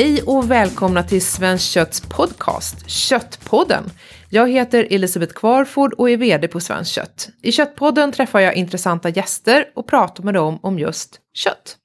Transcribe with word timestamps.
Hej 0.00 0.22
och 0.22 0.50
välkomna 0.50 1.02
till 1.02 1.22
Svenskt 1.22 1.70
Kötts 1.70 2.00
podcast, 2.00 2.90
Köttpodden. 2.90 3.84
Jag 4.30 4.50
heter 4.50 4.86
Elisabeth 4.90 5.34
Kvarford 5.34 5.92
och 5.92 6.10
är 6.10 6.16
VD 6.16 6.48
på 6.48 6.60
Svenskt 6.60 6.92
Kött. 6.92 7.28
I 7.42 7.52
Köttpodden 7.52 8.12
träffar 8.12 8.40
jag 8.40 8.54
intressanta 8.54 9.08
gäster 9.08 9.64
och 9.74 9.86
pratar 9.86 10.24
med 10.24 10.34
dem 10.34 10.58
om 10.62 10.78
just 10.78 11.20
kött. 11.34 11.76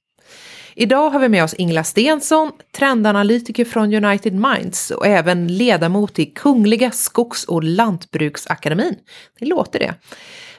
Idag 0.74 1.10
har 1.10 1.18
vi 1.20 1.28
med 1.28 1.44
oss 1.44 1.54
Ingela 1.54 1.84
Stensson, 1.84 2.52
trendanalytiker 2.76 3.64
från 3.64 3.94
United 4.04 4.34
Minds 4.34 4.90
och 4.90 5.06
även 5.06 5.48
ledamot 5.48 6.18
i 6.18 6.26
Kungliga 6.26 6.90
Skogs 6.90 7.44
och 7.44 7.64
Lantbruksakademin. 7.64 8.94
Det 9.38 9.46
låter 9.46 9.78
det. 9.78 9.94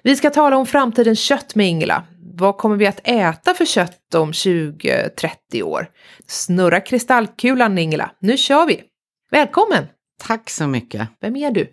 Vi 0.02 0.16
ska 0.16 0.30
tala 0.30 0.58
om 0.58 0.66
framtidens 0.66 1.20
kött 1.20 1.56
med 1.56 1.68
Ingela. 1.68 2.04
Vad 2.40 2.58
kommer 2.58 2.76
vi 2.76 2.88
att 2.88 3.08
äta 3.08 3.54
för 3.54 3.66
kött 3.66 4.16
om 4.16 4.32
20-30 4.32 5.62
år? 5.64 5.88
Snurra 6.28 6.80
kristallkulan 6.80 7.78
Ingela, 7.78 8.12
nu 8.20 8.38
kör 8.38 8.68
vi! 8.68 8.82
Välkommen! 9.32 9.86
Tack 10.28 10.50
så 10.50 10.68
mycket. 10.68 11.08
Vem 11.22 11.36
är 11.36 11.52
du? 11.52 11.68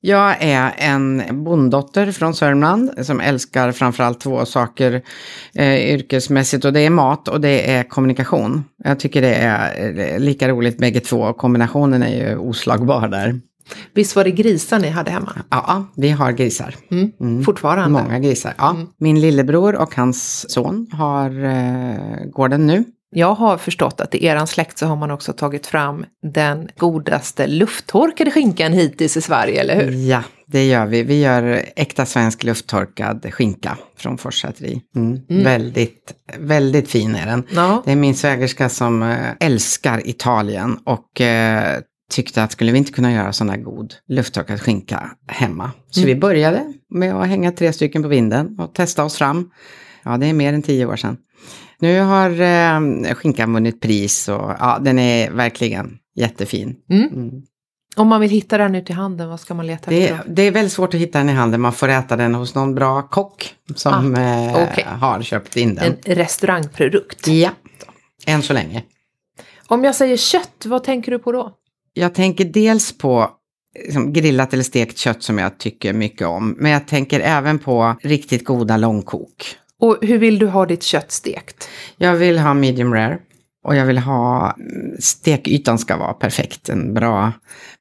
Jag 0.00 0.36
är 0.40 0.72
en 0.78 1.22
bonddotter 1.44 2.12
från 2.12 2.34
Sörmland 2.34 3.06
som 3.06 3.20
älskar 3.20 3.72
framförallt 3.72 4.20
två 4.20 4.44
saker 4.44 5.02
eh, 5.54 5.94
yrkesmässigt 5.94 6.64
och 6.64 6.72
det 6.72 6.80
är 6.80 6.90
mat 6.90 7.28
och 7.28 7.40
det 7.40 7.70
är 7.70 7.82
kommunikation. 7.82 8.64
Jag 8.84 9.00
tycker 9.00 9.22
det 9.22 9.34
är 9.34 9.98
eh, 9.98 10.18
lika 10.18 10.48
roligt 10.48 10.78
bägge 10.78 11.00
två 11.00 11.20
och 11.20 11.36
kombinationen 11.36 12.02
är 12.02 12.28
ju 12.28 12.36
oslagbar 12.36 13.08
där. 13.08 13.40
Visst 13.94 14.16
var 14.16 14.24
det 14.24 14.30
grisar 14.30 14.78
ni 14.78 14.88
hade 14.88 15.10
hemma? 15.10 15.32
Ja, 15.50 15.86
vi 15.96 16.10
har 16.10 16.32
grisar. 16.32 16.74
Mm. 16.90 17.12
Mm. 17.20 17.44
Fortfarande? 17.44 18.02
Många 18.02 18.18
grisar, 18.18 18.54
ja. 18.58 18.70
Mm. 18.70 18.86
Min 18.98 19.20
lillebror 19.20 19.74
och 19.74 19.94
hans 19.94 20.50
son 20.50 20.86
har 20.92 21.44
eh, 21.44 22.24
gården 22.24 22.66
nu. 22.66 22.84
Jag 23.12 23.34
har 23.34 23.58
förstått 23.58 24.00
att 24.00 24.14
i 24.14 24.26
eran 24.26 24.46
släkt 24.46 24.78
så 24.78 24.86
har 24.86 24.96
man 24.96 25.10
också 25.10 25.32
tagit 25.32 25.66
fram 25.66 26.04
den 26.22 26.68
godaste 26.76 27.46
lufttorkade 27.46 28.30
skinkan 28.30 28.72
hittills 28.72 29.16
i 29.16 29.20
Sverige, 29.20 29.60
eller 29.60 29.84
hur? 29.84 30.08
Ja, 30.08 30.22
det 30.46 30.66
gör 30.66 30.86
vi. 30.86 31.02
Vi 31.02 31.20
gör 31.20 31.62
äkta 31.76 32.06
svensk 32.06 32.44
lufttorkad 32.44 33.26
skinka 33.32 33.78
från 33.96 34.18
Forsäteri. 34.18 34.80
Mm. 34.96 35.20
Mm. 35.30 35.44
Väldigt, 35.44 36.14
väldigt 36.38 36.88
fin 36.88 37.14
är 37.14 37.26
den. 37.26 37.42
Ja. 37.50 37.82
Det 37.84 37.92
är 37.92 37.96
min 37.96 38.14
svägerska 38.14 38.68
som 38.68 39.02
äh, 39.02 39.16
älskar 39.40 40.08
Italien 40.08 40.78
och 40.84 41.20
äh, 41.20 41.78
tyckte 42.10 42.42
att 42.42 42.52
skulle 42.52 42.72
vi 42.72 42.78
inte 42.78 42.92
kunna 42.92 43.12
göra 43.12 43.32
sån 43.32 43.50
här 43.50 43.56
god 43.56 43.94
lufttorkad 44.08 44.60
skinka 44.60 45.10
hemma? 45.28 45.70
Så 45.90 46.00
mm. 46.00 46.14
vi 46.14 46.20
började 46.20 46.72
med 46.90 47.14
att 47.14 47.28
hänga 47.28 47.52
tre 47.52 47.72
stycken 47.72 48.02
på 48.02 48.08
vinden 48.08 48.58
och 48.58 48.74
testa 48.74 49.04
oss 49.04 49.16
fram. 49.16 49.50
Ja, 50.02 50.16
det 50.16 50.26
är 50.26 50.32
mer 50.32 50.52
än 50.52 50.62
tio 50.62 50.86
år 50.86 50.96
sedan. 50.96 51.16
Nu 51.78 52.00
har 52.00 52.30
eh, 52.30 53.14
skinkan 53.14 53.54
vunnit 53.54 53.80
pris 53.80 54.28
och 54.28 54.52
ja, 54.58 54.78
den 54.80 54.98
är 54.98 55.30
verkligen 55.30 55.98
jättefin. 56.16 56.76
Mm. 56.90 57.08
Mm. 57.08 57.42
Om 57.96 58.08
man 58.08 58.20
vill 58.20 58.30
hitta 58.30 58.58
den 58.58 58.74
ute 58.74 58.92
i 58.92 58.94
handeln, 58.94 59.30
vad 59.30 59.40
ska 59.40 59.54
man 59.54 59.66
leta 59.66 59.90
det, 59.90 60.08
efter? 60.08 60.30
Det 60.30 60.42
är 60.42 60.50
väldigt 60.50 60.72
svårt 60.72 60.94
att 60.94 61.00
hitta 61.00 61.18
den 61.18 61.28
i 61.28 61.32
handeln. 61.32 61.62
Man 61.62 61.72
får 61.72 61.88
äta 61.88 62.16
den 62.16 62.34
hos 62.34 62.54
någon 62.54 62.74
bra 62.74 63.02
kock 63.02 63.54
som 63.74 64.14
ah, 64.14 64.20
eh, 64.20 64.62
okay. 64.62 64.84
har 64.84 65.22
köpt 65.22 65.56
in 65.56 65.74
den. 65.74 65.84
En 66.04 66.14
restaurangprodukt? 66.14 67.26
Ja, 67.26 67.50
än 68.26 68.42
så 68.42 68.52
länge. 68.52 68.82
Om 69.66 69.84
jag 69.84 69.94
säger 69.94 70.16
kött, 70.16 70.64
vad 70.66 70.84
tänker 70.84 71.12
du 71.12 71.18
på 71.18 71.32
då? 71.32 71.52
Jag 72.00 72.14
tänker 72.14 72.44
dels 72.44 72.98
på 72.98 73.30
liksom, 73.84 74.12
grillat 74.12 74.52
eller 74.52 74.62
stekt 74.62 74.98
kött 74.98 75.22
som 75.22 75.38
jag 75.38 75.58
tycker 75.58 75.92
mycket 75.92 76.26
om. 76.26 76.56
Men 76.58 76.72
jag 76.72 76.86
tänker 76.88 77.20
även 77.20 77.58
på 77.58 77.96
riktigt 78.02 78.44
goda 78.44 78.76
långkok. 78.76 79.56
Och 79.80 79.98
hur 80.02 80.18
vill 80.18 80.38
du 80.38 80.46
ha 80.46 80.66
ditt 80.66 80.82
kött 80.82 81.12
stekt? 81.12 81.68
Jag 81.96 82.14
vill 82.14 82.38
ha 82.38 82.54
medium 82.54 82.94
rare. 82.94 83.18
Och 83.64 83.76
jag 83.76 83.86
vill 83.86 83.98
ha, 83.98 84.56
stekytan 84.98 85.78
ska 85.78 85.96
vara 85.96 86.12
perfekt, 86.12 86.68
en 86.68 86.94
bra 86.94 87.32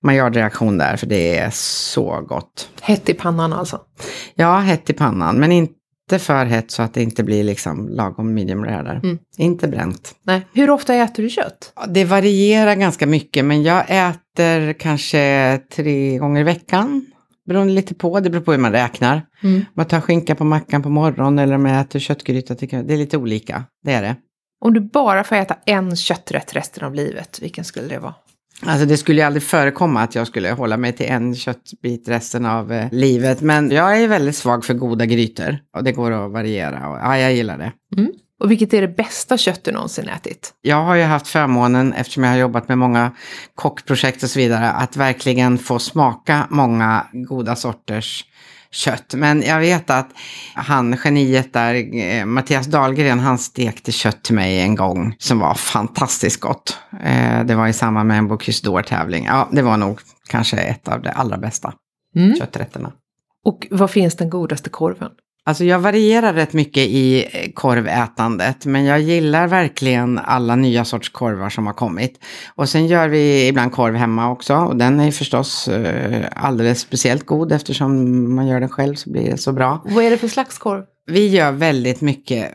maillardreaktion 0.04 0.78
där, 0.78 0.98
för 0.98 1.08
det 1.08 1.38
är 1.38 1.50
så 1.54 2.22
gott. 2.22 2.70
Hett 2.82 3.10
i 3.10 3.14
pannan 3.14 3.54
alltså? 3.54 3.82
Ja, 4.36 4.58
hett 4.58 4.90
i 4.90 4.94
pannan, 4.94 5.40
men 5.40 5.52
inte 6.14 6.26
för 6.26 6.46
hett 6.46 6.72
så 6.72 6.82
att 6.82 6.94
det 6.94 7.04
inte 7.04 7.24
blir 7.24 7.44
liksom 7.44 7.90
lagom 7.90 8.34
medium 8.34 8.66
rare 8.66 8.84
där. 8.84 8.96
Mm. 8.96 9.20
Inte 9.38 9.68
bränt. 9.68 10.16
Nej. 10.24 10.48
Hur 10.54 10.70
ofta 10.70 10.96
äter 10.96 11.24
du 11.24 11.30
kött? 11.30 11.74
Det 11.88 12.06
varierar 12.06 12.76
ganska 12.76 13.08
mycket, 13.08 13.46
men 13.46 13.64
jag 13.64 13.86
äter 13.90 14.74
kanske 14.74 15.60
tre 15.76 16.18
gånger 16.18 16.42
i 16.42 16.44
veckan. 16.44 17.06
Beroende 17.48 17.74
lite 17.74 17.96
på, 17.96 18.20
det 18.20 18.30
beror 18.30 18.42
på 18.42 18.52
hur 18.52 18.60
man 18.60 18.72
räknar. 18.72 19.22
Mm. 19.44 19.66
Man 19.74 19.86
tar 19.86 20.02
skinka 20.02 20.36
på 20.36 20.44
mackan 20.44 20.84
på 20.84 20.90
morgonen 20.90 21.40
eller 21.40 21.56
om 21.56 21.66
jag 21.66 21.82
äter 21.82 22.00
köttgryta. 22.00 22.54
Det 22.54 22.74
är 22.74 22.98
lite 22.98 23.18
olika, 23.18 23.64
det 23.84 23.92
är 23.92 24.02
det. 24.02 24.16
Om 24.62 24.74
du 24.74 24.80
bara 24.80 25.24
får 25.24 25.36
äta 25.36 25.58
en 25.66 25.96
kötträtt 25.96 26.56
resten 26.56 26.84
av 26.84 26.96
livet, 26.96 27.40
vilken 27.42 27.64
skulle 27.64 27.88
det 27.88 28.00
vara? 28.00 28.14
Alltså 28.62 28.86
det 28.86 28.98
skulle 28.98 29.22
ju 29.22 29.28
aldrig 29.28 29.44
förekomma 29.44 30.02
att 30.02 30.16
jag 30.16 30.28
skulle 30.28 30.52
hålla 30.52 30.78
mig 30.78 30.94
till 30.94 31.06
en 31.06 31.36
köttbit 31.36 32.08
resten 32.08 32.46
av 32.46 32.72
eh, 32.72 32.88
livet. 32.92 33.42
Men 33.42 33.72
jag 33.72 34.02
är 34.02 34.08
väldigt 34.08 34.36
svag 34.36 34.66
för 34.66 34.74
goda 34.74 35.06
grytor. 35.06 35.60
Och 35.78 35.84
det 35.84 35.92
går 35.92 36.12
att 36.12 36.32
variera. 36.32 36.90
Och, 36.90 36.98
ja, 36.98 37.18
jag 37.18 37.34
gillar 37.34 37.58
det. 37.58 37.72
Mm. 37.98 38.12
Och 38.40 38.52
vilket 38.52 38.74
är 38.74 38.82
det 38.82 38.88
bästa 38.88 39.38
kött 39.38 39.64
du 39.64 39.72
någonsin 39.72 40.10
ätit? 40.10 40.54
Jag 40.62 40.84
har 40.84 40.96
ju 40.96 41.04
haft 41.04 41.28
förmånen, 41.28 41.94
eftersom 41.94 42.24
jag 42.24 42.32
har 42.32 42.38
jobbat 42.38 42.68
med 42.68 42.78
många 42.78 43.12
kockprojekt 43.56 44.24
och 44.24 44.30
så 44.30 44.40
vidare, 44.40 44.72
att 44.72 44.98
verkligen 44.98 45.58
få 45.58 45.80
smaka 45.80 46.48
många 46.50 47.06
goda 47.14 47.56
sorters 47.56 48.26
kött. 48.72 49.14
Men 49.14 49.42
jag 49.42 49.60
vet 49.60 49.90
att 49.90 50.10
han, 50.54 50.98
geniet 51.04 51.54
där, 51.54 51.96
eh, 51.96 52.26
Mattias 52.26 52.68
Dahlgren, 52.68 53.20
han 53.20 53.38
stekte 53.38 53.92
kött 53.92 54.24
till 54.24 54.36
mig 54.36 54.60
en 54.60 54.76
gång 54.76 55.16
som 55.20 55.40
var 55.40 55.54
fantastiskt 55.54 56.40
gott. 56.40 56.78
Eh, 57.04 57.46
det 57.46 57.56
var 57.56 57.68
i 57.68 57.74
samband 57.74 58.08
med 58.08 58.18
en 58.18 58.28
Bocuse 58.28 58.68
d'Or-tävling. 58.68 59.26
Ja, 59.26 59.50
det 59.52 59.62
var 59.62 59.78
nog 59.78 60.00
kanske 60.28 60.58
ett 60.58 60.88
av 60.88 61.02
de 61.02 61.10
allra 61.10 61.38
bästa 61.38 61.74
mm. 62.16 62.36
kötträtterna. 62.36 62.92
Och 63.46 63.68
vad 63.72 63.92
finns 63.92 64.16
den 64.16 64.30
godaste 64.30 64.70
korven? 64.70 65.12
Alltså 65.50 65.64
jag 65.64 65.80
varierar 65.80 66.34
rätt 66.34 66.54
mycket 66.54 66.84
i 66.84 67.28
eh, 67.32 67.52
korvätandet, 67.54 68.66
men 68.66 68.86
jag 68.86 69.00
gillar 69.00 69.48
verkligen 69.48 70.18
alla 70.18 70.56
nya 70.56 70.86
sorts 70.86 71.10
korvar 71.10 71.50
som 71.50 71.68
har 71.68 71.74
kommit. 71.74 72.20
Och 72.56 72.70
sen 72.70 72.88
gör 72.88 73.08
vi 73.08 73.48
ibland 73.48 73.72
korv 73.72 73.96
hemma 73.96 74.32
också 74.32 74.56
och 74.56 74.76
den 74.76 75.00
är 75.00 75.12
förstås 75.12 75.68
eh, 75.68 76.26
alldeles 76.36 76.80
speciellt 76.80 77.26
god 77.26 77.52
eftersom 77.52 78.36
man 78.36 78.48
gör 78.48 78.60
den 78.60 78.70
själv 78.70 78.96
så 78.96 79.12
blir 79.12 79.32
det 79.32 79.38
så 79.38 79.52
bra. 79.52 79.82
Vad 79.86 80.04
är 80.04 80.10
det 80.10 80.18
för 80.18 80.28
slags 80.28 80.58
korv? 80.58 80.84
Vi 81.10 81.28
gör 81.28 81.52
väldigt 81.52 82.02
mycket 82.02 82.52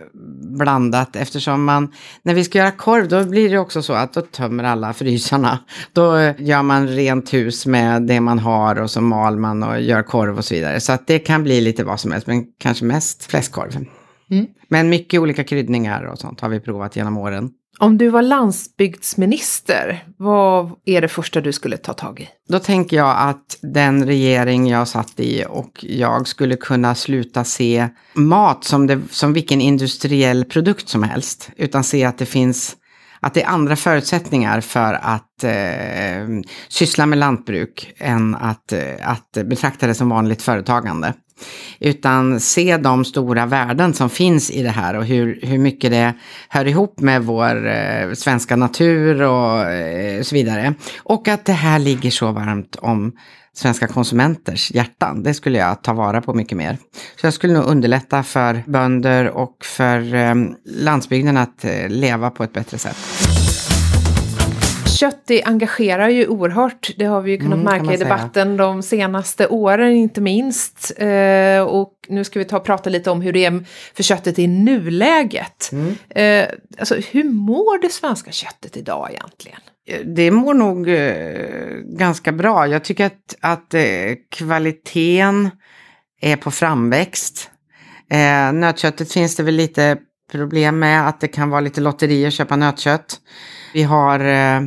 blandat 0.59 1.17
eftersom 1.17 1.65
man, 1.65 1.93
när 2.23 2.35
vi 2.35 2.45
ska 2.45 2.59
göra 2.59 2.71
korv 2.71 3.09
då 3.09 3.25
blir 3.25 3.51
det 3.51 3.59
också 3.59 3.83
så 3.83 3.93
att 3.93 4.13
då 4.13 4.21
tömmer 4.21 4.65
alla 4.65 4.93
frysarna. 4.93 5.59
Då 5.93 6.19
gör 6.39 6.63
man 6.63 6.89
rent 6.89 7.35
hus 7.35 7.67
med 7.67 8.03
det 8.03 8.21
man 8.21 8.39
har 8.39 8.81
och 8.81 8.91
så 8.91 9.01
mal 9.01 9.39
man 9.39 9.63
och 9.63 9.81
gör 9.81 10.03
korv 10.03 10.39
och 10.39 10.45
så 10.45 10.55
vidare. 10.55 10.81
Så 10.81 10.93
att 10.93 11.07
det 11.07 11.19
kan 11.19 11.43
bli 11.43 11.61
lite 11.61 11.85
vad 11.85 12.01
som 12.01 12.13
helst, 12.13 12.27
men 12.27 12.45
kanske 12.59 12.85
mest 12.85 13.25
fläskkorv. 13.25 13.77
Mm. 14.31 14.47
Men 14.69 14.89
mycket 14.89 15.21
olika 15.21 15.45
kryddningar 15.45 16.05
och 16.05 16.19
sånt 16.19 16.41
har 16.41 16.49
vi 16.49 16.61
provat 16.61 16.97
genom 16.97 17.17
åren. 17.17 17.51
Om 17.79 17.99
du 17.99 18.09
var 18.09 18.23
landsbygdsminister, 18.23 20.05
vad 20.17 20.71
är 20.85 21.01
det 21.01 21.09
första 21.09 21.41
du 21.41 21.53
skulle 21.53 21.77
ta 21.77 21.93
tag 21.93 22.21
i? 22.21 22.29
Då 22.49 22.59
tänker 22.59 22.97
jag 22.97 23.17
att 23.19 23.59
den 23.63 24.07
regering 24.07 24.69
jag 24.69 24.89
satt 24.89 25.21
i 25.21 25.45
och 25.49 25.85
jag 25.89 26.29
skulle 26.29 26.57
kunna 26.57 26.95
sluta 26.95 27.45
se 27.45 27.89
mat 28.15 28.65
som, 28.65 28.87
det, 28.87 29.01
som 29.11 29.33
vilken 29.33 29.61
industriell 29.61 30.45
produkt 30.45 30.89
som 30.89 31.03
helst, 31.03 31.51
utan 31.57 31.85
se 31.85 32.05
att 32.05 32.19
det 32.19 32.27
finns 32.27 32.77
att 33.21 33.35
det 33.35 33.43
är 33.43 33.49
andra 33.49 33.77
förutsättningar 33.77 34.61
för 34.61 34.95
att 34.95 35.45
eh, 35.45 36.43
syssla 36.69 37.07
med 37.07 37.19
lantbruk 37.19 37.93
än 37.99 38.35
att, 38.35 38.73
eh, 38.73 38.81
att 39.03 39.33
betrakta 39.33 39.87
det 39.87 39.95
som 39.95 40.09
vanligt 40.09 40.43
företagande. 40.43 41.15
Utan 41.81 42.41
se 42.41 42.77
de 42.77 43.05
stora 43.05 43.47
värden 43.47 43.95
som 43.95 44.11
finns 44.11 44.51
i 44.51 44.63
det 44.63 44.71
här 44.71 44.95
och 44.95 45.05
hur, 45.05 45.39
hur 45.43 45.59
mycket 45.59 45.91
det 45.91 46.15
hör 46.49 46.67
ihop 46.67 47.01
med 47.01 47.23
vår 47.23 47.67
eh, 47.67 48.13
svenska 48.13 48.57
natur 48.57 49.23
och 49.23 49.71
eh, 49.71 50.23
så 50.23 50.35
vidare. 50.35 50.75
Och 50.99 51.29
att 51.29 51.45
det 51.45 51.53
här 51.53 51.79
ligger 51.79 52.11
så 52.11 52.33
varmt 52.33 52.77
om 52.77 53.13
svenska 53.55 53.87
konsumenters 53.87 54.71
hjärtan. 54.71 55.23
Det 55.23 55.35
skulle 55.35 55.59
jag 55.59 55.83
ta 55.83 55.93
vara 55.93 56.21
på 56.21 56.35
mycket 56.35 56.59
mer. 56.59 56.79
Så 57.21 57.27
jag 57.27 57.35
skulle 57.35 57.53
nog 57.53 57.65
underlätta 57.65 58.23
för 58.23 58.63
bönder 58.67 59.31
och 59.31 59.57
för 59.65 60.15
eh, 60.15 60.35
landsbygden 60.65 61.37
att 61.37 61.65
eh, 61.65 61.89
leva 61.89 62.31
på 62.31 62.45
ett 62.45 62.53
bättre 62.53 62.79
sätt. 62.79 62.97
Kött 64.95 65.23
det 65.27 65.43
engagerar 65.43 66.09
ju 66.09 66.27
oerhört. 66.27 66.91
Det 66.97 67.05
har 67.05 67.23
vi 67.23 67.31
ju 67.31 67.39
kunnat 67.39 67.59
mm, 67.59 67.65
märka 67.65 67.95
i 67.95 67.97
debatten 67.97 68.49
säga. 68.49 68.57
de 68.57 68.83
senaste 68.83 69.47
åren 69.47 69.93
inte 69.93 70.21
minst. 70.21 70.93
Eh, 70.97 71.61
och 71.61 71.93
nu 72.09 72.25
ska 72.25 72.39
vi 72.39 72.45
ta 72.45 72.57
och 72.57 72.65
prata 72.65 72.91
lite 72.91 73.11
om 73.11 73.21
hur 73.21 73.33
det 73.33 73.45
är 73.45 73.65
för 73.95 74.03
köttet 74.03 74.39
i 74.39 74.47
nuläget. 74.47 75.71
Mm. 75.73 75.95
Eh, 76.11 76.55
alltså 76.79 76.97
hur 77.11 77.25
mår 77.25 77.83
det 77.83 77.89
svenska 77.89 78.33
köttet 78.33 78.77
idag 78.77 79.09
egentligen? 79.11 79.61
Det 80.17 80.31
mår 80.31 80.55
nog 80.55 80.89
eh, 80.89 81.97
ganska 81.99 82.33
bra. 82.33 82.67
Jag 82.67 82.85
tycker 82.85 83.07
att, 83.07 83.37
att 83.41 83.75
eh, 83.75 83.83
kvaliteten 84.31 85.51
är 86.21 86.37
på 86.37 86.51
framväxt. 86.51 87.51
Eh, 88.11 88.53
nötköttet 88.53 89.13
finns 89.13 89.37
det 89.37 89.43
väl 89.43 89.55
lite 89.55 89.97
problem 90.33 90.79
med 90.79 91.09
att 91.09 91.21
det 91.21 91.29
kan 91.29 91.51
vara 91.51 91.61
lite 91.61 91.81
lotteri 91.81 92.27
att 92.27 92.33
köpa 92.33 92.57
nötkött. 92.57 93.21
Vi 93.75 93.83
har 93.83 94.21
eh, 94.21 94.61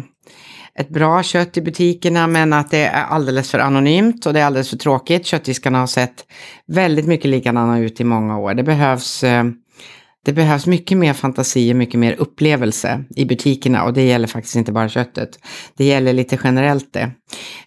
ett 0.80 0.90
bra 0.90 1.24
kött 1.24 1.58
i 1.58 1.62
butikerna 1.62 2.28
men 2.28 2.54
att 2.54 2.72
det 2.72 2.86
är 2.86 3.04
alldeles 3.04 3.52
för 3.52 3.60
anonymt 3.60 4.26
och 4.26 4.34
det 4.34 4.40
är 4.40 4.46
alldeles 4.46 4.70
för 4.70 4.78
tråkigt. 4.78 5.26
Köttdiskarna 5.26 5.80
har 5.80 5.88
sett 5.88 6.26
väldigt 6.68 7.06
mycket 7.06 7.32
likadana 7.32 7.80
ut 7.80 8.02
i 8.02 8.04
många 8.04 8.38
år. 8.38 8.54
Det 8.54 8.64
behövs, 8.64 9.24
eh, 9.24 9.44
det 10.26 10.34
behövs 10.34 10.66
mycket 10.66 10.98
mer 10.98 11.14
fantasi 11.14 11.74
och 11.74 11.76
mycket 11.76 12.00
mer 12.00 12.16
upplevelse 12.18 13.04
i 13.16 13.26
butikerna 13.26 13.84
och 13.84 13.94
det 13.94 14.02
gäller 14.02 14.28
faktiskt 14.28 14.56
inte 14.56 14.72
bara 14.72 14.90
köttet. 14.90 15.30
Det 15.78 15.86
gäller 15.86 16.14
lite 16.14 16.40
generellt 16.44 16.94
det. 16.94 17.12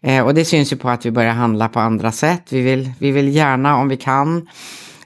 Eh, 0.03 0.27
och 0.27 0.35
det 0.35 0.45
syns 0.45 0.73
ju 0.73 0.77
på 0.77 0.89
att 0.89 1.07
vi 1.07 1.11
börjar 1.11 1.33
handla 1.33 1.69
på 1.69 1.81
andra 1.81 2.13
sätt. 2.13 2.43
Vi 2.51 2.61
vill, 2.61 2.91
vi 2.99 3.11
vill 3.11 3.37
gärna 3.37 3.77
om 3.77 3.89
vi 3.89 3.97
kan 3.97 4.49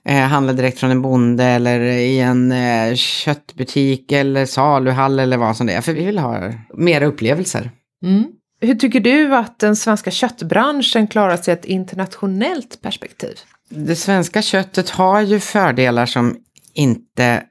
eh, 0.04 0.20
handla 0.20 0.52
direkt 0.52 0.78
från 0.78 0.90
en 0.90 1.02
bonde 1.02 1.44
eller 1.44 1.80
i 1.80 2.20
en 2.20 2.54
köttbutik 2.96 4.12
eller 4.12 4.46
saluhall 4.46 5.18
eller 5.18 5.36
vad 5.36 5.56
som 5.56 5.66
det 5.66 5.72
är. 5.72 5.80
För 5.80 5.92
vi 5.92 6.04
vill 6.04 6.18
ha 6.18 6.52
mer 6.74 7.02
upplevelser. 7.02 7.70
Mm. 8.04 8.24
Hur 8.60 8.74
tycker 8.74 9.00
du 9.00 9.34
att 9.34 9.58
den 9.58 9.76
svenska 9.76 10.10
köttbranschen 10.10 11.06
klarar 11.06 11.36
sig 11.36 11.54
i 11.54 11.56
ett 11.56 11.64
internationellt 11.64 12.82
perspektiv? 12.82 13.38
Det 13.68 13.96
svenska 13.96 14.42
köttet 14.42 14.90
har 14.90 15.20
ju 15.20 15.40
fördelar 15.40 16.06
som 16.06 16.36
inte 16.74 17.42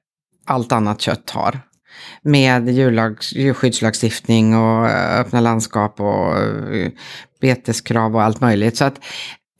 allt 0.45 0.71
annat 0.71 1.01
kött 1.01 1.29
har. 1.29 1.59
Med 2.23 2.69
djurlags, 2.69 3.33
djurskyddslagstiftning 3.33 4.55
och 4.57 4.89
eh, 4.89 5.19
öppna 5.19 5.41
landskap 5.41 5.99
och 5.99 6.37
eh, 6.37 6.91
beteskrav 7.41 8.15
och 8.15 8.23
allt 8.23 8.41
möjligt. 8.41 8.77
Så 8.77 8.85
att 8.85 8.99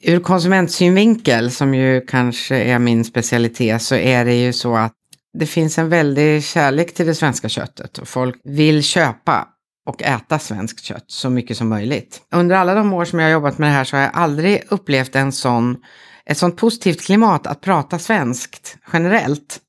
ur 0.04 0.20
konsumentsynvinkel, 0.20 1.52
som 1.52 1.74
ju 1.74 2.02
kanske 2.02 2.56
är 2.56 2.80
min 2.80 3.06
specialitet, 3.06 3.82
så 3.82 3.96
är 3.96 4.26
det 4.26 4.36
ju 4.36 4.54
så 4.54 4.76
att 4.76 4.94
det 5.40 5.46
finns 5.46 5.78
en 5.78 5.90
väldig 5.90 6.44
kärlek 6.44 6.94
till 6.94 7.06
det 7.06 7.16
svenska 7.16 7.50
köttet 7.50 7.98
och 7.98 8.08
folk 8.08 8.36
vill 8.44 8.84
köpa 8.84 9.48
och 9.86 10.04
äta 10.04 10.40
svenskt 10.40 10.84
kött 10.84 11.06
så 11.08 11.30
mycket 11.30 11.58
som 11.58 11.70
möjligt. 11.70 12.22
Under 12.32 12.56
alla 12.56 12.74
de 12.74 12.94
år 12.94 13.06
som 13.06 13.20
jag 13.20 13.26
har 13.26 13.32
jobbat 13.32 13.58
med 13.58 13.70
det 13.70 13.74
här 13.74 13.84
så 13.84 13.96
har 13.96 14.02
jag 14.02 14.12
aldrig 14.14 14.64
upplevt 14.70 15.16
en 15.16 15.32
sån, 15.32 15.78
ett 16.26 16.38
sånt 16.38 16.58
positivt 16.58 17.02
klimat 17.02 17.48
att 17.48 17.62
prata 17.62 18.00
svenskt 18.00 18.78
generellt. 18.94 19.60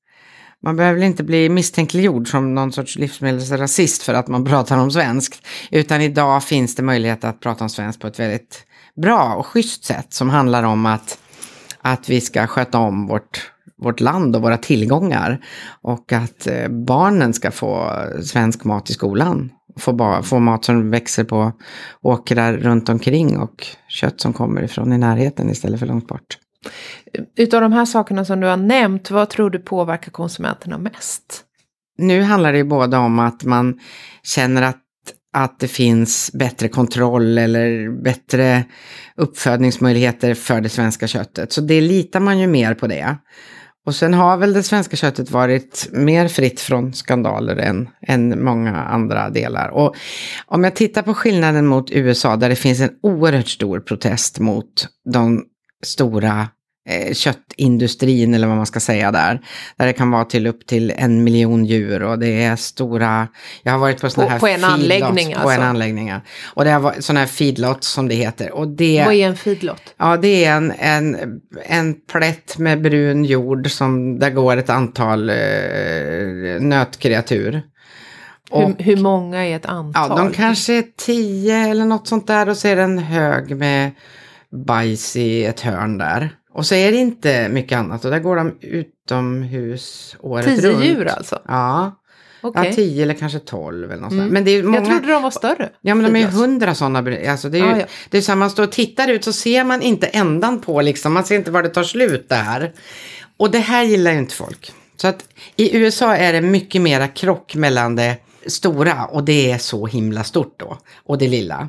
Man 0.62 0.76
behöver 0.76 1.02
inte 1.02 1.24
bli 1.24 1.48
misstänkliggjord 1.48 2.30
som 2.30 2.54
någon 2.54 2.72
sorts 2.72 2.96
livsmedelsrasist 2.96 4.02
för 4.02 4.14
att 4.14 4.28
man 4.28 4.44
pratar 4.44 4.78
om 4.78 4.90
svenskt. 4.90 5.46
Utan 5.70 6.00
idag 6.00 6.44
finns 6.44 6.74
det 6.74 6.82
möjlighet 6.82 7.24
att 7.24 7.40
prata 7.40 7.64
om 7.64 7.70
svenskt 7.70 8.00
på 8.00 8.06
ett 8.06 8.18
väldigt 8.18 8.66
bra 9.02 9.34
och 9.34 9.46
schysst 9.46 9.84
sätt 9.84 10.12
som 10.12 10.30
handlar 10.30 10.62
om 10.62 10.86
att, 10.86 11.18
att 11.82 12.08
vi 12.08 12.20
ska 12.20 12.46
sköta 12.46 12.78
om 12.78 13.06
vårt, 13.06 13.50
vårt 13.82 14.00
land 14.00 14.36
och 14.36 14.42
våra 14.42 14.56
tillgångar. 14.56 15.44
Och 15.82 16.12
att 16.12 16.46
eh, 16.46 16.68
barnen 16.68 17.32
ska 17.32 17.50
få 17.50 17.90
svensk 18.22 18.64
mat 18.64 18.90
i 18.90 18.92
skolan. 18.92 19.50
Få, 19.76 20.22
få 20.22 20.38
mat 20.38 20.64
som 20.64 20.90
växer 20.90 21.24
på 21.24 21.52
åkrar 22.02 22.52
runt 22.52 22.88
omkring 22.88 23.38
och 23.38 23.66
kött 23.88 24.20
som 24.20 24.32
kommer 24.32 24.62
ifrån 24.62 24.92
i 24.92 24.98
närheten 24.98 25.50
istället 25.50 25.80
för 25.80 25.86
långt 25.86 26.08
bort. 26.08 26.38
Utav 27.36 27.60
de 27.60 27.72
här 27.72 27.84
sakerna 27.84 28.24
som 28.24 28.40
du 28.40 28.46
har 28.46 28.56
nämnt, 28.56 29.10
vad 29.10 29.30
tror 29.30 29.50
du 29.50 29.58
påverkar 29.58 30.10
konsumenterna 30.10 30.78
mest? 30.78 31.44
Nu 31.98 32.22
handlar 32.22 32.52
det 32.52 32.58
ju 32.58 32.64
både 32.64 32.96
om 32.96 33.18
att 33.18 33.44
man 33.44 33.80
känner 34.22 34.62
att 34.62 34.80
att 35.36 35.60
det 35.60 35.68
finns 35.68 36.30
bättre 36.32 36.68
kontroll 36.68 37.38
eller 37.38 37.88
bättre 38.02 38.64
uppfödningsmöjligheter 39.16 40.34
för 40.34 40.60
det 40.60 40.68
svenska 40.68 41.06
köttet. 41.06 41.52
Så 41.52 41.60
det 41.60 41.80
litar 41.80 42.20
man 42.20 42.38
ju 42.38 42.46
mer 42.46 42.74
på 42.74 42.86
det. 42.86 43.16
Och 43.86 43.94
sen 43.94 44.14
har 44.14 44.36
väl 44.36 44.52
det 44.52 44.62
svenska 44.62 44.96
köttet 44.96 45.30
varit 45.30 45.88
mer 45.92 46.28
fritt 46.28 46.60
från 46.60 46.92
skandaler 46.92 47.56
än, 47.56 47.88
än 48.06 48.44
många 48.44 48.76
andra 48.76 49.30
delar. 49.30 49.68
Och 49.68 49.96
om 50.46 50.64
jag 50.64 50.76
tittar 50.76 51.02
på 51.02 51.14
skillnaden 51.14 51.66
mot 51.66 51.90
USA 51.90 52.36
där 52.36 52.48
det 52.48 52.56
finns 52.56 52.80
en 52.80 52.90
oerhört 53.02 53.48
stor 53.48 53.80
protest 53.80 54.38
mot 54.38 54.88
de 55.12 55.44
stora 55.84 56.48
köttindustrin 57.12 58.34
eller 58.34 58.46
vad 58.46 58.56
man 58.56 58.66
ska 58.66 58.80
säga 58.80 59.12
där. 59.12 59.40
Där 59.76 59.86
det 59.86 59.92
kan 59.92 60.10
vara 60.10 60.24
till 60.24 60.46
upp 60.46 60.66
till 60.66 60.92
en 60.96 61.24
miljon 61.24 61.64
djur 61.64 62.02
och 62.02 62.18
det 62.18 62.44
är 62.44 62.56
stora, 62.56 63.28
jag 63.62 63.72
har 63.72 63.78
varit 63.78 64.00
på 64.00 64.10
sådana 64.10 64.30
här 64.30 64.38
På 64.38 64.46
en 64.46 64.64
anläggning 64.64 65.32
På 65.32 65.38
alltså? 65.38 65.60
en 65.60 65.62
anläggning, 65.62 66.08
ja. 66.08 66.20
Och 66.54 66.64
det 66.64 66.70
har 66.70 66.80
varit 66.80 67.04
sådana 67.04 67.20
här 67.20 67.26
feedlots 67.26 67.88
som 67.88 68.08
det 68.08 68.14
heter. 68.14 68.52
Och 68.52 68.68
det, 68.68 69.04
Vad 69.04 69.14
är 69.14 69.26
en 69.26 69.36
feedlot? 69.36 69.94
Ja, 69.96 70.16
det 70.16 70.44
är 70.44 70.56
en, 70.56 70.72
en, 70.78 71.40
en 71.66 71.94
plätt 72.12 72.58
med 72.58 72.82
brun 72.82 73.24
jord 73.24 73.70
som 73.70 74.18
där 74.18 74.30
går 74.30 74.56
ett 74.56 74.70
antal 74.70 75.30
eh, 75.30 75.36
nötkreatur. 76.60 77.62
hur, 78.52 78.84
hur 78.84 78.96
många 78.96 79.46
är 79.46 79.56
ett 79.56 79.66
antal? 79.66 80.08
Ja, 80.10 80.16
de 80.16 80.32
kanske 80.32 80.74
är 80.74 80.84
tio 80.96 81.68
eller 81.68 81.84
något 81.84 82.08
sånt 82.08 82.26
där 82.26 82.48
och 82.48 82.56
så 82.56 82.68
är 82.68 82.76
det 82.76 82.82
en 82.82 82.98
hög 82.98 83.56
med 83.56 83.90
bajs 84.66 85.16
i 85.16 85.44
ett 85.44 85.60
hörn 85.60 85.98
där. 85.98 86.30
Och 86.54 86.66
så 86.66 86.74
är 86.74 86.92
det 86.92 86.98
inte 86.98 87.48
mycket 87.48 87.78
annat 87.78 88.04
och 88.04 88.10
där 88.10 88.18
går 88.18 88.36
de 88.36 88.58
utomhus 88.60 90.16
året 90.20 90.60
Tio 90.60 90.70
runt. 90.70 90.84
djur 90.84 91.06
alltså? 91.06 91.38
Ja. 91.48 92.00
Okej. 92.40 92.66
ja, 92.66 92.74
tio 92.74 93.02
eller 93.02 93.14
kanske 93.14 93.38
tolv 93.38 93.92
eller 93.92 94.02
något. 94.02 94.12
Mm. 94.12 94.28
Men 94.28 94.44
det 94.44 94.50
är 94.50 94.62
många... 94.62 94.76
Jag 94.76 94.86
trodde 94.86 95.12
de 95.12 95.22
var 95.22 95.30
större. 95.30 95.70
Ja 95.80 95.94
men 95.94 96.12
de 96.12 96.18
är 96.18 96.20
ju 96.20 96.26
hundra 96.26 96.74
sådana. 96.74 97.30
Alltså 97.30 97.48
det 97.48 97.58
är 97.58 97.62
ju 97.62 97.70
Ja, 97.70 97.78
ja. 97.78 97.86
det 98.10 98.18
är 98.18 98.22
så 98.22 98.32
här, 98.32 98.36
man 98.36 98.50
står 98.50 98.62
och 98.62 98.72
tittar 98.72 99.08
ut 99.08 99.24
så 99.24 99.32
ser 99.32 99.64
man 99.64 99.82
inte 99.82 100.06
ändan 100.06 100.60
på 100.60 100.80
liksom. 100.82 101.12
Man 101.12 101.24
ser 101.24 101.34
inte 101.34 101.50
var 101.50 101.62
det 101.62 101.68
tar 101.68 101.82
slut 101.84 102.28
där. 102.28 102.72
Och 103.36 103.50
det 103.50 103.58
här 103.58 103.84
gillar 103.84 104.12
ju 104.12 104.18
inte 104.18 104.34
folk. 104.34 104.72
Så 104.96 105.08
att 105.08 105.24
i 105.56 105.76
USA 105.76 106.16
är 106.16 106.32
det 106.32 106.40
mycket 106.40 106.82
mera 106.82 107.08
krock 107.08 107.54
mellan 107.54 107.96
det 107.96 108.16
stora 108.46 109.04
och 109.04 109.24
det 109.24 109.50
är 109.50 109.58
så 109.58 109.86
himla 109.86 110.24
stort 110.24 110.54
då. 110.60 110.78
Och 111.06 111.18
det 111.18 111.28
lilla. 111.28 111.68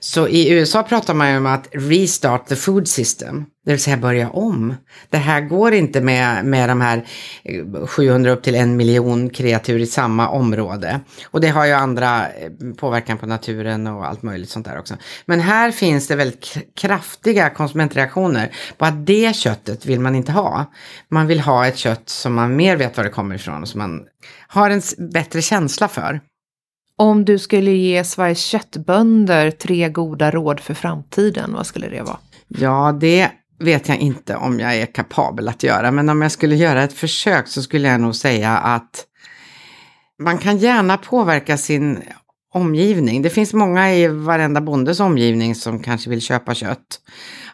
Så 0.00 0.28
i 0.28 0.50
USA 0.50 0.82
pratar 0.82 1.14
man 1.14 1.30
ju 1.30 1.36
om 1.36 1.46
att 1.46 1.68
restart 1.72 2.46
the 2.46 2.56
food 2.56 2.88
system. 2.88 3.44
Det 3.64 3.70
vill 3.70 3.82
säga 3.82 3.96
börja 3.96 4.30
om. 4.30 4.74
Det 5.10 5.16
här 5.16 5.40
går 5.40 5.72
inte 5.72 6.00
med, 6.00 6.44
med 6.44 6.68
de 6.68 6.80
här 6.80 7.06
eh, 7.42 7.86
700 7.86 8.30
upp 8.30 8.42
till 8.42 8.54
en 8.54 8.76
miljon 8.76 9.30
kreatur 9.30 9.78
i 9.78 9.86
samma 9.86 10.28
område. 10.28 11.00
Och 11.24 11.40
det 11.40 11.48
har 11.48 11.66
ju 11.66 11.72
andra 11.72 12.28
eh, 12.28 12.50
påverkan 12.76 13.18
på 13.18 13.26
naturen 13.26 13.86
och 13.86 14.06
allt 14.06 14.22
möjligt 14.22 14.50
sånt 14.50 14.66
där 14.66 14.78
också. 14.78 14.96
Men 15.26 15.40
här 15.40 15.70
finns 15.70 16.08
det 16.08 16.16
väldigt 16.16 16.56
kraftiga 16.76 17.50
konsumentreaktioner 17.50 18.52
på 18.78 18.84
att 18.84 19.06
det 19.06 19.36
köttet 19.36 19.86
vill 19.86 20.00
man 20.00 20.14
inte 20.14 20.32
ha. 20.32 20.72
Man 21.08 21.26
vill 21.26 21.40
ha 21.40 21.66
ett 21.66 21.76
kött 21.76 22.08
som 22.08 22.34
man 22.34 22.56
mer 22.56 22.76
vet 22.76 22.96
var 22.96 23.04
det 23.04 23.10
kommer 23.10 23.34
ifrån 23.34 23.62
och 23.62 23.68
som 23.68 23.78
man 23.78 24.00
har 24.48 24.70
en 24.70 24.82
bättre 25.12 25.42
känsla 25.42 25.88
för. 25.88 26.20
Om 27.00 27.24
du 27.24 27.38
skulle 27.38 27.70
ge 27.70 28.04
Sveriges 28.04 28.44
köttbönder 28.44 29.50
tre 29.50 29.88
goda 29.88 30.30
råd 30.30 30.60
för 30.60 30.74
framtiden, 30.74 31.52
vad 31.52 31.66
skulle 31.66 31.88
det 31.88 32.02
vara? 32.02 32.18
Ja, 32.48 32.98
det 33.00 33.30
vet 33.58 33.88
jag 33.88 33.98
inte 33.98 34.36
om 34.36 34.60
jag 34.60 34.76
är 34.76 34.86
kapabel 34.86 35.48
att 35.48 35.62
göra, 35.62 35.90
men 35.90 36.08
om 36.08 36.22
jag 36.22 36.32
skulle 36.32 36.56
göra 36.56 36.82
ett 36.82 36.92
försök 36.92 37.48
så 37.48 37.62
skulle 37.62 37.88
jag 37.88 38.00
nog 38.00 38.16
säga 38.16 38.56
att 38.56 39.04
man 40.22 40.38
kan 40.38 40.58
gärna 40.58 40.96
påverka 40.96 41.56
sin 41.56 42.02
omgivning. 42.54 43.22
Det 43.22 43.30
finns 43.30 43.54
många 43.54 43.94
i 43.94 44.08
varenda 44.08 44.60
bondes 44.60 45.00
omgivning 45.00 45.54
som 45.54 45.82
kanske 45.82 46.10
vill 46.10 46.20
köpa 46.20 46.54
kött. 46.54 47.00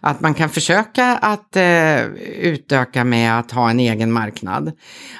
Att 0.00 0.20
man 0.20 0.34
kan 0.34 0.48
försöka 0.48 1.04
att 1.16 1.56
eh, 1.56 2.04
utöka 2.40 3.04
med 3.04 3.38
att 3.38 3.50
ha 3.50 3.70
en 3.70 3.80
egen 3.80 4.12
marknad. 4.12 4.72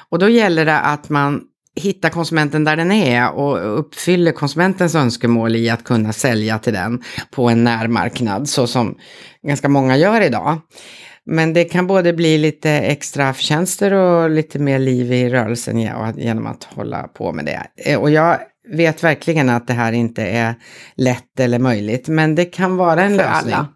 Och 0.09 0.19
då 0.19 0.29
gäller 0.29 0.65
det 0.65 0.79
att 0.79 1.09
man 1.09 1.41
hittar 1.77 2.09
konsumenten 2.09 2.63
där 2.63 2.75
den 2.75 2.91
är 2.91 3.31
och 3.31 3.79
uppfyller 3.79 4.31
konsumentens 4.31 4.95
önskemål 4.95 5.55
i 5.55 5.69
att 5.69 5.83
kunna 5.83 6.13
sälja 6.13 6.59
till 6.59 6.73
den 6.73 7.01
på 7.31 7.49
en 7.49 7.63
närmarknad 7.63 8.49
så 8.49 8.67
som 8.67 8.95
ganska 9.47 9.69
många 9.69 9.97
gör 9.97 10.21
idag. 10.21 10.57
Men 11.25 11.53
det 11.53 11.63
kan 11.65 11.87
både 11.87 12.13
bli 12.13 12.37
lite 12.37 12.69
extra 12.71 13.33
förtjänster 13.33 13.93
och 13.93 14.29
lite 14.29 14.59
mer 14.59 14.79
liv 14.79 15.13
i 15.13 15.29
rörelsen 15.29 15.79
genom 16.17 16.47
att 16.47 16.63
hålla 16.63 17.03
på 17.03 17.33
med 17.33 17.45
det. 17.45 17.61
Eh, 17.91 17.99
Och 17.99 18.11
jag 18.11 18.37
vet 18.73 19.03
verkligen 19.03 19.49
att 19.49 19.67
det 19.67 19.73
här 19.73 19.91
inte 19.91 20.23
är 20.23 20.55
lätt 20.95 21.39
eller 21.39 21.59
möjligt, 21.59 22.07
men 22.07 22.35
det 22.35 22.45
kan 22.45 22.77
vara 22.77 23.01
en 23.03 23.09
För 23.09 23.17
lösning. 23.17 23.53
alla. 23.53 23.67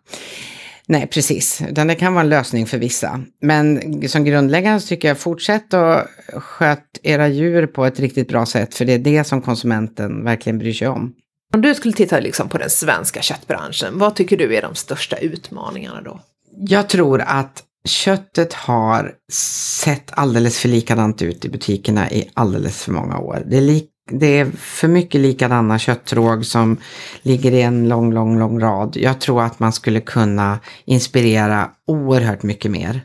Nej, 0.88 1.08
precis. 1.08 1.62
Utan 1.70 1.88
det 1.88 1.96
kan 1.96 2.14
vara 2.14 2.24
en 2.24 2.30
lösning 2.30 2.66
för 2.66 2.78
vissa. 2.78 3.22
Men 3.42 3.82
som 4.10 4.24
grundläggande 4.24 4.80
så 4.80 4.88
tycker 4.88 5.08
jag 5.08 5.18
fortsätt 5.18 5.74
att 5.74 6.08
sköt 6.34 7.00
era 7.04 7.28
djur 7.28 7.68
på 7.68 7.86
ett 7.86 8.00
riktigt 8.00 8.28
bra 8.28 8.46
sätt. 8.46 8.76
För 8.76 8.86
det 8.86 8.94
är 8.94 9.00
det 9.00 9.24
som 9.24 9.42
konsumenten 9.42 10.24
verkligen 10.24 10.60
bryr 10.60 10.74
sig 10.74 10.88
om. 10.88 11.14
Om 11.54 11.62
du 11.62 11.76
skulle 11.76 11.94
titta 11.94 12.20
liksom 12.20 12.50
på 12.50 12.58
den 12.58 12.70
svenska 12.70 13.22
köttbranschen, 13.22 14.00
vad 14.00 14.16
tycker 14.16 14.38
du 14.38 14.56
är 14.56 14.62
de 14.62 14.76
största 14.76 15.18
utmaningarna 15.18 16.02
då? 16.02 16.20
Jag 16.58 16.90
tror 16.90 17.22
att 17.22 17.64
köttet 17.86 18.54
har 18.54 19.14
sett 19.32 20.12
alldeles 20.12 20.60
för 20.60 20.70
likadant 20.70 21.22
ut 21.22 21.46
i 21.46 21.50
butikerna 21.50 22.12
i 22.12 22.30
alldeles 22.34 22.84
för 22.84 22.92
många 22.92 23.20
år. 23.20 23.44
Det 23.46 23.58
är, 23.58 23.62
lik, 23.62 23.90
det 24.12 24.40
är 24.40 24.46
för 24.46 24.88
mycket 24.88 25.22
likadana 25.22 25.80
köttråg 25.80 26.46
som 26.46 26.78
ligger 27.22 27.52
i 27.52 27.62
en 27.62 27.90
lång, 27.90 28.14
lång, 28.14 28.40
lång 28.40 28.60
rad. 28.60 28.98
Jag 28.98 29.22
tror 29.22 29.44
att 29.44 29.60
man 29.60 29.74
skulle 29.74 30.00
kunna 30.00 30.60
inspirera 30.86 31.70
oerhört 31.88 32.44
mycket 32.44 32.72
mer. 32.72 33.02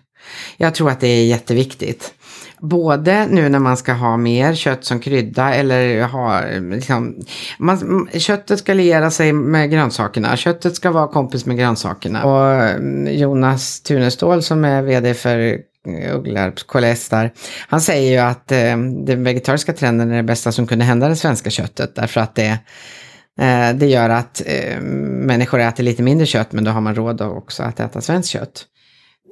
Jag 0.57 0.75
tror 0.75 0.91
att 0.91 1.01
det 1.01 1.09
är 1.09 1.25
jätteviktigt. 1.25 2.13
Både 2.61 3.27
nu 3.27 3.49
när 3.49 3.59
man 3.59 3.77
ska 3.77 3.93
ha 3.93 4.17
mer 4.17 4.55
kött 4.55 4.85
som 4.85 5.01
krydda 5.01 5.55
eller 5.55 6.03
ha, 6.03 6.43
liksom, 6.77 7.15
man, 7.59 8.09
köttet 8.13 8.59
ska 8.59 8.75
liera 8.75 9.11
sig 9.11 9.33
med 9.33 9.71
grönsakerna. 9.71 10.37
Köttet 10.37 10.77
ska 10.77 10.91
vara 10.91 11.09
kompis 11.09 11.47
med 11.47 11.59
grönsakerna. 11.59 12.25
Och 12.25 12.55
mm, 12.55 13.19
Jonas 13.19 13.81
Tunestål 13.81 14.43
som 14.43 14.65
är 14.65 14.83
vd 14.83 15.15
för 15.15 15.59
Ugglarps 15.87 16.63
KLS 16.63 17.09
där. 17.09 17.33
Han 17.69 17.81
säger 17.81 18.11
ju 18.11 18.19
att 18.19 18.53
eh, 18.53 18.77
den 19.07 19.25
vegetariska 19.25 19.73
trenden 19.73 20.11
är 20.11 20.17
det 20.17 20.23
bästa 20.23 20.53
som 20.53 20.67
kunde 20.67 20.85
hända 20.85 21.09
det 21.09 21.17
svenska 21.17 21.51
köttet 21.51 21.95
därför 21.95 22.21
att 22.21 22.35
det, 22.35 22.59
eh, 23.41 23.71
det 23.75 23.87
gör 23.87 24.09
att 24.09 24.43
eh, 24.47 24.81
människor 24.81 25.61
äter 25.61 25.85
lite 25.85 26.03
mindre 26.03 26.27
kött 26.27 26.53
men 26.53 26.65
då 26.65 26.71
har 26.71 26.81
man 26.81 26.95
råd 26.95 27.21
också 27.21 27.63
att 27.63 27.81
äta 27.81 28.01
svenskt 28.01 28.31
kött. 28.31 28.65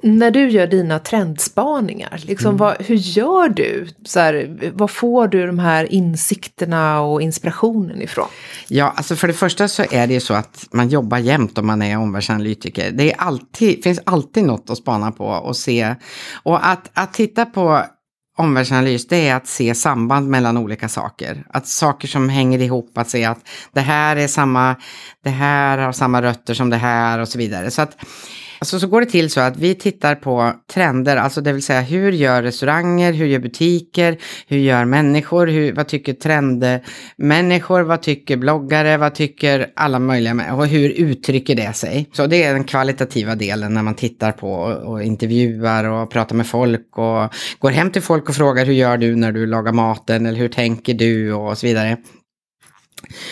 När 0.03 0.31
du 0.31 0.49
gör 0.49 0.67
dina 0.67 0.99
trendspaningar, 0.99 2.21
liksom 2.25 2.47
mm. 2.47 2.57
vad, 2.57 2.75
hur 2.79 2.95
gör 2.95 3.49
du? 3.49 3.87
Så 4.05 4.19
här, 4.19 4.57
vad 4.73 4.91
får 4.91 5.27
du 5.27 5.47
de 5.47 5.59
här 5.59 5.93
insikterna 5.93 7.01
och 7.01 7.21
inspirationen 7.21 8.01
ifrån? 8.01 8.27
Ja, 8.67 8.93
alltså 8.95 9.15
för 9.15 9.27
det 9.27 9.33
första 9.33 9.67
så 9.67 9.83
är 9.91 10.07
det 10.07 10.13
ju 10.13 10.19
så 10.19 10.33
att 10.33 10.67
man 10.71 10.89
jobbar 10.89 11.17
jämt 11.17 11.57
om 11.57 11.67
man 11.67 11.81
är 11.81 11.97
omvärldsanalytiker. 11.97 12.91
Det 12.91 13.11
är 13.11 13.17
alltid, 13.17 13.83
finns 13.83 13.99
alltid 14.03 14.43
något 14.43 14.69
att 14.69 14.77
spana 14.77 15.11
på 15.11 15.25
och 15.25 15.57
se. 15.57 15.95
Och 16.43 16.67
att, 16.67 16.89
att 16.93 17.13
titta 17.13 17.45
på 17.45 17.83
omvärldsanalys, 18.37 19.07
det 19.07 19.27
är 19.27 19.35
att 19.35 19.47
se 19.47 19.75
samband 19.75 20.29
mellan 20.29 20.57
olika 20.57 20.89
saker. 20.89 21.45
Att 21.49 21.67
saker 21.67 22.07
som 22.07 22.29
hänger 22.29 22.59
ihop, 22.59 22.97
att 22.97 23.09
se 23.09 23.25
att 23.25 23.39
det 23.73 23.81
här 23.81 24.15
är 24.15 24.27
samma, 24.27 24.75
det 25.23 25.29
här 25.29 25.77
har 25.77 25.91
samma 25.91 26.21
rötter 26.21 26.53
som 26.53 26.69
det 26.69 26.77
här 26.77 27.19
och 27.19 27.27
så 27.27 27.37
vidare. 27.37 27.71
Så 27.71 27.81
att 27.81 27.97
Alltså 28.65 28.79
så 28.79 28.87
går 28.87 29.01
det 29.01 29.07
till 29.07 29.29
så 29.29 29.41
att 29.41 29.57
vi 29.57 29.75
tittar 29.75 30.15
på 30.15 30.53
trender, 30.73 31.17
alltså 31.17 31.41
det 31.41 31.53
vill 31.53 31.63
säga 31.63 31.81
hur 31.81 32.11
gör 32.11 32.43
restauranger, 32.43 33.13
hur 33.13 33.25
gör 33.25 33.39
butiker, 33.39 34.17
hur 34.47 34.57
gör 34.57 34.85
människor, 34.85 35.47
hur, 35.47 35.73
vad 35.73 35.87
tycker 35.87 36.13
trendmänniskor, 36.13 37.81
vad 37.81 38.01
tycker 38.01 38.37
bloggare, 38.37 38.97
vad 38.97 39.15
tycker 39.15 39.71
alla 39.75 39.99
möjliga 39.99 40.53
och 40.55 40.67
hur 40.67 40.89
uttrycker 40.89 41.55
det 41.55 41.73
sig? 41.73 42.09
Så 42.13 42.27
det 42.27 42.43
är 42.43 42.53
den 42.53 42.63
kvalitativa 42.63 43.35
delen 43.35 43.73
när 43.73 43.83
man 43.83 43.95
tittar 43.95 44.31
på 44.31 44.51
och, 44.51 44.93
och 44.93 45.03
intervjuar 45.03 45.83
och 45.83 46.11
pratar 46.11 46.35
med 46.35 46.47
folk 46.47 46.97
och 46.97 47.33
går 47.59 47.71
hem 47.71 47.91
till 47.91 48.01
folk 48.01 48.29
och 48.29 48.35
frågar 48.35 48.65
hur 48.65 48.73
gör 48.73 48.97
du 48.97 49.15
när 49.15 49.31
du 49.31 49.45
lagar 49.45 49.73
maten 49.73 50.25
eller 50.25 50.39
hur 50.39 50.49
tänker 50.49 50.93
du 50.93 51.33
och 51.33 51.57
så 51.57 51.67
vidare. 51.67 51.97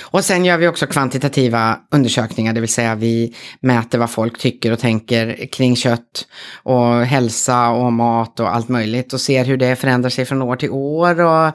Och 0.03 0.23
sen 0.23 0.45
gör 0.45 0.57
vi 0.57 0.67
också 0.67 0.87
kvantitativa 0.87 1.79
undersökningar, 1.91 2.53
det 2.53 2.59
vill 2.59 2.73
säga 2.73 2.95
vi 2.95 3.35
mäter 3.59 3.97
vad 3.97 4.09
folk 4.09 4.39
tycker 4.39 4.71
och 4.71 4.79
tänker 4.79 5.47
kring 5.51 5.75
kött 5.75 6.27
och 6.63 7.05
hälsa 7.05 7.69
och 7.69 7.93
mat 7.93 8.39
och 8.39 8.55
allt 8.55 8.69
möjligt 8.69 9.13
och 9.13 9.21
ser 9.21 9.45
hur 9.45 9.57
det 9.57 9.75
förändrar 9.75 10.09
sig 10.09 10.25
från 10.25 10.41
år 10.41 10.55
till 10.55 10.69
år 10.69 11.21
och 11.21 11.47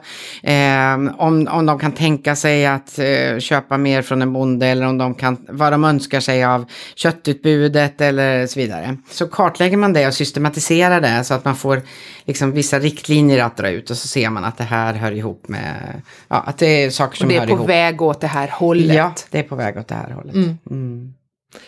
eh, 0.49 0.93
om, 1.17 1.47
om 1.51 1.65
de 1.65 1.79
kan 1.79 1.91
tänka 1.91 2.35
sig 2.35 2.65
att 2.65 2.99
eh, 2.99 3.39
köpa 3.39 3.77
mer 3.77 4.01
från 4.01 4.21
en 4.21 4.33
bonde 4.33 4.67
eller 4.67 4.85
om 4.85 4.97
de 4.97 5.15
kan, 5.15 5.37
vad 5.49 5.73
de 5.73 5.83
önskar 5.83 6.19
sig 6.19 6.43
av 6.43 6.65
köttutbudet 6.95 8.01
eller 8.01 8.47
så 8.47 8.59
vidare. 8.59 8.97
Så 9.11 9.27
kartlägger 9.27 9.77
man 9.77 9.93
det 9.93 10.07
och 10.07 10.13
systematiserar 10.13 11.01
det 11.01 11.23
så 11.23 11.33
att 11.33 11.45
man 11.45 11.55
får 11.55 11.81
liksom 12.25 12.51
vissa 12.51 12.79
riktlinjer 12.79 13.43
att 13.43 13.57
dra 13.57 13.69
ut 13.69 13.89
och 13.89 13.97
så 13.97 14.07
ser 14.07 14.29
man 14.29 14.43
att 14.45 14.57
det 14.57 14.63
här 14.63 14.93
hör 14.93 15.11
ihop 15.11 15.47
med, 15.47 16.01
ja, 16.27 16.43
att 16.47 16.57
det 16.57 16.83
är 16.83 16.89
saker 16.89 17.17
som 17.17 17.29
hör 17.29 17.35
ihop. 17.35 17.43
Och 17.43 17.47
det 17.47 17.53
är 17.53 17.57
på 17.57 17.67
väg 17.67 18.01
åt 18.09 18.21
det 18.21 18.27
här 18.27 18.47
hållet. 18.47 18.95
Ja, 18.95 19.13
det 19.29 19.39
är 19.39 19.43
på 19.43 19.55
väg 19.55 19.77
åt 19.77 19.87
det 19.87 19.95
här 19.95 20.11
hållet. 20.11 20.35
Mm. 20.35 20.57
Mm. 20.69 21.13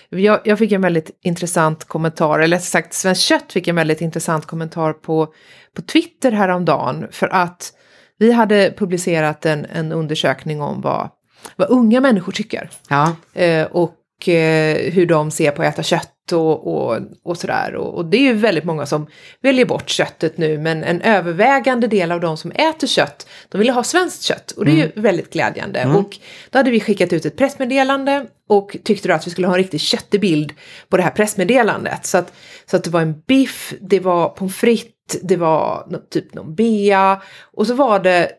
Jag, 0.09 0.39
jag, 0.43 0.59
fick 0.59 0.71
en 0.71 0.81
väldigt 0.81 1.11
intressant 1.23 1.83
kommentar, 1.83 2.39
eller 2.39 2.57
sagt 2.57 2.93
Svenskt 2.93 3.23
Kött 3.23 3.53
fick 3.53 3.67
en 3.67 3.75
väldigt 3.75 4.01
intressant 4.01 4.45
kommentar 4.45 4.93
på, 4.93 5.33
på 5.75 5.81
Twitter 5.81 6.31
häromdagen. 6.31 7.07
För 7.11 7.27
att 7.27 7.73
vi 8.17 8.31
hade 8.31 8.73
publicerat 8.77 9.45
en, 9.45 9.65
en 9.65 9.91
undersökning 9.91 10.61
om 10.61 10.81
vad, 10.81 11.09
vad 11.55 11.69
unga 11.69 12.01
människor 12.01 12.31
tycker. 12.31 12.69
Ja. 12.89 13.15
Eh, 13.33 13.65
och 13.65 14.29
eh, 14.29 14.91
hur 14.93 15.05
de 15.05 15.31
ser 15.31 15.51
på 15.51 15.61
att 15.61 15.73
äta 15.73 15.83
kött 15.83 16.11
och, 16.33 16.67
och, 16.67 16.97
och 17.23 17.37
sådär. 17.37 17.75
Och, 17.75 17.97
och, 17.97 18.05
det 18.05 18.17
är 18.17 18.21
ju 18.21 18.33
väldigt 18.33 18.63
många 18.63 18.85
som 18.85 19.07
väljer 19.41 19.65
bort 19.65 19.89
köttet 19.89 20.37
nu, 20.37 20.57
men 20.57 20.83
en 20.83 21.01
övervägande 21.01 21.87
del 21.87 22.11
av 22.11 22.19
de 22.19 22.37
som 22.37 22.51
äter 22.51 22.87
kött, 22.87 23.27
de 23.49 23.57
vill 23.57 23.69
ha 23.69 23.83
svenskt 23.83 24.23
kött. 24.23 24.51
Och 24.51 24.65
det 24.65 24.71
är 24.71 24.75
mm. 24.75 24.91
ju 24.95 25.01
väldigt 25.01 25.33
glädjande. 25.33 25.79
Mm. 25.79 25.95
Och 25.95 26.17
då 26.49 26.59
hade 26.59 26.71
vi 26.71 26.79
skickat 26.79 27.13
ut 27.13 27.25
ett 27.25 27.37
pressmeddelande 27.37 28.25
och 28.49 28.77
tyckte 28.83 29.07
då 29.07 29.13
att 29.13 29.27
vi 29.27 29.31
skulle 29.31 29.47
ha 29.47 29.53
en 29.53 29.63
riktigt 29.63 29.81
köttig 29.81 30.21
bild 30.21 30.53
på 30.89 30.97
det 30.97 31.03
här 31.03 31.11
pressmeddelandet. 31.11 32.05
Så 32.05 32.17
att, 32.17 32.33
så 32.65 32.77
att 32.77 32.83
det 32.83 32.89
var 32.89 33.01
en 33.01 33.21
biff, 33.27 33.73
det 33.81 33.99
var 33.99 34.29
pommes 34.29 34.55
frites, 34.55 35.21
det 35.21 35.35
var 35.35 35.87
typ 36.09 36.33
någon 36.33 36.55
bea 36.55 37.21
och 37.53 37.67
så 37.67 37.73
var 37.73 37.99
det 37.99 38.31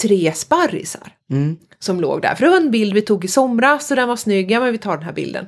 tre 0.00 0.32
sparrisar 0.32 1.12
mm. 1.30 1.56
som 1.78 2.00
låg 2.00 2.22
där. 2.22 2.34
För 2.34 2.44
det 2.44 2.50
var 2.50 2.56
en 2.56 2.70
bild 2.70 2.94
vi 2.94 3.02
tog 3.02 3.24
i 3.24 3.28
somras 3.28 3.90
och 3.90 3.96
den 3.96 4.08
var 4.08 4.16
snygg, 4.16 4.50
ja 4.50 4.60
men 4.60 4.72
vi 4.72 4.78
tar 4.78 4.96
den 4.96 5.04
här 5.04 5.12
bilden. 5.12 5.46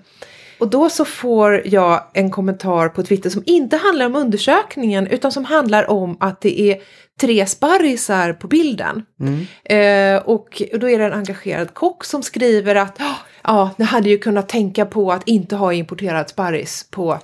Och 0.61 0.71
då 0.71 0.91
så 0.91 1.05
får 1.05 1.63
jag 1.65 2.05
en 2.13 2.31
kommentar 2.31 2.89
på 2.89 3.03
Twitter 3.03 3.31
som 3.31 3.43
inte 3.47 3.77
handlar 3.77 4.07
om 4.07 4.17
undersökningen 4.17 5.07
utan 5.07 5.33
som 5.33 5.45
handlar 5.45 5.91
om 5.91 6.17
att 6.21 6.41
det 6.41 6.61
är 6.61 6.79
tre 7.21 7.47
sparrisar 7.47 8.33
på 8.33 8.49
bilden. 8.49 9.05
Mm. 9.21 9.47
Eh, 9.65 10.23
och 10.23 10.63
då 10.81 10.91
är 10.91 10.99
det 10.99 11.05
en 11.05 11.13
engagerad 11.13 11.75
kock 11.75 12.05
som 12.05 12.23
skriver 12.23 12.75
att 12.75 12.99
ja, 13.43 13.71
ni 13.77 13.85
hade 13.85 14.09
ju 14.09 14.19
kunnat 14.19 14.49
tänka 14.49 14.87
på 14.87 15.13
att 15.13 15.29
inte 15.29 15.57
ha 15.57 15.73
importerad 15.73 16.29
sparris 16.29 16.87
på, 16.91 17.19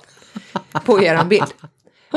på 0.85 1.03
eran 1.03 1.29
bild. 1.29 1.53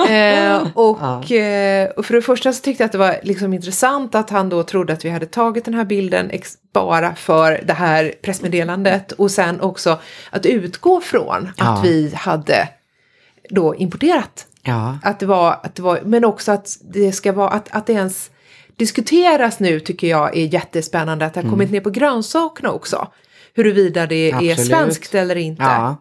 Eh, 0.08 0.66
och, 0.74 0.98
ja. 1.00 1.36
eh, 1.36 1.90
och 1.90 2.06
för 2.06 2.14
det 2.14 2.22
första 2.22 2.52
så 2.52 2.62
tyckte 2.62 2.82
jag 2.82 2.86
att 2.86 2.92
det 2.92 2.98
var 2.98 3.16
liksom 3.22 3.54
intressant 3.54 4.14
att 4.14 4.30
han 4.30 4.48
då 4.48 4.62
trodde 4.62 4.92
att 4.92 5.04
vi 5.04 5.10
hade 5.10 5.26
tagit 5.26 5.64
den 5.64 5.74
här 5.74 5.84
bilden 5.84 6.30
bara 6.72 7.14
för 7.14 7.60
det 7.64 7.72
här 7.72 8.14
pressmeddelandet 8.22 9.12
och 9.12 9.30
sen 9.30 9.60
också 9.60 9.98
att 10.30 10.46
utgå 10.46 11.00
från 11.00 11.48
ja. 11.56 11.64
att 11.64 11.84
vi 11.84 12.14
hade 12.14 12.68
då 13.50 13.74
importerat. 13.74 14.46
Ja. 14.62 14.98
Att 15.02 15.20
det 15.20 15.26
var, 15.26 15.60
att 15.62 15.74
det 15.74 15.82
var, 15.82 16.00
men 16.04 16.24
också 16.24 16.52
att 16.52 16.78
det 16.80 17.12
ska 17.12 17.32
vara, 17.32 17.48
att, 17.48 17.68
att 17.70 17.86
det 17.86 17.92
ens 17.92 18.30
diskuteras 18.76 19.60
nu 19.60 19.80
tycker 19.80 20.06
jag 20.06 20.36
är 20.36 20.46
jättespännande. 20.46 21.26
Att 21.26 21.34
det 21.34 21.40
har 21.40 21.44
mm. 21.44 21.52
kommit 21.52 21.70
ner 21.70 21.80
på 21.80 21.90
grönsakerna 21.90 22.70
också. 22.70 23.08
Huruvida 23.54 24.06
det 24.06 24.32
Absolut. 24.32 24.58
är 24.58 24.64
svenskt 24.64 25.14
eller 25.14 25.36
inte. 25.36 25.62
Ja. 25.62 25.96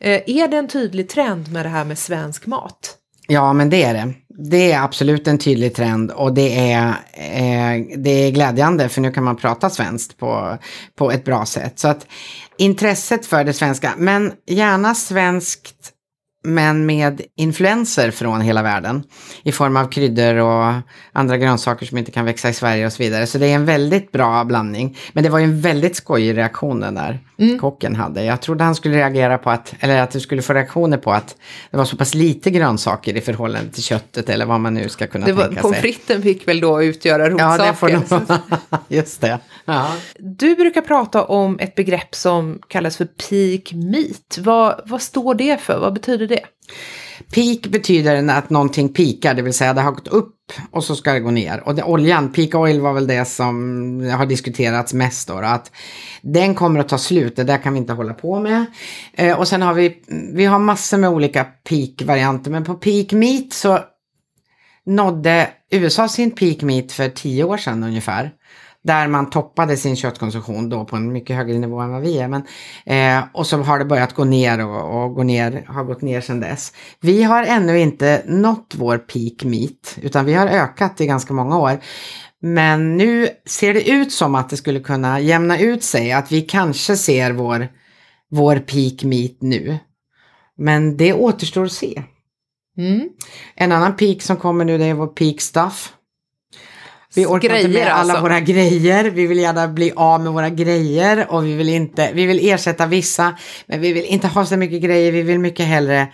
Eh, 0.00 0.22
är 0.26 0.48
det 0.48 0.56
en 0.56 0.68
tydlig 0.68 1.08
trend 1.08 1.52
med 1.52 1.64
det 1.64 1.68
här 1.68 1.84
med 1.84 1.98
svensk 1.98 2.46
mat? 2.46 2.97
Ja, 3.30 3.52
men 3.52 3.70
det 3.70 3.82
är 3.82 3.94
det. 3.94 4.14
Det 4.28 4.72
är 4.72 4.82
absolut 4.82 5.28
en 5.28 5.38
tydlig 5.38 5.74
trend 5.74 6.10
och 6.10 6.34
det 6.34 6.72
är, 6.72 6.88
eh, 7.12 7.84
det 7.96 8.10
är 8.10 8.30
glädjande 8.30 8.88
för 8.88 9.00
nu 9.00 9.12
kan 9.12 9.24
man 9.24 9.36
prata 9.36 9.70
svenskt 9.70 10.18
på, 10.18 10.58
på 10.98 11.10
ett 11.10 11.24
bra 11.24 11.46
sätt. 11.46 11.78
Så 11.78 11.88
att 11.88 12.06
intresset 12.56 13.26
för 13.26 13.44
det 13.44 13.52
svenska, 13.52 13.92
men 13.96 14.32
gärna 14.46 14.94
svenskt 14.94 15.92
men 16.44 16.86
med 16.86 17.20
influenser 17.36 18.10
från 18.10 18.40
hela 18.40 18.62
världen 18.62 19.02
i 19.42 19.52
form 19.52 19.76
av 19.76 19.88
kryddor 19.88 20.34
och 20.34 20.74
andra 21.12 21.36
grönsaker 21.36 21.86
som 21.86 21.98
inte 21.98 22.10
kan 22.10 22.24
växa 22.24 22.48
i 22.48 22.54
Sverige 22.54 22.86
och 22.86 22.92
så 22.92 23.02
vidare. 23.02 23.26
Så 23.26 23.38
det 23.38 23.46
är 23.46 23.54
en 23.54 23.64
väldigt 23.64 24.12
bra 24.12 24.44
blandning. 24.44 24.98
Men 25.12 25.24
det 25.24 25.30
var 25.30 25.38
ju 25.38 25.44
en 25.44 25.60
väldigt 25.60 25.96
skojig 25.96 26.36
reaktion 26.36 26.80
den 26.80 26.94
där 26.94 27.20
mm. 27.38 27.58
kocken 27.58 27.96
hade. 27.96 28.24
Jag 28.24 28.42
trodde 28.42 28.64
han 28.64 28.74
skulle 28.74 28.96
reagera 28.96 29.38
på 29.38 29.50
att, 29.50 29.74
eller 29.80 30.02
att 30.02 30.10
du 30.10 30.20
skulle 30.20 30.42
få 30.42 30.52
reaktioner 30.52 30.96
på 30.96 31.12
att 31.12 31.36
det 31.70 31.76
var 31.76 31.84
så 31.84 31.96
pass 31.96 32.14
lite 32.14 32.50
grönsaker 32.50 33.16
i 33.16 33.20
förhållande 33.20 33.70
till 33.70 33.82
köttet 33.82 34.28
eller 34.28 34.46
vad 34.46 34.60
man 34.60 34.74
nu 34.74 34.88
ska 34.88 35.06
kunna 35.06 35.26
det 35.26 35.32
var, 35.32 35.42
tänka 35.42 35.54
sig. 35.54 35.62
Pommes 35.62 35.80
fritesen 35.80 36.22
fick 36.22 36.48
väl 36.48 36.60
då 36.60 36.82
utgöra 36.82 37.30
rotsaken. 37.30 37.66
Ja, 37.66 37.70
det 37.70 37.76
får 37.76 37.88
nog, 37.88 38.38
just 38.88 39.20
det. 39.20 39.38
Ja. 39.64 39.86
Du 40.18 40.54
brukar 40.54 40.80
prata 40.80 41.24
om 41.24 41.58
ett 41.58 41.74
begrepp 41.74 42.14
som 42.14 42.58
kallas 42.68 42.96
för 42.96 43.04
peak 43.04 43.72
meat. 43.72 44.38
Vad, 44.38 44.80
vad 44.84 45.02
står 45.02 45.34
det 45.34 45.60
för? 45.60 45.78
Vad 45.78 45.92
betyder 45.92 46.26
det? 46.26 46.44
Peak 47.34 47.66
betyder 47.66 48.28
att 48.28 48.50
någonting 48.50 48.88
pikar, 48.88 49.34
det 49.34 49.42
vill 49.42 49.54
säga 49.54 49.74
det 49.74 49.80
har 49.80 49.92
gått 49.92 50.08
upp 50.08 50.34
och 50.70 50.84
så 50.84 50.96
ska 50.96 51.12
det 51.12 51.20
gå 51.20 51.30
ner. 51.30 51.68
Och 51.68 51.74
det, 51.74 51.82
oljan, 51.82 52.32
peak 52.32 52.54
oil 52.54 52.80
var 52.80 52.92
väl 52.92 53.06
det 53.06 53.24
som 53.24 53.54
har 54.18 54.26
diskuterats 54.26 54.94
mest 54.94 55.28
då, 55.28 55.40
då, 55.40 55.46
att 55.46 55.72
den 56.22 56.54
kommer 56.54 56.80
att 56.80 56.88
ta 56.88 56.98
slut, 56.98 57.36
det 57.36 57.44
där 57.44 57.58
kan 57.58 57.72
vi 57.72 57.78
inte 57.78 57.92
hålla 57.92 58.14
på 58.14 58.40
med. 58.40 58.64
Eh, 59.12 59.38
och 59.38 59.48
sen 59.48 59.62
har 59.62 59.74
vi, 59.74 60.02
vi 60.32 60.44
har 60.44 60.58
massor 60.58 60.98
med 60.98 61.10
olika 61.10 61.44
peak-varianter, 61.44 62.50
men 62.50 62.64
på 62.64 62.74
peak 62.74 63.12
meat 63.12 63.52
så 63.52 63.78
nådde 64.86 65.48
USA 65.70 66.08
sin 66.08 66.30
peak 66.30 66.62
meat 66.62 66.92
för 66.92 67.08
tio 67.08 67.44
år 67.44 67.56
sedan 67.56 67.84
ungefär 67.84 68.30
där 68.84 69.08
man 69.08 69.30
toppade 69.30 69.76
sin 69.76 69.96
köttkonsumtion 69.96 70.68
då 70.68 70.84
på 70.84 70.96
en 70.96 71.12
mycket 71.12 71.36
högre 71.36 71.58
nivå 71.58 71.80
än 71.80 71.90
vad 71.90 72.02
vi 72.02 72.18
är. 72.18 72.28
Men, 72.28 72.42
eh, 72.86 73.24
och 73.32 73.46
så 73.46 73.56
har 73.56 73.78
det 73.78 73.84
börjat 73.84 74.14
gå 74.14 74.24
ner 74.24 74.66
och, 74.66 75.04
och 75.04 75.14
gå 75.14 75.22
ner, 75.22 75.64
har 75.68 75.84
gått 75.84 76.02
ner 76.02 76.20
sedan 76.20 76.40
dess. 76.40 76.72
Vi 77.00 77.22
har 77.22 77.42
ännu 77.42 77.80
inte 77.80 78.22
nått 78.26 78.74
vår 78.76 78.98
peak 78.98 79.44
meat 79.44 79.98
utan 80.02 80.24
vi 80.24 80.34
har 80.34 80.46
ökat 80.46 81.00
i 81.00 81.06
ganska 81.06 81.32
många 81.34 81.58
år. 81.58 81.78
Men 82.40 82.96
nu 82.96 83.28
ser 83.46 83.74
det 83.74 83.88
ut 83.88 84.12
som 84.12 84.34
att 84.34 84.50
det 84.50 84.56
skulle 84.56 84.80
kunna 84.80 85.20
jämna 85.20 85.58
ut 85.58 85.82
sig, 85.82 86.12
att 86.12 86.32
vi 86.32 86.42
kanske 86.42 86.96
ser 86.96 87.32
vår, 87.32 87.68
vår 88.30 88.56
peak 88.56 89.02
meat 89.02 89.36
nu. 89.40 89.78
Men 90.58 90.96
det 90.96 91.12
återstår 91.12 91.64
att 91.64 91.72
se. 91.72 92.02
Mm. 92.78 93.08
En 93.54 93.72
annan 93.72 93.96
peak 93.96 94.22
som 94.22 94.36
kommer 94.36 94.64
nu 94.64 94.78
det 94.78 94.84
är 94.84 94.94
vår 94.94 95.06
peak 95.06 95.40
stuff. 95.40 95.94
Vi 97.14 97.26
orkar 97.26 97.56
inte 97.56 97.68
grejer 97.68 97.84
med 97.84 97.94
alla 97.94 98.00
alltså. 98.00 98.22
våra 98.22 98.40
grejer. 98.40 99.04
Vi 99.04 99.26
vill 99.26 99.38
gärna 99.38 99.68
bli 99.68 99.92
av 99.96 100.20
med 100.20 100.32
våra 100.32 100.48
grejer 100.48 101.26
och 101.30 101.46
vi 101.46 101.54
vill 101.54 101.68
inte, 101.68 102.10
vi 102.12 102.26
vill 102.26 102.48
ersätta 102.48 102.86
vissa, 102.86 103.36
men 103.66 103.80
vi 103.80 103.92
vill 103.92 104.04
inte 104.04 104.26
ha 104.26 104.46
så 104.46 104.56
mycket 104.56 104.82
grejer. 104.82 105.12
Vi 105.12 105.22
vill 105.22 105.38
mycket 105.38 105.66
hellre 105.66 106.08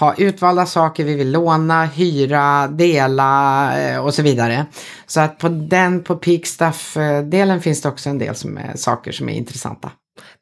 ha 0.00 0.14
utvalda 0.14 0.66
saker, 0.66 1.04
vi 1.04 1.14
vill 1.14 1.30
låna, 1.30 1.84
hyra, 1.84 2.68
dela 2.68 3.72
eh, 3.80 4.04
och 4.04 4.14
så 4.14 4.22
vidare. 4.22 4.66
Så 5.06 5.20
att 5.20 5.38
på 5.38 5.48
den, 5.48 6.02
på 6.02 6.16
peak 6.16 6.46
stuff-delen 6.46 7.60
finns 7.60 7.82
det 7.82 7.88
också 7.88 8.10
en 8.10 8.18
del 8.18 8.34
som 8.34 8.58
är 8.58 8.76
saker 8.76 9.12
som 9.12 9.28
är 9.28 9.32
intressanta. 9.32 9.90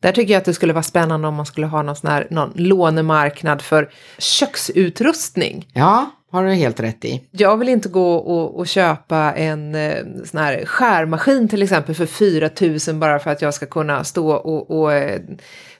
Där 0.02 0.12
tycker 0.12 0.32
jag 0.32 0.38
att 0.38 0.44
det 0.44 0.54
skulle 0.54 0.72
vara 0.72 0.82
spännande 0.82 1.28
om 1.28 1.34
man 1.34 1.46
skulle 1.46 1.66
ha 1.66 1.82
någon, 1.82 1.96
sån 1.96 2.10
här, 2.10 2.26
någon 2.30 2.52
lånemarknad 2.54 3.62
för 3.62 3.90
köksutrustning. 4.18 5.66
Ja, 5.72 6.10
har 6.30 6.44
du 6.44 6.52
helt 6.52 6.80
rätt 6.80 7.04
i. 7.04 7.20
Jag 7.30 7.56
vill 7.56 7.68
inte 7.68 7.88
gå 7.88 8.14
och, 8.14 8.58
och 8.58 8.66
köpa 8.66 9.32
en 9.32 9.74
eh, 9.74 10.04
sån 10.24 10.40
här 10.40 10.64
skärmaskin 10.64 11.48
till 11.48 11.62
exempel 11.62 11.94
för 11.94 12.06
4 12.06 12.50
000 12.88 13.00
bara 13.00 13.18
för 13.18 13.30
att 13.30 13.42
jag 13.42 13.54
ska 13.54 13.66
kunna 13.66 14.04
stå 14.04 14.32
och, 14.32 14.80
och 14.80 14.92
eh, 14.92 15.20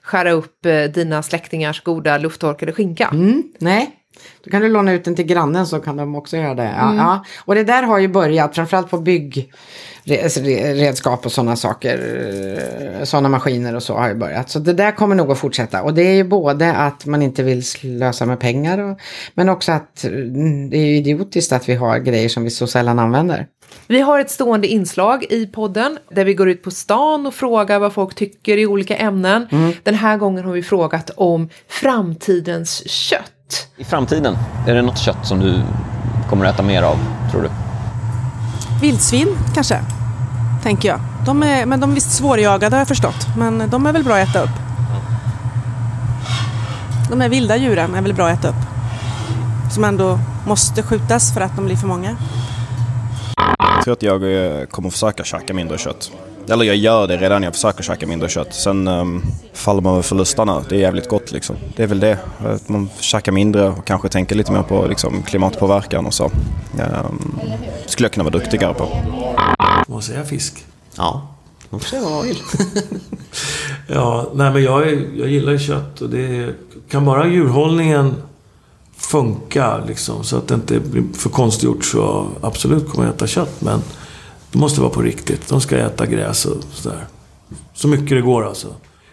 skära 0.01 0.31
upp 0.31 0.65
eh, 0.65 0.83
dina 0.83 1.23
släktingars 1.23 1.83
goda 1.83 2.17
lufttorkade 2.17 2.71
skinka. 2.73 3.09
Mm, 3.13 3.43
nej, 3.59 3.91
då 4.43 4.51
kan 4.51 4.61
du 4.61 4.69
låna 4.69 4.93
ut 4.93 5.05
den 5.05 5.15
till 5.15 5.25
grannen 5.25 5.67
så 5.67 5.79
kan 5.79 5.97
de 5.97 6.15
också 6.15 6.37
göra 6.37 6.55
det. 6.55 6.75
Ja, 6.77 6.95
ja. 6.95 7.25
Och 7.45 7.55
det 7.55 7.63
där 7.63 7.83
har 7.83 7.99
ju 7.99 8.07
börjat, 8.07 8.55
framförallt 8.55 8.89
på 8.89 8.97
byggredskap 8.97 11.25
och 11.25 11.31
sådana 11.31 11.55
saker, 11.55 11.97
eh, 12.99 13.03
sådana 13.03 13.29
maskiner 13.29 13.75
och 13.75 13.83
så 13.83 13.97
har 13.97 14.07
ju 14.07 14.15
börjat. 14.15 14.49
Så 14.49 14.59
det 14.59 14.73
där 14.73 14.91
kommer 14.91 15.15
nog 15.15 15.31
att 15.31 15.37
fortsätta. 15.37 15.83
Och 15.83 15.93
det 15.93 16.01
är 16.01 16.13
ju 16.13 16.23
både 16.23 16.73
att 16.73 17.05
man 17.05 17.21
inte 17.21 17.43
vill 17.43 17.65
slösa 17.65 18.25
med 18.25 18.39
pengar, 18.39 18.77
och, 18.77 18.99
men 19.33 19.49
också 19.49 19.71
att 19.71 20.03
mm, 20.03 20.69
det 20.69 20.77
är 20.77 20.85
ju 20.85 20.97
idiotiskt 20.97 21.51
att 21.51 21.69
vi 21.69 21.75
har 21.75 21.99
grejer 21.99 22.29
som 22.29 22.43
vi 22.43 22.49
så 22.49 22.67
sällan 22.67 22.99
använder. 22.99 23.47
Vi 23.87 24.01
har 24.01 24.19
ett 24.19 24.29
stående 24.29 24.67
inslag 24.67 25.25
i 25.29 25.47
podden 25.47 25.97
där 26.09 26.25
vi 26.25 26.33
går 26.33 26.49
ut 26.49 26.63
på 26.63 26.71
stan 26.71 27.25
och 27.25 27.33
frågar 27.33 27.79
vad 27.79 27.93
folk 27.93 28.15
tycker 28.15 28.57
i 28.57 28.65
olika 28.65 28.97
ämnen. 28.97 29.47
Den 29.83 29.95
här 29.95 30.17
gången 30.17 30.45
har 30.45 30.53
vi 30.53 30.63
frågat 30.63 31.09
om 31.09 31.49
framtidens 31.67 32.89
kött. 32.89 33.31
I 33.77 33.83
framtiden, 33.83 34.37
är 34.67 34.75
det 34.75 34.81
något 34.81 34.97
kött 34.97 35.17
som 35.23 35.39
du 35.39 35.61
kommer 36.29 36.45
att 36.45 36.53
äta 36.53 36.63
mer 36.63 36.83
av, 36.83 36.97
tror 37.31 37.41
du? 37.41 37.49
Vildsvin 38.81 39.37
kanske, 39.53 39.79
tänker 40.63 40.89
jag. 40.89 40.99
De 41.25 41.43
är, 41.43 41.65
men 41.65 41.79
de 41.79 41.91
är 41.91 41.95
visst 41.95 42.11
svårjagade 42.11 42.75
har 42.75 42.81
jag 42.81 42.87
förstått. 42.87 43.27
Men 43.37 43.69
de 43.69 43.85
är 43.85 43.93
väl 43.93 44.03
bra 44.03 44.15
att 44.15 44.29
äta 44.29 44.43
upp. 44.43 44.49
De 47.09 47.21
här 47.21 47.29
vilda 47.29 47.57
djuren 47.57 47.95
är 47.95 48.01
väl 48.01 48.13
bra 48.13 48.27
att 48.27 48.39
äta 48.39 48.49
upp. 48.49 48.65
Som 49.73 49.83
ändå 49.83 50.19
måste 50.47 50.83
skjutas 50.83 51.33
för 51.33 51.41
att 51.41 51.55
de 51.55 51.65
blir 51.65 51.75
för 51.75 51.87
många. 51.87 52.15
Jag 53.57 53.83
tror 53.83 53.93
att 53.93 54.03
jag 54.03 54.45
eh, 54.45 54.65
kommer 54.65 54.89
försöka 54.89 55.23
käka 55.23 55.53
mindre 55.53 55.77
kött. 55.77 56.11
Eller 56.51 56.65
jag 56.65 56.75
gör 56.75 57.07
det 57.07 57.17
redan, 57.17 57.43
jag 57.43 57.53
försöker 57.53 57.83
käka 57.83 58.07
mindre 58.07 58.29
kött. 58.29 58.53
Sen 58.53 58.87
um, 58.87 59.23
faller 59.53 59.81
man 59.81 60.03
för 60.03 60.15
lustarna. 60.15 60.63
Det 60.69 60.75
är 60.75 60.79
jävligt 60.79 61.09
gott 61.09 61.31
liksom. 61.31 61.55
Det 61.75 61.83
är 61.83 61.87
väl 61.87 61.99
det. 61.99 62.17
Att 62.37 62.69
man 62.69 62.89
käkar 62.99 63.31
mindre 63.31 63.69
och 63.69 63.85
kanske 63.85 64.09
tänker 64.09 64.35
lite 64.35 64.51
mer 64.51 64.63
på 64.63 64.87
liksom, 64.87 65.23
klimatpåverkan 65.23 66.05
och 66.05 66.13
så. 66.13 66.25
Um, 66.25 67.39
skulle 67.85 68.05
jag 68.05 68.13
kunna 68.13 68.23
vara 68.23 68.33
duktigare 68.33 68.73
på. 68.73 68.89
Vad 69.87 70.03
säger 70.03 70.19
jag? 70.19 70.29
Fisk? 70.29 70.65
Ja, 70.97 71.27
man 71.69 71.79
får 71.79 71.87
se 71.87 71.99
vad 71.99 72.11
man 72.11 72.23
vill. 72.23 72.37
Ja, 73.87 74.31
nej 74.33 74.53
men 74.53 74.63
jag, 74.63 74.87
är, 74.87 75.07
jag 75.15 75.29
gillar 75.29 75.51
ju 75.51 75.59
kött 75.59 76.01
och 76.01 76.09
det 76.09 76.55
kan 76.89 77.05
bara 77.05 77.27
djurhållningen 77.27 78.15
funka 78.97 79.77
liksom 79.87 80.23
så 80.23 80.37
att 80.37 80.47
det 80.47 80.55
inte 80.55 80.79
blir 80.79 81.03
för 81.13 81.29
konstgjort 81.29 81.85
så 81.85 82.27
absolut 82.41 82.89
kommer 82.89 83.05
jag 83.05 83.15
äta 83.15 83.27
kött 83.27 83.61
men 83.61 83.81
det 84.51 84.59
måste 84.59 84.81
vara 84.81 84.91
på 84.91 85.01
riktigt. 85.01 85.47
De 85.47 85.61
ska 85.61 85.77
äta 85.77 86.05
gräs 86.05 86.45
och 86.45 86.63
sådär. 86.71 87.05
Så 87.73 87.87
mycket 87.87 88.09
det 88.09 88.21
går 88.21 88.45
alltså. 88.45 88.67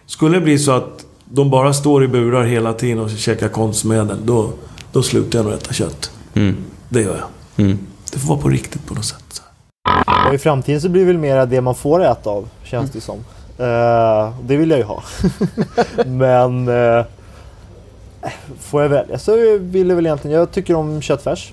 Skulle 0.07 0.37
det 0.37 0.41
bli 0.41 0.59
så 0.59 0.73
att 0.73 1.05
de 1.25 1.51
bara 1.51 1.73
står 1.73 2.05
i 2.05 2.09
burar 2.09 2.45
hela 2.45 2.73
tiden 2.73 2.99
och 2.99 3.11
käkar 3.11 3.49
konstmedel 3.49 4.27
då, 4.27 4.51
då 4.93 5.03
slutar 5.03 5.39
jag 5.39 5.47
nog 5.47 5.55
äta 5.55 5.73
kött. 5.73 6.11
Det 6.89 7.03
gör 7.03 7.17
jag. 7.17 7.27
Det 8.13 8.19
får 8.19 8.29
vara 8.29 8.39
på 8.39 8.49
riktigt 8.49 8.87
på 8.87 8.95
något 8.95 9.05
sätt. 9.05 9.25
Så. 9.29 9.43
Ja, 10.07 10.35
I 10.35 10.39
framtiden 10.39 10.81
så 10.81 10.89
blir 10.89 11.01
det 11.01 11.07
väl 11.07 11.19
mer 11.19 11.47
det 11.47 11.61
man 11.61 11.75
får 11.75 12.05
äta 12.05 12.31
av, 12.31 12.49
känns 12.65 12.91
det 12.91 13.01
som. 13.01 13.19
Eh, 13.59 14.35
det 14.43 14.57
vill 14.57 14.71
jag 14.71 14.79
ju 14.79 14.85
ha. 14.85 15.03
Men 16.07 16.69
eh, 16.69 17.05
får 18.61 18.83
jag 18.83 18.89
välja 18.89 19.19
så 19.19 19.59
vill 19.59 19.89
jag 19.89 19.97
väl 19.97 20.07
egentligen, 20.07 20.39
jag 20.39 20.51
tycker 20.51 20.75
om 20.75 21.03
köttfärs. 21.03 21.53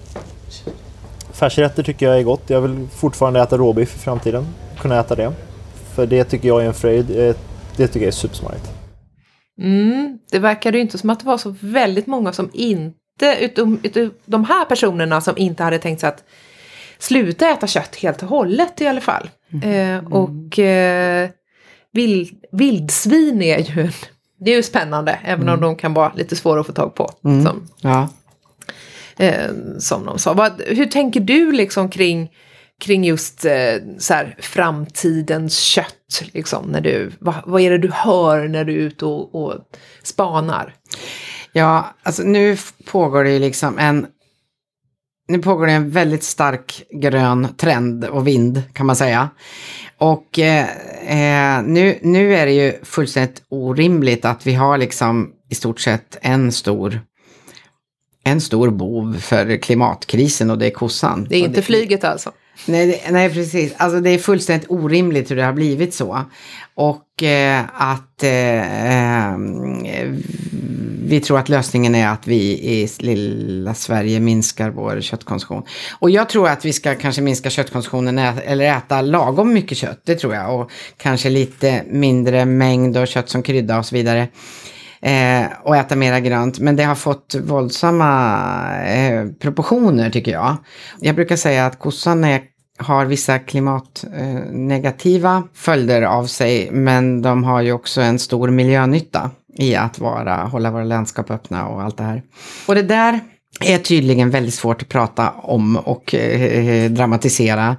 Färsrätter 1.39 1.83
tycker 1.83 2.05
jag 2.05 2.19
är 2.19 2.23
gott. 2.23 2.43
Jag 2.49 2.61
vill 2.61 2.87
fortfarande 2.95 3.41
äta 3.41 3.57
råbiff 3.57 3.95
i 3.95 3.99
framtiden. 3.99 4.45
Kunna 4.79 4.99
äta 4.99 5.15
det. 5.15 5.33
För 5.95 6.05
det 6.07 6.23
tycker 6.23 6.47
jag 6.47 6.61
är 6.61 6.65
en 6.67 6.73
fröjd. 6.73 7.11
Eh, 7.19 7.35
Det 7.77 7.87
tycker 7.87 7.99
jag 7.99 8.07
är 8.07 8.11
supersmarrigt. 8.11 8.71
Mm, 9.61 10.19
det 10.31 10.39
verkade 10.39 10.77
ju 10.77 10.81
inte 10.81 10.97
som 10.97 11.09
att 11.09 11.19
det 11.19 11.25
var 11.25 11.37
så 11.37 11.55
väldigt 11.59 12.07
många 12.07 12.33
som 12.33 12.49
inte, 12.53 13.37
utom, 13.39 13.79
utom 13.83 14.11
de 14.25 14.43
här 14.45 14.65
personerna 14.65 15.21
som 15.21 15.37
inte 15.37 15.63
hade 15.63 15.79
tänkt 15.79 15.99
sig 15.99 16.09
att 16.09 16.23
sluta 16.99 17.49
äta 17.49 17.67
kött 17.67 17.95
helt 17.95 18.23
och 18.23 18.29
hållet 18.29 18.81
i 18.81 18.87
alla 18.87 19.01
fall. 19.01 19.29
Eh, 19.63 20.05
och 20.13 20.59
eh, 20.59 21.29
vild, 21.93 22.29
vildsvin 22.51 23.41
är 23.41 23.59
ju, 23.59 23.91
det 24.39 24.51
är 24.51 24.55
ju 24.55 24.63
spännande, 24.63 25.19
även 25.25 25.49
om 25.49 25.61
de 25.61 25.75
kan 25.75 25.93
vara 25.93 26.11
lite 26.15 26.35
svåra 26.35 26.59
att 26.59 26.67
få 26.67 26.73
tag 26.73 26.95
på. 26.95 27.09
Som, 27.43 27.67
Ja 27.81 28.09
eh, 29.17 29.49
som 29.79 30.05
de 30.05 30.19
sa. 30.19 30.33
Vad, 30.33 30.61
hur 30.67 30.85
tänker 30.85 31.19
du 31.19 31.51
liksom 31.51 31.89
kring, 31.89 32.31
kring 32.81 33.03
just 33.03 33.45
eh, 33.45 33.75
så 33.97 34.13
här, 34.13 34.35
framtidens 34.39 35.59
kött? 35.59 36.23
Liksom, 36.33 36.65
när 36.65 36.81
du, 36.81 37.11
vad, 37.19 37.35
vad 37.45 37.61
är 37.61 37.71
det 37.71 37.77
du 37.77 37.91
hör 37.91 38.47
när 38.47 38.65
du 38.65 38.73
är 38.73 38.79
ute 38.79 39.05
och, 39.05 39.35
och 39.35 39.53
spanar? 40.03 40.73
Ja, 41.51 41.95
alltså 42.03 42.23
nu 42.23 42.57
pågår 42.85 43.23
det 43.23 43.31
ju 43.31 43.39
liksom 43.39 43.79
en 43.79 44.07
nu 45.27 45.39
pågår 45.39 45.65
det 45.65 45.71
en 45.71 45.89
väldigt 45.89 46.23
stark 46.23 46.83
grön 46.89 47.47
trend 47.57 48.05
och 48.05 48.27
vind 48.27 48.61
kan 48.73 48.85
man 48.85 48.95
säga. 48.95 49.29
Och 49.97 50.39
eh, 50.39 50.67
eh 51.07 51.63
nu, 51.63 51.99
nu 52.01 52.35
är 52.35 52.45
det 52.45 52.51
ju 52.51 52.73
fullständigt 52.83 53.43
orimligt 53.49 54.25
att 54.25 54.47
vi 54.47 54.53
har 54.53 54.77
liksom 54.77 55.31
i 55.49 55.55
stort 55.55 55.79
sett 55.79 56.17
en 56.21 56.51
stor 56.51 57.01
en 58.25 58.41
stor 58.41 58.69
bov 58.69 59.17
för 59.19 59.57
klimatkrisen 59.57 60.49
och 60.49 60.57
det 60.57 60.65
är 60.65 60.71
kossan. 60.71 61.27
Det 61.29 61.35
är 61.35 61.39
inte 61.39 61.61
flyget 61.61 62.03
alltså? 62.03 62.31
Nej, 62.65 62.87
det, 62.87 63.11
nej, 63.11 63.33
precis. 63.33 63.73
Alltså 63.77 63.99
det 63.99 64.09
är 64.09 64.17
fullständigt 64.17 64.71
orimligt 64.71 65.31
hur 65.31 65.35
det 65.35 65.43
har 65.43 65.53
blivit 65.53 65.93
så. 65.93 66.25
Och 66.75 67.23
eh, 67.23 67.63
att 67.73 68.23
eh, 68.23 69.29
eh, 69.29 69.37
vi 71.07 71.19
tror 71.19 71.39
att 71.39 71.49
lösningen 71.49 71.95
är 71.95 72.07
att 72.07 72.27
vi 72.27 72.41
i 72.51 72.89
lilla 72.99 73.73
Sverige 73.73 74.19
minskar 74.19 74.69
vår 74.69 75.01
köttkonsumtion. 75.01 75.63
Och 75.99 76.09
jag 76.09 76.29
tror 76.29 76.49
att 76.49 76.65
vi 76.65 76.73
ska 76.73 76.95
kanske 76.95 77.21
minska 77.21 77.49
köttkonsumtionen 77.49 78.17
eller 78.17 78.65
äta 78.77 79.01
lagom 79.01 79.53
mycket 79.53 79.77
kött, 79.77 80.01
det 80.03 80.15
tror 80.15 80.35
jag. 80.35 80.59
Och 80.59 80.71
kanske 80.97 81.29
lite 81.29 81.83
mindre 81.89 82.45
mängd 82.45 82.97
och 82.97 83.07
kött 83.07 83.29
som 83.29 83.43
krydda 83.43 83.77
och 83.77 83.85
så 83.85 83.95
vidare. 83.95 84.27
Eh, 85.05 85.45
och 85.63 85.75
äta 85.75 85.95
mera 85.95 86.19
grönt. 86.19 86.59
Men 86.59 86.75
det 86.75 86.83
har 86.83 86.95
fått 86.95 87.35
våldsamma 87.43 88.83
eh, 88.83 89.25
proportioner 89.39 90.09
tycker 90.09 90.31
jag. 90.31 90.57
Jag 90.99 91.15
brukar 91.15 91.35
säga 91.35 91.65
att 91.65 91.79
kossan 91.79 92.23
är, 92.23 92.41
har 92.77 93.05
vissa 93.05 93.39
klimatnegativa 93.39 95.35
eh, 95.35 95.43
följder 95.53 96.01
av 96.01 96.25
sig. 96.25 96.71
Men 96.71 97.21
de 97.21 97.43
har 97.43 97.61
ju 97.61 97.71
också 97.71 98.01
en 98.01 98.19
stor 98.19 98.49
miljönytta 98.49 99.31
i 99.57 99.75
att 99.75 99.99
vara, 99.99 100.35
hålla 100.35 100.71
våra 100.71 100.83
landskap 100.83 101.31
öppna 101.31 101.67
och 101.67 101.81
allt 101.81 101.97
det 101.97 102.03
här. 102.03 102.23
Och 102.67 102.75
det 102.75 102.83
där 102.83 103.19
är 103.59 103.77
tydligen 103.77 104.29
väldigt 104.29 104.53
svårt 104.53 104.81
att 104.81 104.89
prata 104.89 105.29
om 105.31 105.77
och 105.77 106.15
eh, 106.15 106.41
eh, 106.41 106.91
dramatisera. 106.91 107.77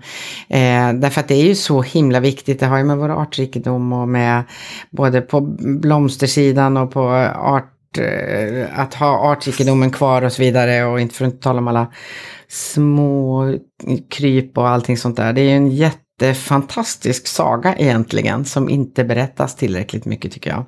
Eh, 0.48 0.92
därför 0.92 1.20
att 1.20 1.28
det 1.28 1.34
är 1.34 1.44
ju 1.44 1.54
så 1.54 1.82
himla 1.82 2.20
viktigt. 2.20 2.60
Det 2.60 2.66
har 2.66 2.78
ju 2.78 2.84
med 2.84 2.96
vår 2.96 3.22
artrikedom 3.22 3.92
och 3.92 4.08
med 4.08 4.42
både 4.90 5.20
på 5.20 5.40
blomstersidan 5.80 6.76
och 6.76 6.92
på 6.92 7.02
art, 7.38 7.72
eh, 7.98 8.80
att 8.80 8.94
ha 8.94 9.32
artrikedomen 9.32 9.90
kvar 9.90 10.22
och 10.22 10.32
så 10.32 10.42
vidare. 10.42 10.84
Och 10.84 11.00
inte 11.00 11.14
för 11.14 11.24
att 11.24 11.32
inte 11.32 11.42
tala 11.42 11.58
om 11.58 11.68
alla 11.68 11.92
små 12.48 13.54
kryp 14.10 14.58
och 14.58 14.68
allting 14.68 14.96
sånt 14.96 15.16
där. 15.16 15.32
Det 15.32 15.40
är 15.40 15.44
ju 15.44 15.56
en 15.56 15.70
jättefantastisk 15.70 17.26
saga 17.26 17.76
egentligen 17.76 18.44
som 18.44 18.68
inte 18.68 19.04
berättas 19.04 19.56
tillräckligt 19.56 20.04
mycket 20.04 20.32
tycker 20.32 20.50
jag. 20.50 20.64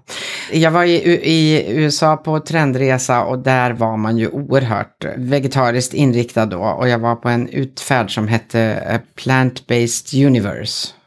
Jag 0.52 0.70
var 0.70 0.84
i, 0.84 0.94
i 1.22 1.64
USA 1.72 2.16
på 2.16 2.40
trendresa 2.40 3.24
och 3.24 3.38
där 3.38 3.70
var 3.70 3.96
man 3.96 4.18
ju 4.18 4.28
oerhört 4.28 5.04
vegetariskt 5.16 5.94
inriktad 5.94 6.46
då 6.46 6.62
och 6.62 6.88
jag 6.88 6.98
var 6.98 7.16
på 7.16 7.28
en 7.28 7.48
utfärd 7.48 8.14
som 8.14 8.28
hette 8.28 9.00
Plant-Based 9.16 10.26
Universe. 10.26 10.97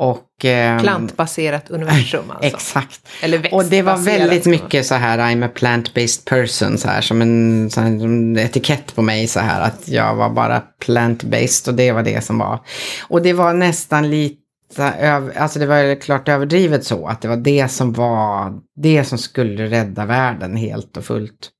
Och, 0.00 0.44
ehm, 0.44 0.80
Plantbaserat 0.80 1.70
universum 1.70 2.24
alltså. 2.30 2.46
Exakt. 2.46 3.00
Eller 3.22 3.54
Och 3.54 3.64
det 3.64 3.82
var 3.82 3.92
växtbaserat. 3.92 4.20
väldigt 4.20 4.46
mycket 4.46 4.86
så 4.86 4.94
här, 4.94 5.18
I'm 5.18 5.46
a 5.46 5.50
plant-based 5.54 6.28
person, 6.28 6.78
så 6.78 6.88
här, 6.88 7.00
som 7.00 7.22
en, 7.22 7.70
så 7.70 7.80
här, 7.80 7.88
en 7.88 8.38
etikett 8.38 8.94
på 8.94 9.02
mig, 9.02 9.26
så 9.26 9.40
här, 9.40 9.60
att 9.60 9.88
jag 9.88 10.14
var 10.14 10.30
bara 10.30 10.62
plant-based 10.86 11.68
och 11.68 11.74
det 11.74 11.92
var 11.92 12.02
det 12.02 12.24
som 12.24 12.38
var. 12.38 12.60
Och 13.08 13.22
det 13.22 13.32
var 13.32 13.52
nästan 13.52 14.10
lite, 14.10 15.32
alltså 15.36 15.58
det 15.58 15.66
var 15.66 16.00
klart 16.00 16.28
överdrivet 16.28 16.84
så, 16.84 17.06
att 17.06 17.20
det 17.22 17.28
var 17.28 17.36
det 17.36 17.68
som 17.68 17.92
var, 17.92 18.52
det 18.76 19.04
som 19.04 19.18
skulle 19.18 19.66
rädda 19.66 20.04
världen 20.04 20.56
helt 20.56 20.96
och 20.96 21.04
fullt. 21.04 21.50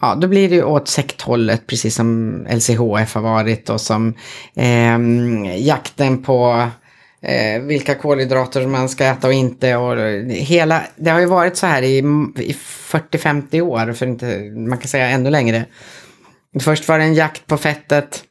Ja, 0.00 0.14
då 0.14 0.28
blir 0.28 0.48
det 0.48 0.54
ju 0.54 0.64
åt 0.64 0.88
sekthållet, 0.88 1.66
precis 1.66 1.94
som 1.94 2.38
LCHF 2.50 3.14
har 3.14 3.20
varit 3.20 3.70
och 3.70 3.80
som 3.80 4.14
ehm, 4.56 5.44
jakten 5.44 6.22
på 6.22 6.68
eh, 7.24 7.62
vilka 7.62 7.94
kolhydrater 7.94 8.66
man 8.66 8.88
ska 8.88 9.04
äta 9.04 9.26
och 9.26 9.32
inte. 9.32 9.76
Och 9.76 9.96
hela, 10.30 10.82
det 10.96 11.10
har 11.10 11.20
ju 11.20 11.26
varit 11.26 11.56
så 11.56 11.66
här 11.66 11.82
i, 11.82 11.98
i 12.38 12.56
40-50 12.88 13.60
år, 13.60 13.92
för 13.92 14.06
inte, 14.06 14.26
man 14.56 14.78
kan 14.78 14.88
säga 14.88 15.08
ännu 15.08 15.30
längre. 15.30 15.64
Först 16.60 16.88
var 16.88 16.98
det 16.98 17.04
en 17.04 17.14
jakt 17.14 17.46
på 17.46 17.56
fettet, 17.56 18.24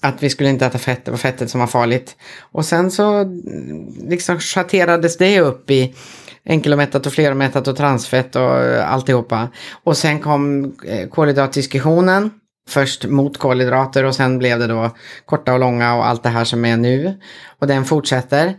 att 0.00 0.22
vi 0.22 0.30
skulle 0.30 0.50
inte 0.50 0.66
äta 0.66 0.78
fett, 0.78 1.04
det 1.04 1.10
var 1.10 1.18
fettet 1.18 1.50
som 1.50 1.60
var 1.60 1.66
farligt. 1.66 2.16
Och 2.40 2.64
sen 2.64 2.90
så 2.90 3.26
liksom 4.08 4.38
schatterades 4.38 5.16
det 5.16 5.40
upp 5.40 5.70
i 5.70 5.94
enkelomättat 6.44 7.06
och 7.06 7.12
fleromättat 7.12 7.68
och 7.68 7.76
transfett 7.76 8.36
och 8.36 8.62
eh, 8.62 8.92
alltihopa. 8.92 9.48
Och 9.84 9.96
sen 9.96 10.20
kom 10.20 10.64
eh, 10.86 11.08
kolhydratdiskussionen. 11.08 12.30
Först 12.68 13.04
mot 13.04 13.38
kolhydrater 13.38 14.04
och 14.04 14.14
sen 14.14 14.38
blev 14.38 14.58
det 14.58 14.66
då 14.66 14.90
korta 15.24 15.52
och 15.52 15.60
långa 15.60 15.94
och 15.94 16.06
allt 16.06 16.22
det 16.22 16.28
här 16.28 16.44
som 16.44 16.64
är 16.64 16.76
nu. 16.76 17.20
Och 17.58 17.66
den 17.66 17.84
fortsätter. 17.84 18.56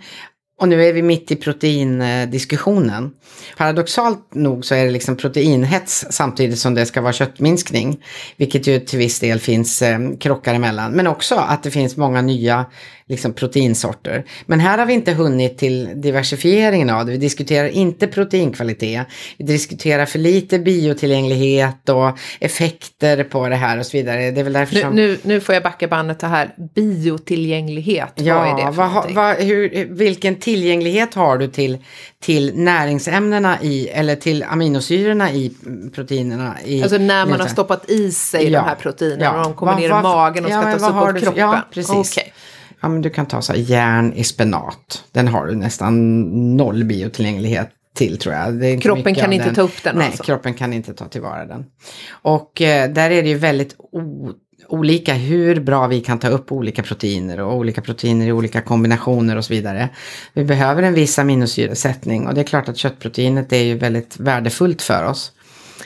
Och 0.62 0.68
nu 0.68 0.86
är 0.86 0.94
vi 0.94 1.02
mitt 1.02 1.32
i 1.32 1.36
proteindiskussionen. 1.36 3.12
Paradoxalt 3.58 4.34
nog 4.34 4.66
så 4.66 4.76
är 4.76 4.86
det 4.86 4.92
liksom 4.92 5.18
proteinhets 5.18 6.06
samtidigt 6.10 6.60
som 6.60 6.74
det 6.74 6.86
ska 6.86 7.02
vara 7.02 7.14
köttminskning. 7.14 8.04
Vilket 8.38 8.68
ju 8.68 8.80
till 8.80 9.00
viss 9.00 9.20
del 9.20 9.40
finns 9.40 9.82
eh, 9.82 10.00
krockar 10.20 10.54
emellan. 10.54 10.92
Men 10.92 11.08
också 11.08 11.36
att 11.36 11.64
det 11.64 11.72
finns 11.72 11.98
många 11.98 12.22
nya 12.22 12.66
liksom, 13.12 13.34
proteinsorter. 13.34 14.26
Men 14.46 14.60
här 14.60 14.78
har 14.78 14.86
vi 14.86 14.94
inte 14.94 15.14
hunnit 15.14 15.58
till 15.58 15.90
diversifieringen 15.96 16.90
av 16.90 17.06
det. 17.06 17.12
Vi 17.12 17.18
diskuterar 17.18 17.68
inte 17.68 18.08
proteinkvalitet. 18.08 19.08
Vi 19.38 19.46
diskuterar 19.46 20.06
för 20.06 20.20
lite 20.20 20.60
biotillgänglighet 20.60 21.90
och 21.90 22.18
effekter 22.40 23.24
på 23.24 23.50
det 23.50 23.56
här 23.56 23.80
och 23.80 23.86
så 23.86 23.98
vidare. 23.98 24.32
Det 24.32 24.40
är 24.40 24.44
väl 24.44 24.54
därför 24.54 24.76
Nu, 24.76 24.82
som... 24.82 24.96
nu, 24.96 25.18
nu 25.24 25.42
får 25.42 25.56
jag 25.56 25.64
backa 25.64 25.88
bandet 25.88 26.22
här. 26.22 26.56
Biotillgänglighet, 26.76 28.14
vad 28.16 28.28
är 28.28 28.32
Ja, 28.32 28.56
det 28.58 28.62
för 28.62 28.72
vad, 28.72 29.12
vad, 29.12 29.36
hur, 29.36 29.86
vilken 29.86 30.36
tillgänglighet 30.56 31.14
har 31.14 31.38
du 31.38 31.48
till, 31.48 31.78
till 32.20 32.52
näringsämnena 32.56 33.62
i, 33.62 33.88
eller 33.88 34.16
till 34.16 34.44
aminosyrorna 34.44 35.32
i 35.32 35.52
proteinerna? 35.96 36.56
I, 36.66 36.84
Alltså 36.84 36.98
när 36.98 37.26
man 37.26 37.40
har 37.40 37.48
i- 37.48 37.50
stoppat 37.50 37.90
i 37.90 38.12
sig 38.12 38.50
Ja. 38.50 38.60
de 38.62 38.66
här 38.68 38.76
proteinerna 38.76 39.24
Ja. 39.24 39.38
och 39.38 39.44
de 39.44 39.54
kommer 39.54 39.72
Vad- 39.72 39.82
ner 39.82 39.88
i 39.88 39.92
vad- 39.92 40.04
magen 40.04 40.46
och 40.46 40.52
ja, 40.52 40.62
ska 40.62 40.72
tas 40.72 40.90
upp 40.90 40.96
av 40.96 41.20
kroppen. 41.20 41.40
ja, 41.40 41.62
precis. 41.74 42.18
Okej. 42.18 42.34
Ja, 42.82 42.90
men 42.90 43.02
du 43.02 43.10
kan 43.10 43.26
ta 43.26 43.42
så 43.42 43.54
här, 43.54 43.60
järn 43.60 44.14
i 44.14 44.24
spenat. 44.24 45.04
Den 45.12 45.28
har 45.28 45.46
du 45.48 45.56
nästan 45.56 46.22
noll 46.58 46.84
biotillgänglighet 46.84 47.70
till 47.96 48.18
tror 48.18 48.36
jag. 48.36 48.82
Kroppen 48.82 49.16
kan 49.16 49.34
inte 49.34 49.56
ta 49.56 49.62
upp 49.62 49.84
den 49.84 49.96
Nej, 49.96 50.08
alltså? 50.08 50.24
kroppen 50.24 50.54
kan 50.54 50.74
inte 50.74 50.94
ta 50.94 51.06
tillvara 51.08 51.46
den. 51.46 51.66
Och 52.12 52.62
eh, 52.62 52.90
där 52.92 53.12
är 53.12 53.24
det 53.24 53.30
ju 53.30 53.38
väldigt 53.38 53.76
o- 53.78 54.32
olika 54.74 55.14
hur 55.14 55.60
bra 55.60 55.88
vi 55.88 56.02
kan 56.02 56.20
ta 56.20 56.28
upp 56.28 56.52
olika 56.52 56.84
proteiner 56.84 57.40
och 57.40 57.56
olika 57.56 57.82
proteiner 57.82 58.28
i 58.28 58.32
olika 58.32 58.62
kombinationer 58.62 59.36
och 59.36 59.46
så 59.46 59.54
vidare. 59.54 59.90
Vi 60.34 60.44
behöver 60.44 60.84
en 60.84 60.94
viss 60.94 61.20
aminosyresättning 61.20 62.28
och 62.28 62.34
det 62.34 62.42
är 62.42 62.46
klart 62.46 62.70
att 62.70 62.78
köttproteinet 62.78 63.54
är 63.54 63.64
ju 63.64 63.78
väldigt 63.78 64.20
värdefullt 64.20 64.82
för 64.82 65.06
oss. 65.06 65.32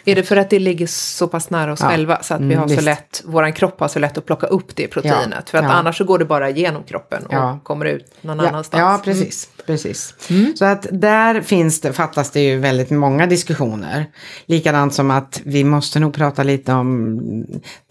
Är 0.06 0.16
det 0.16 0.24
för 0.24 0.38
att 0.38 0.50
det 0.50 0.60
ligger 0.60 0.88
så 0.88 1.28
pass 1.28 1.50
nära 1.50 1.72
oss 1.74 1.80
Ja. 1.82 1.90
själva 1.90 2.24
så 2.24 2.34
att 2.34 2.42
vi 2.42 2.46
Mm, 2.46 2.58
har 2.60 2.68
så 2.68 2.74
visst. 2.74 2.84
lätt, 2.86 3.22
våran 3.26 3.54
kropp 3.54 3.80
har 3.80 3.88
så 3.88 4.00
lätt 4.00 4.18
att 4.18 4.26
plocka 4.26 4.48
upp 4.48 4.76
det 4.76 4.88
proteinet? 4.88 5.34
Ja, 5.36 5.42
För 5.52 5.58
att 5.58 5.64
ja. 5.64 5.70
annars 5.72 5.98
så 5.98 6.04
går 6.04 6.20
det 6.20 6.26
bara 6.26 6.50
genom 6.50 6.84
kroppen 6.84 7.26
och 7.26 7.64
kommer 7.64 7.86
ut 7.86 8.14
någon 8.22 8.40
annanstans. 8.40 8.82
ja 8.82 9.02
precis. 9.04 9.50
precis. 9.66 10.14
Mm. 10.30 10.54
Så 10.56 10.66
att 10.66 10.88
där 10.92 11.42
finns 11.42 11.82
det, 11.82 11.94
fattas 11.94 12.32
det 12.32 12.42
ju 12.42 12.58
väldigt 12.60 12.90
många 12.90 13.26
diskussioner. 13.28 14.06
Likadant 14.46 14.94
som 14.94 15.12
att 15.12 15.42
vi 15.46 15.64
måste 15.64 16.00
nog 16.00 16.14
prata 16.14 16.44
lite 16.44 16.74
om 16.74 17.20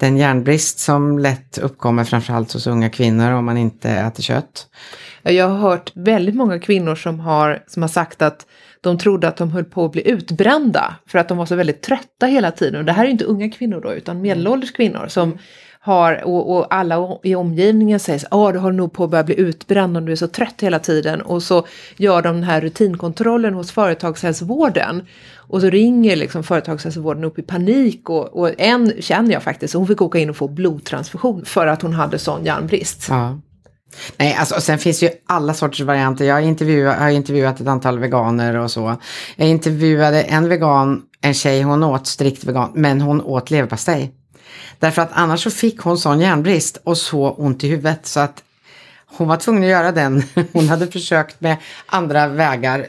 den 0.00 0.16
järnbrist 0.16 0.79
som 0.79 1.18
lätt 1.18 1.59
uppkommer 1.59 2.05
framförallt 2.05 2.53
hos 2.53 2.66
unga 2.66 2.90
kvinnor 2.90 3.33
om 3.33 3.44
man 3.44 3.57
inte 3.57 3.90
äter 3.90 4.22
kött. 4.22 4.66
Ja, 5.22 5.31
Jag 5.31 5.48
har 5.48 5.57
hört 5.59 5.90
väldigt 5.94 6.35
många 6.35 6.59
kvinnor 6.59 6.94
som 6.94 7.20
har, 7.20 7.62
som 7.66 7.83
har 7.83 7.88
sagt 7.88 8.22
att 8.22 8.46
de 8.85 8.99
trodde 8.99 9.29
att 9.29 9.37
de 9.37 9.51
höll 9.51 9.64
på 9.64 9.85
att 9.85 9.92
bli 9.92 10.09
utbrända 10.09 10.94
för 11.07 11.18
att 11.18 11.29
de 11.29 11.38
var 11.38 11.47
så 11.47 11.57
väldigt 11.57 11.83
trötta 11.83 12.27
hela 12.27 12.51
tiden. 12.51 12.81
Och 12.81 12.85
det 12.85 12.92
här 12.92 13.05
är 13.05 13.09
inte 13.09 13.25
unga 13.25 13.51
kvinnor 13.51 13.81
då, 13.81 13.92
utan 13.92 14.20
medelålders 14.20 14.73
kvinnor 14.73 15.07
som 15.09 15.38
har, 15.85 16.25
och, 16.25 16.57
och 16.57 16.75
alla 16.75 17.18
i 17.23 17.35
omgivningen 17.35 18.01
säger 18.01 18.18
så 18.18 18.27
ah, 18.31 18.53
du 18.53 18.59
håller 18.59 18.77
nog 18.77 18.92
på 18.92 19.05
att 19.05 19.11
börja 19.11 19.25
bli 19.25 19.40
utbränd 19.40 19.97
om 19.97 20.07
du 20.07 20.12
är 20.12 20.16
så 20.16 20.29
trött 20.29 20.61
hela 20.61 20.79
tiden. 20.79 21.20
Och 21.20 21.42
så 21.42 21.66
gör 21.97 22.23
de 22.23 22.35
den 22.35 22.44
här 22.44 22.61
rutinkontrollen 22.61 23.55
hos 23.55 23.73
företagshälsovården. 23.73 25.07
Och 25.37 25.61
så 25.61 25.70
ringer 25.70 26.16
liksom 26.16 26.44
företagshälsovården 26.44 27.25
upp 27.25 27.38
i 27.38 27.42
panik 27.42 28.11
och, 28.11 28.37
och 28.37 28.61
en 28.61 28.92
känner 29.01 29.33
jag 29.33 29.42
faktiskt, 29.42 29.75
hon 29.75 29.87
fick 29.87 30.03
åka 30.03 30.18
in 30.18 30.31
och 30.31 30.37
få 30.37 30.49
blodtransfusion 30.49 31.44
för 31.44 31.66
att 31.66 31.83
hon 31.83 31.92
hade 31.92 32.18
sån 32.18 32.44
järnbrist. 32.44 33.07
Ja. 33.09 33.38
Nej, 34.17 34.35
alltså, 34.35 34.61
sen 34.61 34.79
finns 34.79 35.03
ju 35.03 35.11
alla 35.27 35.55
sorters 35.55 35.81
varianter. 35.81 36.25
Jag 36.25 36.35
har, 36.35 36.41
intervjuat, 36.41 36.99
har 36.99 37.09
intervjuat 37.09 37.61
ett 37.61 37.67
antal 37.67 37.99
veganer 37.99 38.57
och 38.57 38.71
så. 38.71 38.97
Jag 39.37 39.49
intervjuade 39.49 40.23
en 40.23 40.49
vegan, 40.49 41.03
en 41.21 41.35
tjej, 41.35 41.63
hon 41.63 41.85
åt 41.85 42.07
strikt 42.07 42.45
vegan, 42.45 42.71
men 42.75 43.01
hon 43.01 43.21
åt 43.21 43.51
leverpastej. 43.51 44.13
Därför 44.79 45.03
att 45.03 45.11
annars 45.13 45.43
så 45.43 45.51
fick 45.51 45.81
hon 45.81 45.99
sån 45.99 46.21
järnbrist 46.21 46.79
och 46.85 46.99
så 46.99 47.31
ont 47.31 47.65
i 47.65 47.69
huvudet 47.69 48.07
så 48.07 48.21
att 48.21 48.43
hon 49.17 49.29
var 49.29 49.37
tvungen 49.37 49.63
att 49.63 49.69
göra 49.69 49.93
den. 49.93 50.23
Hon 50.53 50.69
hade 50.69 50.87
försökt 50.87 51.41
med 51.41 51.57
andra 51.87 52.27
vägar, 52.27 52.87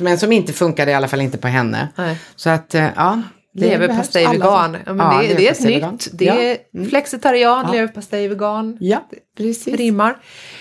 men 0.00 0.18
som 0.18 0.32
inte 0.32 0.52
funkade, 0.52 0.90
i 0.90 0.94
alla 0.94 1.08
fall 1.08 1.20
inte 1.20 1.38
på 1.38 1.48
henne. 1.48 1.88
Nej. 1.96 2.18
Så 2.36 2.50
att, 2.50 2.74
eh, 2.74 2.88
ja. 2.96 3.22
Leverpastej 3.60 4.26
vegan. 4.26 4.76
Ja, 4.86 4.92
men 4.92 5.18
det, 5.28 5.34
det 5.34 5.48
är 5.48 5.52
ett 5.52 5.64
nytt. 5.92 6.08
Det 6.12 6.24
Ja. 6.24 6.34
är 6.34 6.84
flexitarian, 6.88 7.64
Ja. 7.66 7.72
leverpastej 7.72 8.28
vegan. 8.28 8.76
Ja, 8.80 9.04
precis. 9.38 9.74
Rimmar. 9.76 10.16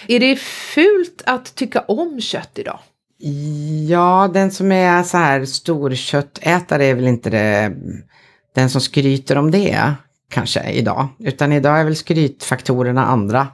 Är 0.08 0.20
det 0.20 0.36
fult 0.40 1.22
att 1.26 1.56
tycka 1.56 1.80
om 1.82 2.22
kött 2.22 2.52
idag? 2.56 2.80
Ja, 3.88 4.30
den 4.34 4.52
som 4.52 4.72
är 4.72 5.04
så 5.04 5.18
här 5.18 5.46
stor 5.46 5.96
köttätare 5.96 6.86
är 6.86 6.96
väl 6.96 7.08
inte 7.08 7.30
det, 7.30 7.72
den 8.56 8.70
som 8.70 8.82
skryter 8.82 9.38
om 9.38 9.52
det 9.52 9.94
kanske 10.32 10.70
idag. 10.72 11.08
Utan 11.20 11.52
idag 11.52 11.80
är 11.80 11.84
väl 11.84 11.96
skrytfaktorerna 11.96 13.06
andra. 13.06 13.48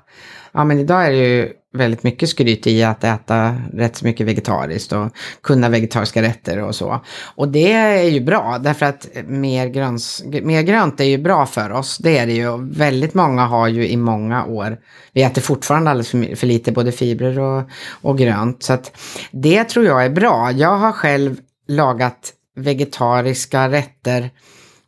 Ja, 0.51 0.63
men 0.63 0.79
idag 0.79 1.05
är 1.05 1.11
det 1.11 1.17
ju 1.17 1.51
väldigt 1.73 2.03
mycket 2.03 2.29
skryt 2.29 2.67
i 2.67 2.83
att 2.83 3.03
äta 3.03 3.55
rätt 3.73 3.95
så 3.95 4.05
mycket 4.05 4.27
vegetariskt 4.27 4.93
och 4.93 5.09
kunna 5.41 5.69
vegetariska 5.69 6.21
rätter 6.21 6.61
och 6.61 6.75
så. 6.75 7.01
Och 7.35 7.47
det 7.47 7.71
är 7.71 8.09
ju 8.09 8.19
bra 8.21 8.57
därför 8.61 8.85
att 8.85 9.07
mer, 9.25 9.67
gröns, 9.67 10.23
mer 10.25 10.61
grönt 10.61 10.99
är 10.99 11.03
ju 11.03 11.17
bra 11.17 11.45
för 11.45 11.71
oss. 11.71 11.97
Det 11.97 12.17
är 12.17 12.27
det 12.27 12.33
ju. 12.33 12.49
Och 12.49 12.79
Väldigt 12.79 13.13
många 13.13 13.45
har 13.45 13.67
ju 13.67 13.87
i 13.87 13.97
många 13.97 14.45
år, 14.45 14.77
vi 15.13 15.23
äter 15.23 15.41
fortfarande 15.41 15.89
alldeles 15.91 16.09
för, 16.09 16.35
för 16.35 16.47
lite 16.47 16.71
både 16.71 16.91
fibrer 16.91 17.39
och, 17.39 17.63
och 18.01 18.17
grönt. 18.17 18.63
Så 18.63 18.73
att 18.73 18.91
det 19.31 19.63
tror 19.63 19.85
jag 19.85 20.05
är 20.05 20.09
bra. 20.09 20.51
Jag 20.51 20.77
har 20.77 20.91
själv 20.91 21.37
lagat 21.67 22.33
vegetariska 22.55 23.71
rätter 23.71 24.29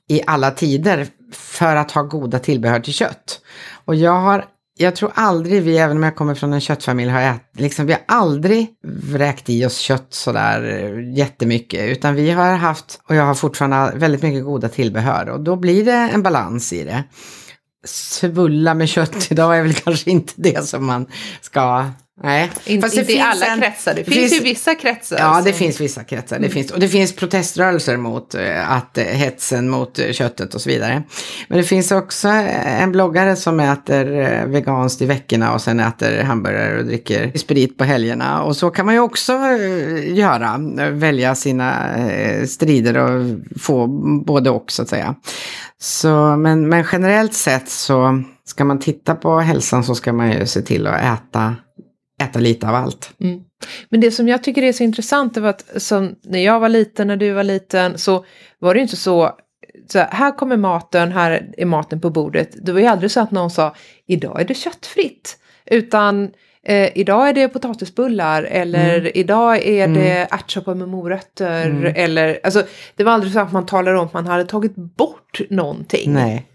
i 0.07 0.21
alla 0.27 0.51
tider 0.51 1.07
för 1.31 1.75
att 1.75 1.91
ha 1.91 2.01
goda 2.01 2.39
tillbehör 2.39 2.79
till 2.79 2.93
kött. 2.93 3.41
Och 3.85 3.95
jag 3.95 4.19
har, 4.19 4.45
jag 4.77 4.95
tror 4.95 5.11
aldrig 5.15 5.63
vi, 5.63 5.77
även 5.77 5.97
om 5.97 6.03
jag 6.03 6.15
kommer 6.15 6.35
från 6.35 6.53
en 6.53 6.61
köttfamilj, 6.61 7.11
har 7.11 7.21
ätit, 7.21 7.59
liksom, 7.59 7.85
vi 7.85 7.93
har 7.93 8.01
aldrig 8.07 8.67
vräkt 8.83 9.49
i 9.49 9.65
oss 9.65 9.77
kött 9.77 10.07
sådär 10.09 10.63
eh, 10.63 11.17
jättemycket, 11.17 11.89
utan 11.89 12.15
vi 12.15 12.31
har 12.31 12.55
haft, 12.55 13.01
och 13.09 13.15
jag 13.15 13.23
har 13.23 13.35
fortfarande 13.35 13.91
väldigt 13.95 14.21
mycket 14.21 14.43
goda 14.43 14.69
tillbehör 14.69 15.29
och 15.29 15.39
då 15.39 15.55
blir 15.55 15.85
det 15.85 16.09
en 16.13 16.23
balans 16.23 16.73
i 16.73 16.83
det. 16.83 17.03
Svulla 17.85 18.73
med 18.73 18.89
kött 18.89 19.27
idag 19.31 19.57
är 19.57 19.61
väl 19.63 19.73
kanske 19.73 20.11
inte 20.11 20.33
det 20.35 20.67
som 20.67 20.85
man 20.85 21.05
ska 21.41 21.85
Nej, 22.23 22.51
In, 22.65 22.81
Fast 22.81 22.97
inte 22.97 23.13
i 23.13 23.19
alla 23.19 23.45
en- 23.45 23.61
kretsar. 23.61 23.93
Det, 23.93 24.03
finns, 24.03 24.17
finns- 24.17 24.33
ju 24.33 24.39
vissa 24.39 24.75
kretsar. 24.75 25.17
Ja, 25.19 25.41
det 25.45 25.49
som- 25.51 25.59
finns 25.59 25.81
vissa 25.81 26.03
kretsar. 26.03 26.39
Det 26.39 26.49
finns, 26.49 26.71
och 26.71 26.79
det 26.79 26.87
finns 26.87 27.15
proteströrelser 27.15 27.97
mot 27.97 28.35
eh, 28.35 28.71
att 28.71 28.97
eh, 28.97 29.03
hetsen 29.03 29.69
mot 29.69 29.99
eh, 29.99 30.11
köttet 30.11 30.55
och 30.55 30.61
så 30.61 30.69
vidare. 30.69 31.03
Men 31.47 31.57
det 31.57 31.63
finns 31.63 31.91
också 31.91 32.27
en 32.27 32.91
bloggare 32.91 33.35
som 33.35 33.59
äter 33.59 34.45
veganskt 34.45 35.01
i 35.01 35.05
veckorna 35.05 35.53
och 35.53 35.61
sen 35.61 35.79
äter 35.79 36.23
hamburgare 36.23 36.79
och 36.79 36.85
dricker 36.85 37.37
sprit 37.37 37.77
på 37.77 37.83
helgerna. 37.83 38.43
Och 38.43 38.55
så 38.55 38.69
kan 38.69 38.85
man 38.85 38.95
ju 38.95 39.01
också 39.01 39.33
göra, 40.03 40.57
välja 40.91 41.35
sina 41.35 41.95
strider 42.47 42.97
och 42.97 43.35
få 43.61 43.87
både 44.25 44.49
och 44.49 44.71
så 44.71 44.81
att 44.81 44.89
säga. 44.89 45.15
Så, 45.81 46.35
men, 46.35 46.69
men 46.69 46.85
generellt 46.91 47.33
sett 47.33 47.69
så 47.69 48.23
ska 48.45 48.65
man 48.65 48.79
titta 48.79 49.15
på 49.15 49.39
hälsan 49.39 49.83
så 49.83 49.95
ska 49.95 50.13
man 50.13 50.31
ju 50.31 50.45
se 50.45 50.61
till 50.61 50.87
att 50.87 51.01
äta 51.19 51.55
äta 52.23 52.39
lite 52.39 52.67
av 52.69 52.75
allt. 52.75 53.13
Men 53.89 54.01
det 54.01 54.11
som 54.11 54.27
jag 54.27 54.43
tycker 54.43 54.61
är 54.61 54.73
så 54.73 54.83
intressant 54.83 55.37
är 55.37 55.43
att 55.43 55.81
som 55.81 56.15
när 56.23 56.39
jag 56.39 56.59
var 56.59 56.69
liten, 56.69 57.07
när 57.07 57.17
du 57.17 57.31
var 57.31 57.43
liten, 57.43 57.97
så 57.97 58.25
var 58.59 58.73
det 58.73 58.79
inte 58.79 58.95
så, 58.95 59.31
så 59.87 59.99
här, 59.99 60.37
kommer 60.37 60.57
maten, 60.57 61.11
här 61.11 61.53
är 61.57 61.65
maten 61.65 62.01
på 62.01 62.09
bordet. 62.09 62.65
Det 62.65 62.71
var 62.71 62.79
ju 62.79 62.85
aldrig 62.85 63.11
så 63.11 63.19
att 63.19 63.31
någon 63.31 63.49
sa, 63.51 63.75
idag 64.07 64.41
är 64.41 64.45
det 64.45 64.53
köttfritt. 64.53 65.37
Utan 65.65 66.31
eh, 66.63 66.97
idag 66.97 67.29
är 67.29 67.33
det 67.33 67.47
potatisbullar 67.47 68.43
eller 68.43 69.17
idag 69.17 69.65
är 69.65 69.87
det 69.87 70.27
ärtsoppa 70.31 70.75
med 70.75 70.89
morötter. 70.89 71.93
Eller, 71.95 72.39
alltså, 72.43 72.63
det 72.95 73.03
var 73.03 73.11
aldrig 73.11 73.33
så 73.33 73.39
att 73.39 73.51
man 73.51 73.65
talade 73.65 73.99
om 73.99 74.05
att 74.05 74.13
man 74.13 74.27
hade 74.27 74.45
tagit 74.45 74.75
bort 74.75 75.41
någonting. 75.49 76.13
Nej. 76.13 76.45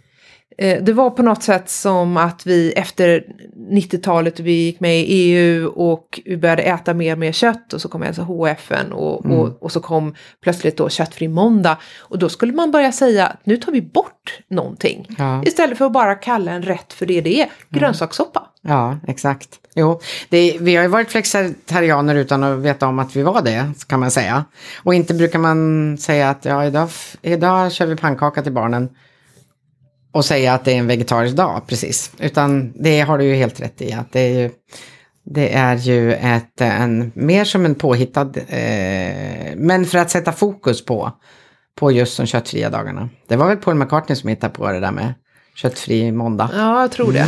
Eh, 0.58 0.82
Det 0.82 0.92
var 0.92 1.10
på 1.10 1.22
något 1.22 1.42
sätt 1.42 1.70
som 1.70 2.16
att 2.16 2.46
vi 2.46 2.72
efter 2.72 3.24
90-talet, 3.70 4.40
vi 4.40 4.52
gick 4.52 4.80
med 4.80 5.00
i 5.00 5.04
EU 5.04 5.66
och 5.68 6.20
vi 6.24 6.36
började 6.36 6.62
äta 6.62 6.94
mer 6.94 7.12
och 7.12 7.18
mer 7.18 7.32
kött 7.32 7.72
och 7.72 7.80
så 7.80 7.88
kom 7.88 8.02
alltså 8.02 8.22
HFN 8.22 8.92
och, 8.92 9.26
och, 9.26 9.62
och 9.62 9.72
så 9.72 9.80
kom 9.80 10.14
plötsligt 10.42 10.76
då 10.76 10.88
köttfri 10.88 11.28
måndag. 11.28 11.76
Och 11.98 12.18
då 12.18 12.28
skulle 12.28 12.52
man 12.52 12.70
börja 12.70 12.92
säga 12.92 13.26
att 13.26 13.46
nu 13.46 13.56
tar 13.56 13.72
vi 13.72 13.82
bort 13.82 14.38
någonting. 14.50 15.06
Ja. 15.18 15.42
Istället 15.46 15.78
för 15.78 15.84
att 15.84 15.92
bara 15.92 16.14
kalla 16.14 16.52
en 16.52 16.62
rätt 16.62 16.92
för 16.92 17.06
det 17.06 17.20
det 17.20 17.40
är, 17.42 17.48
grönsakssoppa. 17.68 18.46
Ja, 18.62 18.98
exakt. 19.08 19.48
Jo, 19.74 20.00
det, 20.28 20.56
vi 20.60 20.76
har 20.76 20.82
ju 20.82 20.88
varit 20.88 21.10
flexitarianer 21.10 22.14
utan 22.14 22.44
att 22.44 22.58
veta 22.58 22.86
om 22.86 22.98
att 22.98 23.16
vi 23.16 23.22
var 23.22 23.42
det, 23.42 23.64
kan 23.86 24.00
man 24.00 24.10
säga. 24.10 24.44
Och 24.82 24.94
inte 24.94 25.14
brukar 25.14 25.38
man 25.38 25.98
säga 25.98 26.30
att 26.30 26.44
ja, 26.44 26.64
idag, 26.64 26.88
idag 27.22 27.72
kör 27.72 27.86
vi 27.86 27.96
pannkaka 27.96 28.42
till 28.42 28.52
barnen 28.52 28.88
och 30.12 30.24
säga 30.24 30.54
att 30.54 30.64
det 30.64 30.72
är 30.72 30.76
en 30.76 30.86
vegetarisk 30.86 31.36
dag, 31.36 31.62
precis. 31.66 32.12
Utan 32.18 32.72
det 32.82 33.00
har 33.00 33.18
du 33.18 33.24
ju 33.24 33.34
helt 33.34 33.60
rätt 33.60 33.82
i, 33.82 33.92
att 33.92 34.12
det 34.12 34.20
är 34.20 34.40
ju, 34.40 34.50
det 35.24 35.54
är 35.54 35.76
ju 35.76 36.12
ett, 36.14 36.60
en, 36.60 37.12
mer 37.14 37.44
som 37.44 37.64
en 37.64 37.74
påhittad, 37.74 38.30
eh, 38.48 39.56
men 39.56 39.86
för 39.86 39.98
att 39.98 40.10
sätta 40.10 40.32
fokus 40.32 40.84
på, 40.84 41.12
på 41.74 41.92
just 41.92 42.16
de 42.16 42.26
köttfria 42.26 42.70
dagarna. 42.70 43.08
Det 43.28 43.36
var 43.36 43.48
väl 43.48 43.56
Paul 43.56 43.74
McCartney 43.74 44.16
som 44.16 44.28
hittade 44.28 44.54
på 44.54 44.72
det 44.72 44.80
där 44.80 44.92
med 44.92 45.14
köttfri 45.54 46.12
måndag. 46.12 46.50
Ja, 46.54 46.80
jag 46.80 46.92
tror 46.92 47.12
det. 47.12 47.26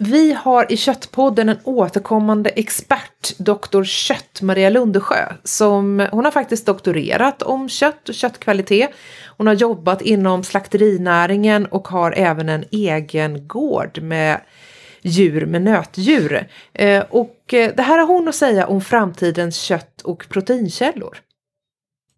Vi 0.00 0.32
har 0.32 0.72
i 0.72 0.76
Köttpodden 0.76 1.48
en 1.48 1.58
återkommande 1.64 2.50
expert, 2.50 3.38
doktor 3.38 3.84
Kött, 3.84 4.42
Maria 4.42 4.70
Lundesjö. 4.70 5.32
Som, 5.44 6.08
hon 6.12 6.24
har 6.24 6.32
faktiskt 6.32 6.66
doktorerat 6.66 7.42
om 7.42 7.68
kött 7.68 8.08
och 8.08 8.14
köttkvalitet. 8.14 8.90
Hon 9.36 9.46
har 9.46 9.54
jobbat 9.54 10.02
inom 10.02 10.44
slakterinäringen 10.44 11.66
och 11.66 11.88
har 11.88 12.12
även 12.16 12.48
en 12.48 12.64
egen 12.70 13.48
gård 13.48 14.02
med 14.02 14.40
djur 15.02 15.46
med 15.46 15.62
nötdjur. 15.62 16.48
Eh, 16.72 17.04
och 17.10 17.54
eh, 17.54 17.72
det 17.76 17.82
här 17.82 17.98
har 17.98 18.06
hon 18.06 18.28
att 18.28 18.34
säga 18.34 18.66
om 18.66 18.80
framtidens 18.80 19.60
kött 19.60 20.02
och 20.02 20.28
proteinkällor. 20.28 21.18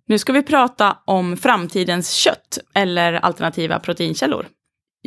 Nu 0.07 0.19
ska 0.19 0.33
vi 0.33 0.43
prata 0.43 0.99
om 1.05 1.37
framtidens 1.37 2.13
kött 2.13 2.59
eller 2.75 3.13
alternativa 3.13 3.79
proteinkällor. 3.79 4.47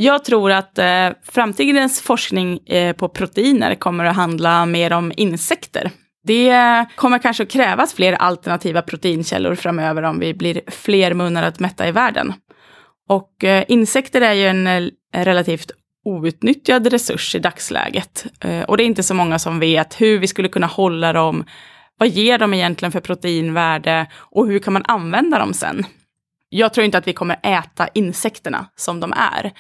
Jag 0.01 0.25
tror 0.25 0.51
att 0.51 0.77
eh, 0.77 1.09
framtidens 1.23 2.01
forskning 2.01 2.57
eh, 2.67 2.95
på 2.95 3.09
proteiner 3.09 3.75
kommer 3.75 4.05
att 4.05 4.15
handla 4.15 4.65
mer 4.65 4.93
om 4.93 5.11
insekter. 5.17 5.91
Det 6.23 6.49
eh, 6.49 6.83
kommer 6.95 7.19
kanske 7.19 7.43
att 7.43 7.49
krävas 7.49 7.93
fler 7.93 8.13
alternativa 8.13 8.81
proteinkällor 8.81 9.55
framöver 9.55 10.03
om 10.03 10.19
vi 10.19 10.33
blir 10.33 10.61
fler 10.67 11.13
munnar 11.13 11.43
att 11.43 11.59
mätta 11.59 11.87
i 11.87 11.91
världen. 11.91 12.33
Och 13.09 13.43
eh, 13.43 13.63
insekter 13.67 14.21
är 14.21 14.33
ju 14.33 14.47
en 14.47 14.67
eh, 14.67 14.89
relativt 15.13 15.71
outnyttjad 16.05 16.87
resurs 16.87 17.35
i 17.35 17.39
dagsläget. 17.39 18.25
Eh, 18.39 18.61
och 18.61 18.77
det 18.77 18.83
är 18.83 18.85
inte 18.85 19.03
så 19.03 19.13
många 19.13 19.39
som 19.39 19.59
vet 19.59 20.01
hur 20.01 20.19
vi 20.19 20.27
skulle 20.27 20.49
kunna 20.49 20.67
hålla 20.67 21.13
dem, 21.13 21.45
vad 21.97 22.09
ger 22.09 22.37
de 22.37 22.53
egentligen 22.53 22.91
för 22.91 22.99
proteinvärde 22.99 24.07
och 24.13 24.47
hur 24.47 24.59
kan 24.59 24.73
man 24.73 24.83
använda 24.85 25.39
dem 25.39 25.53
sen? 25.53 25.85
Jag 26.53 26.73
tror 26.73 26.85
inte 26.85 26.97
att 26.97 27.07
vi 27.07 27.13
kommer 27.13 27.39
äta 27.43 27.87
insekterna 27.93 28.65
som 28.75 28.99
de 28.99 29.13
är. 29.13 29.51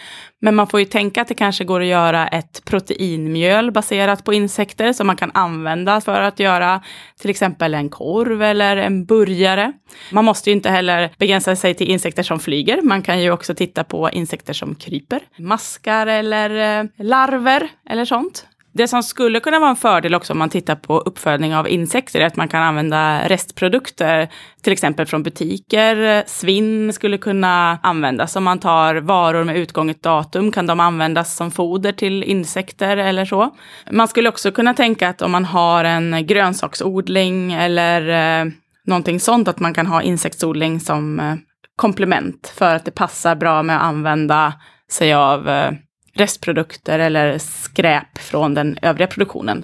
Men 0.41 0.55
man 0.55 0.67
får 0.67 0.79
ju 0.79 0.85
tänka 0.85 1.21
att 1.21 1.27
det 1.27 1.33
kanske 1.33 1.63
går 1.63 1.81
att 1.81 1.87
göra 1.87 2.27
ett 2.27 2.65
proteinmjöl 2.65 3.71
baserat 3.71 4.23
på 4.23 4.33
insekter 4.33 4.93
som 4.93 5.07
man 5.07 5.15
kan 5.15 5.31
använda 5.33 6.01
för 6.01 6.21
att 6.21 6.39
göra 6.39 6.81
till 7.19 7.29
exempel 7.29 7.73
en 7.73 7.89
korv 7.89 8.43
eller 8.43 8.77
en 8.77 9.05
burgare. 9.05 9.73
Man 10.11 10.25
måste 10.25 10.49
ju 10.49 10.55
inte 10.55 10.69
heller 10.69 11.09
begränsa 11.17 11.55
sig 11.55 11.73
till 11.73 11.89
insekter 11.89 12.23
som 12.23 12.39
flyger. 12.39 12.81
Man 12.81 13.01
kan 13.01 13.21
ju 13.21 13.31
också 13.31 13.55
titta 13.55 13.83
på 13.83 14.09
insekter 14.09 14.53
som 14.53 14.75
kryper, 14.75 15.19
maskar 15.37 16.07
eller 16.07 16.79
eh, 16.79 16.85
larver 16.97 17.69
eller 17.89 18.05
sånt. 18.05 18.47
Det 18.73 18.87
som 18.87 19.03
skulle 19.03 19.39
kunna 19.39 19.59
vara 19.59 19.69
en 19.69 19.75
fördel 19.75 20.15
också 20.15 20.33
om 20.33 20.39
man 20.39 20.49
tittar 20.49 20.75
på 20.75 20.99
uppfödning 20.99 21.55
av 21.55 21.67
insekter 21.67 22.21
är 22.21 22.25
att 22.25 22.35
man 22.35 22.47
kan 22.47 22.63
använda 22.63 23.29
restprodukter, 23.29 24.29
till 24.61 24.73
exempel 24.73 25.05
från 25.05 25.23
butiker. 25.23 26.23
Svinn 26.27 26.93
skulle 26.93 27.17
kunna 27.17 27.79
användas. 27.83 28.35
Om 28.35 28.43
man 28.43 28.59
tar 28.59 28.95
varor 28.95 29.43
med 29.43 29.57
utgånget 29.57 30.03
datum 30.03 30.51
kan 30.51 30.67
de 30.67 30.79
användas 30.79 31.35
som 31.35 31.51
foder 31.51 31.91
till 31.91 32.23
insekter 32.23 32.97
eller 32.97 33.25
så. 33.25 33.55
Man 33.91 34.07
skulle 34.07 34.29
också 34.29 34.51
kunna 34.51 34.73
tänka 34.73 35.09
att 35.09 35.21
om 35.21 35.31
man 35.31 35.45
har 35.45 35.83
en 35.83 36.27
grönsaksodling 36.27 37.53
eller 37.53 38.41
eh, 38.41 38.51
någonting 38.85 39.19
sånt, 39.19 39.47
att 39.47 39.59
man 39.59 39.73
kan 39.73 39.87
ha 39.87 40.01
insektsodling 40.01 40.79
som 40.79 41.19
eh, 41.19 41.35
komplement 41.75 42.53
för 42.57 42.75
att 42.75 42.85
det 42.85 42.91
passar 42.91 43.35
bra 43.35 43.63
med 43.63 43.75
att 43.75 43.83
använda 43.83 44.53
sig 44.91 45.13
av 45.13 45.49
eh, 45.49 45.71
restprodukter 46.13 46.99
eller 46.99 47.37
skräp 47.37 48.17
från 48.17 48.53
den 48.53 48.77
övriga 48.81 49.07
produktionen. 49.07 49.63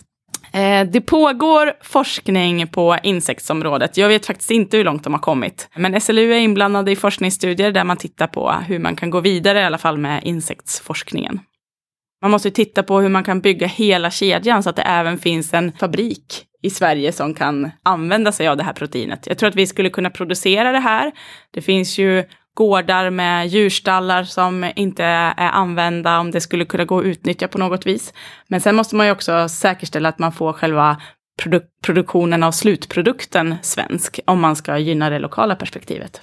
Eh, 0.52 0.88
det 0.88 1.02
pågår 1.02 1.74
forskning 1.82 2.68
på 2.68 2.98
insektsområdet. 3.04 3.98
Jag 3.98 4.08
vet 4.08 4.26
faktiskt 4.26 4.52
inte 4.52 4.78
hur 4.78 4.84
långt 4.84 5.04
de 5.04 5.14
har 5.14 5.20
kommit. 5.20 5.70
Men 5.76 6.02
SLU 6.02 6.34
är 6.34 6.40
inblandade 6.40 6.92
i 6.92 6.96
forskningsstudier 6.96 7.72
där 7.72 7.84
man 7.84 7.98
tittar 7.98 8.28
på 8.28 8.52
hur 8.52 8.80
man 8.80 8.96
kan 8.96 9.10
gå 9.10 9.20
vidare 9.20 9.60
i 9.60 9.64
alla 9.64 9.78
fall 9.78 9.98
med 9.98 10.24
insektsforskningen. 10.24 11.40
Man 12.22 12.32
måste 12.32 12.52
titta 12.52 12.84
på 12.84 13.00
hur 13.00 13.10
man 13.10 13.24
kan 13.24 13.42
bygga 13.42 13.68
hela 13.68 14.12
kedjan 14.12 14.64
så 14.64 14.70
att 14.70 14.76
det 14.76 14.82
även 14.82 15.18
finns 15.18 15.54
en 15.54 15.72
fabrik 15.72 16.44
i 16.62 16.70
Sverige 16.70 17.12
som 17.12 17.34
kan 17.34 17.72
använda 17.84 18.32
sig 18.32 18.48
av 18.48 18.58
det 18.58 18.64
här 18.64 18.74
proteinet. 18.74 19.28
Jag 19.28 19.38
tror 19.38 19.50
att 19.50 19.56
vi 19.56 19.68
skulle 19.68 19.90
kunna 19.90 20.10
producera 20.10 20.72
det 20.72 20.80
här. 20.80 21.12
Det 21.52 21.62
finns 21.62 21.98
ju 21.98 22.24
gårdar 22.58 23.10
med 23.10 23.48
djurstallar 23.48 24.24
som 24.24 24.72
inte 24.76 25.04
är 25.04 25.50
använda 25.52 26.20
om 26.20 26.32
det 26.32 26.42
skulle 26.42 26.66
kunna 26.66 26.86
gå 26.86 27.00
att 27.00 27.06
utnyttja 27.06 27.48
på 27.48 27.58
något 27.58 27.86
vis. 27.86 28.14
Men 28.48 28.62
sen 28.62 28.76
måste 28.76 28.96
man 28.96 29.06
ju 29.06 29.12
också 29.12 29.50
säkerställa 29.50 30.10
att 30.10 30.20
man 30.20 30.32
får 30.32 30.54
själva 30.54 31.02
produ 31.42 31.62
produktionen 31.82 32.44
av 32.44 32.52
slutprodukten 32.52 33.56
svensk 33.62 34.20
om 34.26 34.40
man 34.40 34.56
ska 34.56 34.78
gynna 34.78 35.10
det 35.10 35.20
lokala 35.20 35.56
perspektivet. 35.56 36.22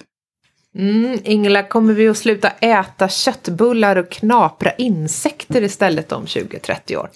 Mm, 0.77 1.19
Ingela, 1.23 1.63
kommer 1.63 1.93
vi 1.93 2.07
att 2.07 2.17
sluta 2.17 2.49
äta 2.49 3.09
köttbullar 3.09 3.95
och 3.95 4.09
knapra 4.09 4.71
insekter 4.71 5.61
istället 5.61 6.11
om 6.11 6.25
20-30 6.25 6.97
år? 6.97 7.09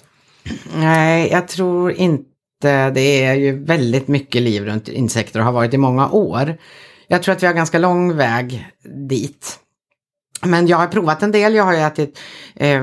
Nej, 0.76 1.28
jag 1.32 1.48
tror 1.48 1.92
inte. 1.92 2.90
Det 2.94 3.24
är 3.24 3.34
ju 3.34 3.64
väldigt 3.64 4.08
mycket 4.08 4.42
liv 4.42 4.64
runt 4.64 4.88
insekter 4.88 5.40
och 5.40 5.46
har 5.46 5.52
varit 5.52 5.74
i 5.74 5.78
många 5.78 6.10
år. 6.10 6.56
Jag 7.12 7.22
tror 7.22 7.34
att 7.34 7.42
vi 7.42 7.46
har 7.46 7.54
ganska 7.54 7.78
lång 7.78 8.16
väg 8.16 8.68
dit. 9.08 9.58
Men 10.42 10.66
jag 10.66 10.76
har 10.76 10.86
provat 10.86 11.22
en 11.22 11.32
del. 11.32 11.54
Jag 11.54 11.64
har 11.64 11.72
ju 11.72 11.78
ätit 11.78 12.18
eh, 12.54 12.82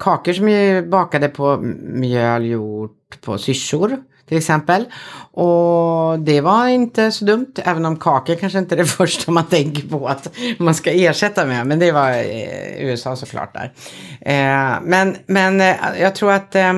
kakor 0.00 0.32
som 0.32 0.48
är 0.48 0.82
bakade 0.82 1.28
på 1.28 1.56
mjöl 1.82 2.46
gjort 2.46 3.20
på 3.20 3.38
syrsor 3.38 3.96
till 4.28 4.38
exempel. 4.38 4.84
Och 5.32 6.18
det 6.18 6.40
var 6.40 6.68
inte 6.68 7.12
så 7.12 7.24
dumt, 7.24 7.54
även 7.56 7.84
om 7.84 7.96
kakor 7.96 8.34
kanske 8.34 8.58
inte 8.58 8.74
är 8.74 8.76
det 8.76 8.84
första 9.02 9.32
man 9.32 9.46
tänker 9.46 9.88
på 9.88 10.08
att 10.08 10.30
man 10.58 10.74
ska 10.74 10.90
ersätta 10.90 11.46
med. 11.46 11.66
Men 11.66 11.78
det 11.78 11.92
var 11.92 12.10
eh, 12.10 12.84
USA 12.84 13.16
såklart 13.16 13.54
där. 13.54 13.72
Eh, 14.20 14.78
men 14.82 15.16
men 15.26 15.60
eh, 15.60 15.76
jag 16.00 16.14
tror 16.14 16.32
att 16.32 16.54
eh, 16.54 16.72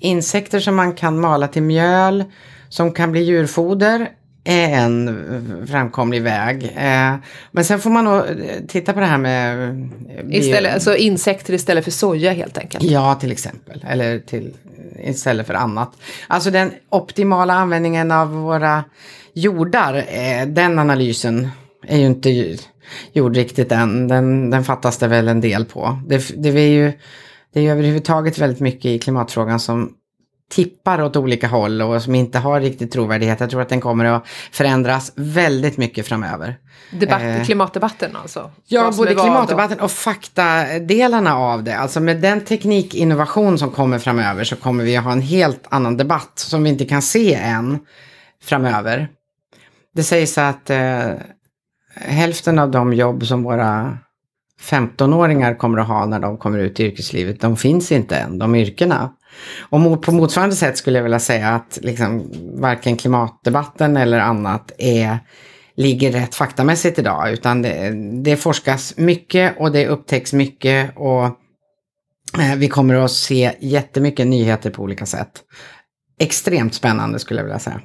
insekter 0.00 0.60
som 0.60 0.76
man 0.76 0.92
kan 0.92 1.20
mala 1.20 1.48
till 1.48 1.62
mjöl, 1.62 2.24
som 2.68 2.92
kan 2.92 3.12
bli 3.12 3.22
djurfoder, 3.22 4.08
är 4.48 4.68
en 4.84 5.66
framkomlig 5.70 6.22
väg. 6.22 6.64
Eh, 6.76 7.14
men 7.52 7.64
sen 7.64 7.80
får 7.80 7.90
man 7.90 8.04
nog 8.04 8.16
eh, 8.16 8.24
titta 8.68 8.92
på 8.92 9.00
det 9.00 9.06
här 9.06 9.18
med... 9.18 9.68
eh, 9.68 9.74
bio- 10.24 10.38
Istället, 10.38 10.74
alltså 10.74 10.96
insekter 10.96 11.54
istället 11.54 11.84
för 11.84 11.90
soja 11.90 12.32
helt 12.32 12.58
enkelt. 12.58 12.84
Ja, 12.84 13.14
till 13.14 13.32
exempel. 13.32 13.84
Eller 13.88 14.18
till, 14.18 14.54
istället 15.04 15.46
för 15.46 15.54
annat. 15.54 15.92
Alltså 16.26 16.50
den 16.50 16.70
optimala 16.90 17.54
användningen 17.54 18.10
av 18.10 18.28
våra 18.32 18.84
jordar, 19.32 20.04
den 20.46 20.78
analysen 20.78 21.48
är 21.86 21.98
ju 21.98 22.06
inte 22.06 22.56
gjord 23.12 23.36
riktigt 23.36 23.72
än. 23.72 24.08
Den, 24.08 24.50
den 24.50 24.64
fattas 24.64 24.98
det 24.98 25.08
väl 25.08 25.28
en 25.28 25.40
del 25.40 25.64
på. 25.64 26.00
Det, 26.06 26.30
det, 26.36 26.48
är 26.48 26.68
ju, 26.70 26.92
det 27.52 27.60
är 27.60 27.64
ju 27.64 27.70
överhuvudtaget 27.70 28.38
väldigt 28.38 28.60
mycket 28.60 28.84
i 28.84 28.98
klimatfrågan 28.98 29.60
som 29.60 29.92
tippar 30.50 31.02
åt 31.02 31.16
olika 31.16 31.48
håll 31.48 31.82
och 31.82 32.02
som 32.02 32.14
inte 32.14 32.38
har 32.38 32.60
riktigt 32.60 32.92
trovärdighet. 32.92 33.40
Jag 33.40 33.50
tror 33.50 33.62
att 33.62 33.68
den 33.68 33.80
kommer 33.80 34.04
att 34.04 34.26
förändras 34.52 35.12
väldigt 35.14 35.76
mycket 35.76 36.06
framöver. 36.06 36.56
Debatt, 36.90 37.22
Eh, 37.22 37.44
klimatdebatten 37.44 38.16
alltså? 38.16 38.50
Ja, 38.66 38.92
både 38.96 39.14
klimatdebatten 39.14 39.80
och 39.80 39.90
faktadelarna 39.90 41.36
av 41.36 41.64
det. 41.64 41.76
Alltså 41.76 42.00
med 42.00 42.20
den 42.20 42.44
teknikinnovation 42.44 43.58
som 43.58 43.70
kommer 43.70 43.98
framöver 43.98 44.44
så 44.44 44.56
kommer 44.56 44.84
vi 44.84 44.96
att 44.96 45.04
ha 45.04 45.12
en 45.12 45.22
helt 45.22 45.66
annan 45.68 45.96
debatt 45.96 46.32
som 46.34 46.62
vi 46.62 46.70
inte 46.70 46.84
kan 46.84 47.02
se 47.02 47.34
än 47.34 47.78
framöver. 48.42 49.08
Det 49.94 50.02
sägs 50.02 50.38
att 50.38 50.70
eh, 50.70 51.10
hälften 51.94 52.58
av 52.58 52.70
de 52.70 52.92
jobb 52.92 53.26
som 53.26 53.42
våra 53.42 53.98
15-åringar 54.60 55.54
kommer 55.54 55.78
att 55.78 55.88
ha 55.88 56.06
när 56.06 56.20
de 56.20 56.38
kommer 56.38 56.58
ut 56.58 56.80
i 56.80 56.84
yrkeslivet, 56.84 57.40
de 57.40 57.56
finns 57.56 57.92
inte 57.92 58.16
än, 58.16 58.38
de 58.38 58.54
yrkena. 58.54 59.10
Och 59.60 60.02
på 60.02 60.12
motsvarande 60.12 60.56
sätt 60.56 60.78
skulle 60.78 60.98
jag 60.98 61.02
vilja 61.02 61.18
säga 61.18 61.48
att 61.48 61.78
liksom, 61.82 62.32
varken 62.54 62.96
klimatdebatten 62.96 63.96
eller 63.96 64.18
annat 64.18 64.72
är, 64.78 65.18
ligger 65.76 66.12
rätt 66.12 66.34
faktamässigt 66.34 66.98
idag, 66.98 67.32
utan 67.32 67.62
det, 67.62 67.92
det 68.22 68.36
forskas 68.36 68.96
mycket 68.96 69.54
och 69.58 69.72
det 69.72 69.86
upptäcks 69.86 70.32
mycket 70.32 70.90
och 70.96 71.24
eh, 72.40 72.56
vi 72.56 72.68
kommer 72.68 72.94
att 72.94 73.12
se 73.12 73.52
jättemycket 73.60 74.26
nyheter 74.26 74.70
på 74.70 74.82
olika 74.82 75.06
sätt. 75.06 75.32
Extremt 76.20 76.74
spännande 76.74 77.18
skulle 77.18 77.40
jag 77.40 77.44
vilja 77.44 77.58
säga. 77.58 77.80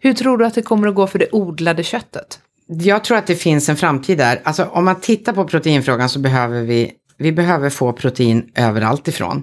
Hur 0.00 0.12
tror 0.12 0.38
du 0.38 0.46
att 0.46 0.54
det 0.54 0.62
kommer 0.62 0.88
att 0.88 0.94
gå 0.94 1.06
för 1.06 1.18
det 1.18 1.28
odlade 1.32 1.82
köttet? 1.82 2.38
Jag 2.68 3.04
tror 3.04 3.18
att 3.18 3.26
det 3.26 3.34
finns 3.34 3.68
en 3.68 3.76
framtid 3.76 4.18
där. 4.18 4.40
Alltså 4.44 4.64
om 4.64 4.84
man 4.84 5.00
tittar 5.00 5.32
på 5.32 5.44
proteinfrågan 5.44 6.08
så 6.08 6.18
behöver 6.18 6.62
vi 6.62 6.92
vi 7.18 7.32
behöver 7.32 7.70
få 7.70 7.92
protein 7.92 8.50
överallt 8.54 9.08
ifrån. 9.08 9.42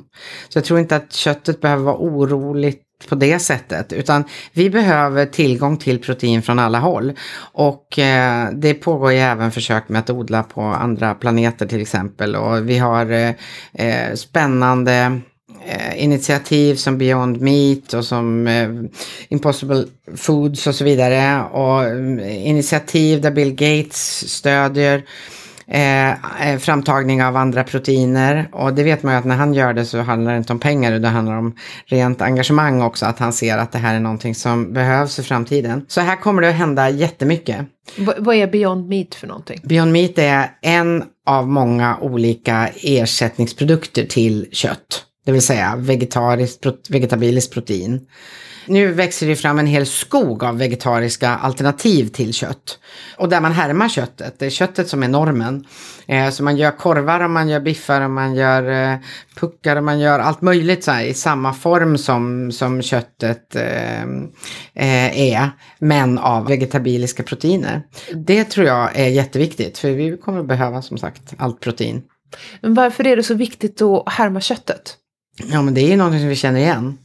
Så 0.49 0.57
jag 0.57 0.65
tror 0.65 0.79
inte 0.79 0.95
att 0.95 1.13
köttet 1.13 1.62
behöver 1.62 1.83
vara 1.83 1.97
oroligt 1.97 2.79
på 3.09 3.15
det 3.15 3.39
sättet, 3.39 3.93
utan 3.93 4.23
vi 4.53 4.69
behöver 4.69 5.25
tillgång 5.25 5.77
till 5.77 5.99
protein 5.99 6.41
från 6.41 6.59
alla 6.59 6.79
håll. 6.79 7.13
Och 7.38 7.99
eh, 7.99 8.49
det 8.53 8.73
pågår 8.73 9.12
ju 9.12 9.17
även 9.17 9.51
försök 9.51 9.89
med 9.89 9.99
att 9.99 10.09
odla 10.09 10.43
på 10.43 10.62
andra 10.62 11.13
planeter 11.13 11.65
till 11.65 11.81
exempel. 11.81 12.36
Och 12.36 12.69
vi 12.69 12.77
har 12.77 13.12
eh, 13.12 13.29
eh 13.73 14.13
spännande 14.15 15.21
eh, 15.65 16.03
initiativ 16.03 16.75
som 16.75 16.97
Beyond 16.97 17.41
Meat 17.41 17.93
och 17.93 18.05
som 18.05 18.47
eh, 18.47 18.69
Impossible 19.29 19.86
Foods 20.15 20.67
och 20.67 20.75
så 20.75 20.83
vidare. 20.83 21.43
Och 21.43 21.83
mm, 21.83 22.19
initiativ 22.29 23.21
där 23.21 23.31
Bill 23.31 23.51
Gates 23.51 24.29
stödjer 24.29 25.03
eh, 25.67 26.10
eh, 26.10 26.60
framtagning 26.60 27.23
av 27.23 27.36
andra 27.38 27.63
proteiner. 27.63 28.47
Och 28.52 28.73
det 28.73 28.84
vet 28.84 29.04
man 29.04 29.13
ju 29.13 29.19
att 29.19 29.26
när 29.26 29.36
han 29.36 29.54
gör 29.54 29.73
det 29.73 29.86
så 29.86 30.02
handlar 30.02 30.32
det 30.32 30.38
inte 30.38 30.54
om 30.54 30.60
pengar 30.60 30.91
utan 30.91 31.02
det 31.02 31.08
handlar 31.08 31.38
om 31.38 31.56
rent 31.86 32.21
engagemang 32.21 32.82
också. 32.82 33.06
Att 33.06 33.19
han 33.19 33.34
ser 33.34 33.58
att 33.58 33.71
det 33.71 33.78
här 33.78 33.95
är 33.95 33.99
någonting 33.99 34.36
som 34.36 34.73
behövs 34.73 35.19
i 35.19 35.23
framtiden. 35.23 35.86
Så 35.88 36.02
här 36.02 36.15
kommer 36.15 36.41
det 36.41 36.49
att 36.49 36.56
hända 36.56 36.89
jättemycket. 36.89 37.58
V- 37.97 38.13
vad 38.17 38.36
är 38.36 38.47
Beyond 38.47 38.89
Meat 38.89 39.15
för 39.15 39.28
någonting? 39.28 39.60
Beyond 39.63 39.91
Meat 39.91 40.17
är 40.17 40.52
en 40.62 41.04
av 41.26 41.47
många 41.47 41.97
olika 42.02 42.69
ersättningsprodukter 42.82 44.06
till 44.06 44.47
kött. 44.52 45.04
Det 45.26 45.32
vill 45.32 45.41
säga 45.41 45.76
vegetariskt, 45.78 46.65
vegetabiliskt 46.89 47.54
protein. 47.54 48.02
Nu 48.65 48.91
växer 48.91 49.28
det 49.28 49.36
fram 49.36 49.60
en 49.60 49.67
hel 49.67 49.86
skog 49.86 50.43
av 50.43 50.58
vegetariska 50.58 51.30
alternativ 51.30 52.08
till 52.08 52.34
kött. 52.34 52.80
Och 53.17 53.30
där 53.30 53.41
man 53.41 53.52
härmar 53.52 53.89
köttet. 53.89 54.39
Det 54.39 54.45
är 54.45 54.49
köttet 54.49 54.89
som 54.89 55.04
är 55.04 55.08
normen. 55.08 55.65
Eh, 56.08 56.30
så 56.30 56.43
man 56.43 56.58
gör 56.58 56.71
korvar 56.71 57.19
och 57.19 57.30
man 57.30 57.49
gör 57.49 57.60
biffar 57.60 58.02
och 58.02 58.12
man 58.12 58.36
gör 58.36 58.91
eh, 58.91 58.97
puckar 59.36 59.76
och 59.76 59.84
man 59.84 59.99
gör 59.99 60.19
allt 60.19 60.41
möjligt 60.41 60.84
så 60.84 60.91
här, 60.91 61.04
i 61.04 61.13
samma 61.13 61.54
form 61.54 61.97
som, 61.97 62.52
som 62.52 62.82
köttet 62.82 63.56
eh, 63.56 64.04
är. 65.34 65.49
Men 65.80 66.17
av 66.17 66.47
vegetabiliska 66.47 67.23
proteiner. 67.23 67.84
Det 68.13 68.43
tror 68.43 68.67
jag 68.67 68.89
är 68.95 69.08
jätteviktigt. 69.08 69.78
För 69.78 69.91
vi 69.91 70.17
kommer 70.17 70.39
att 70.39 70.47
behöva 70.47 70.82
som 70.82 70.97
sagt 70.97 71.34
allt 71.38 71.60
protein. 71.60 72.02
Men 72.62 72.73
varför 72.73 73.08
är 73.08 73.15
det 73.15 73.23
så 73.23 73.34
viktigt 73.34 73.82
att 73.82 74.13
härma 74.13 74.41
köttet? 74.41 74.97
Ja 75.52 75.62
men 75.62 75.73
det 75.73 75.82
är 75.82 75.88
ju 75.88 75.95
någonting 75.95 76.19
som 76.19 76.30
vi 76.30 76.36
känner 76.36 76.60
igen. 76.60 76.97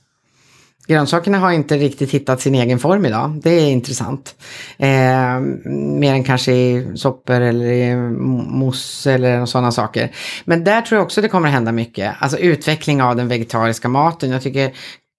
Grönsakerna 0.89 1.39
har 1.39 1.53
inte 1.53 1.77
riktigt 1.77 2.11
hittat 2.11 2.41
sin 2.41 2.55
egen 2.55 2.79
form 2.79 3.07
idag. 3.07 3.41
Det 3.43 3.51
är 3.51 3.71
intressant. 3.71 4.35
Eh, 4.79 5.41
mer 5.71 6.13
än 6.13 6.25
kanske 6.25 6.53
i 6.53 6.93
soppor 6.95 7.41
eller 7.41 7.67
i 7.67 7.97
mousse 7.97 9.13
eller 9.13 9.47
sådana 9.47 9.73
saker. 9.73 10.11
Men 10.45 10.65
där 10.65 10.83
tror 10.83 10.97
jag 10.99 11.05
också 11.05 11.21
det 11.21 11.29
kommer 11.29 11.49
att 11.49 11.55
hända 11.55 11.73
mycket. 11.73 12.15
Alltså 12.19 12.39
utveckling 12.39 13.03
av 13.03 13.17
den 13.17 13.29
vegetariska 13.29 13.89
maten. 13.89 14.31
Jag 14.31 14.43
tycker 14.43 14.73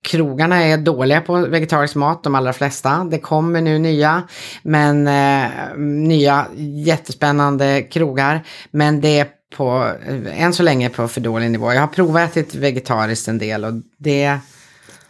Krogarna 0.07 0.63
är 0.63 0.77
dåliga 0.77 1.21
på 1.21 1.33
vegetarisk 1.33 1.95
mat, 1.95 2.23
de 2.23 2.35
allra 2.35 2.53
flesta. 2.53 3.07
Det 3.11 3.19
kommer 3.19 3.61
nu 3.61 3.79
nya, 3.79 4.23
men 4.63 5.07
eh, 5.07 5.77
nya 5.77 6.45
jättespännande 6.85 7.81
krogar. 7.81 8.43
Men 8.71 9.01
det 9.01 9.19
är 9.19 9.27
på, 9.57 9.91
än 10.33 10.53
så 10.53 10.63
länge 10.63 10.89
på 10.89 11.07
för 11.07 11.21
dålig 11.21 11.51
nivå. 11.51 11.73
Jag 11.73 11.81
har 11.81 11.87
provat 11.87 12.37
ätit 12.37 12.55
vegetariskt 12.55 13.27
en 13.27 13.37
del 13.37 13.65
och 13.65 13.73
det 13.97 14.39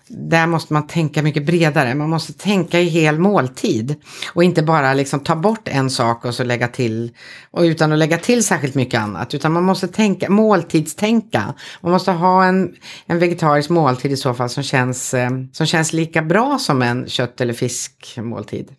där 0.10 0.48
måste 0.48 0.74
man 0.74 0.88
tänka 0.88 1.22
mycket 1.22 1.46
bredare. 1.46 1.96
Man 1.96 2.10
måste 2.10 2.34
tänka 2.34 2.80
i 2.80 2.86
hel 2.86 3.20
måltid. 3.20 3.96
Och 4.34 4.44
inte 4.44 4.64
bara 4.64 4.94
liksom 4.94 5.20
ta 5.20 5.36
bort 5.36 5.68
en 5.68 5.90
sak 5.90 6.26
och 6.26 6.36
så 6.36 6.44
lägga 6.44 6.68
till. 6.68 7.12
Och 7.52 7.62
utan 7.62 7.92
att 7.92 8.00
lägga 8.00 8.18
till 8.18 8.44
särskilt 8.44 8.76
mycket 8.76 9.00
annat. 9.00 9.34
Utan 9.34 9.52
man 9.52 9.64
måste 9.64 9.88
tänka, 9.88 10.30
måltidstänka. 10.30 11.54
Man 11.82 11.92
måste 11.92 12.12
ha 12.12 12.46
en, 12.46 12.76
en 13.06 13.20
vegetarisk 13.20 13.70
måltid 13.70 14.12
i 14.12 14.18
så 14.18 14.34
fall 14.34 14.50
som 14.50 14.64
känns, 14.64 15.14
eh, 15.14 15.30
som 15.52 15.66
känns 15.66 15.94
lika 15.94 16.22
bra 16.22 16.58
som 16.60 16.82
en 16.82 17.08
kött 17.08 17.42
eller 17.42 17.54
fiskmåltid. 17.54 18.72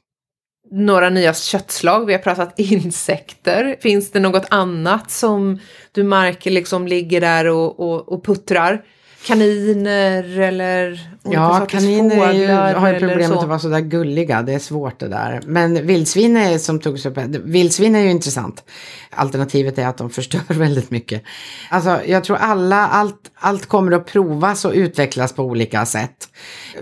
Några 0.73 1.11
nya 1.11 1.35
köttslag, 1.35 2.07
vi 2.07 2.12
har 2.12 2.21
pratat 2.21 2.59
insekter. 2.59 3.77
Finns 3.81 4.11
det 4.11 4.21
något 4.21 4.47
annat 4.51 5.11
som 5.11 5.59
du 5.93 6.03
märker 6.03 6.51
liksom 6.51 6.87
ligger 6.87 7.21
där 7.21 7.47
och, 7.47 7.81
och, 7.81 8.12
och 8.12 8.25
puttrar? 8.25 8.83
Kaniner 9.27 10.41
eller 10.41 11.11
olika 11.23 11.41
Ja, 11.41 11.67
kaniner 11.69 12.29
är 12.29 12.33
ju, 12.33 12.47
har 12.75 12.93
ju 12.93 12.99
problemet 12.99 13.39
att 13.39 13.49
vara 13.49 13.59
sådär 13.59 13.81
gulliga. 13.81 14.43
Det 14.43 14.53
är 14.53 14.59
svårt 14.59 14.99
det 14.99 15.09
där. 15.09 15.41
Men 15.47 15.87
vildsvin 15.87 16.37
är 16.37 16.59
som 16.59 16.81
togs 16.81 17.07
upp. 17.07 17.19
Vildsvin 17.45 17.95
är 17.95 18.01
ju 18.01 18.11
intressant. 18.11 18.65
Alternativet 19.11 19.79
är 19.79 19.87
att 19.87 19.97
de 19.97 20.11
förstör 20.11 20.41
väldigt 20.49 20.91
mycket. 20.91 21.23
Alltså 21.71 22.01
jag 22.07 22.25
tror 22.25 22.37
alla, 22.37 22.87
allt, 22.89 23.31
allt 23.35 23.67
kommer 23.67 23.93
att 23.93 24.07
provas 24.07 24.65
och 24.65 24.73
utvecklas 24.73 25.33
på 25.33 25.43
olika 25.43 25.87
sätt. 25.87 26.29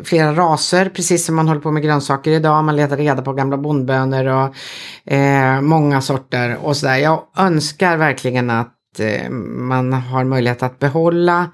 Flera 0.05 0.33
raser, 0.33 0.89
precis 0.89 1.27
som 1.27 1.35
man 1.35 1.49
håller 1.49 1.61
på 1.61 1.71
med 1.71 1.83
grönsaker 1.83 2.31
idag. 2.31 2.65
Man 2.65 2.77
letar 2.77 2.97
reda 2.97 3.23
på 3.23 3.33
gamla 3.33 3.57
bondbönor 3.57 4.27
och 4.27 5.13
eh, 5.13 5.61
många 5.61 6.01
sorter 6.01 6.59
och 6.63 6.77
sådär. 6.77 6.97
Jag 6.97 7.23
önskar 7.37 7.97
verkligen 7.97 8.51
att 8.51 9.01
eh, 9.01 9.31
man 9.31 9.93
har 9.93 10.25
möjlighet 10.25 10.63
att 10.63 10.79
behålla 10.79 11.51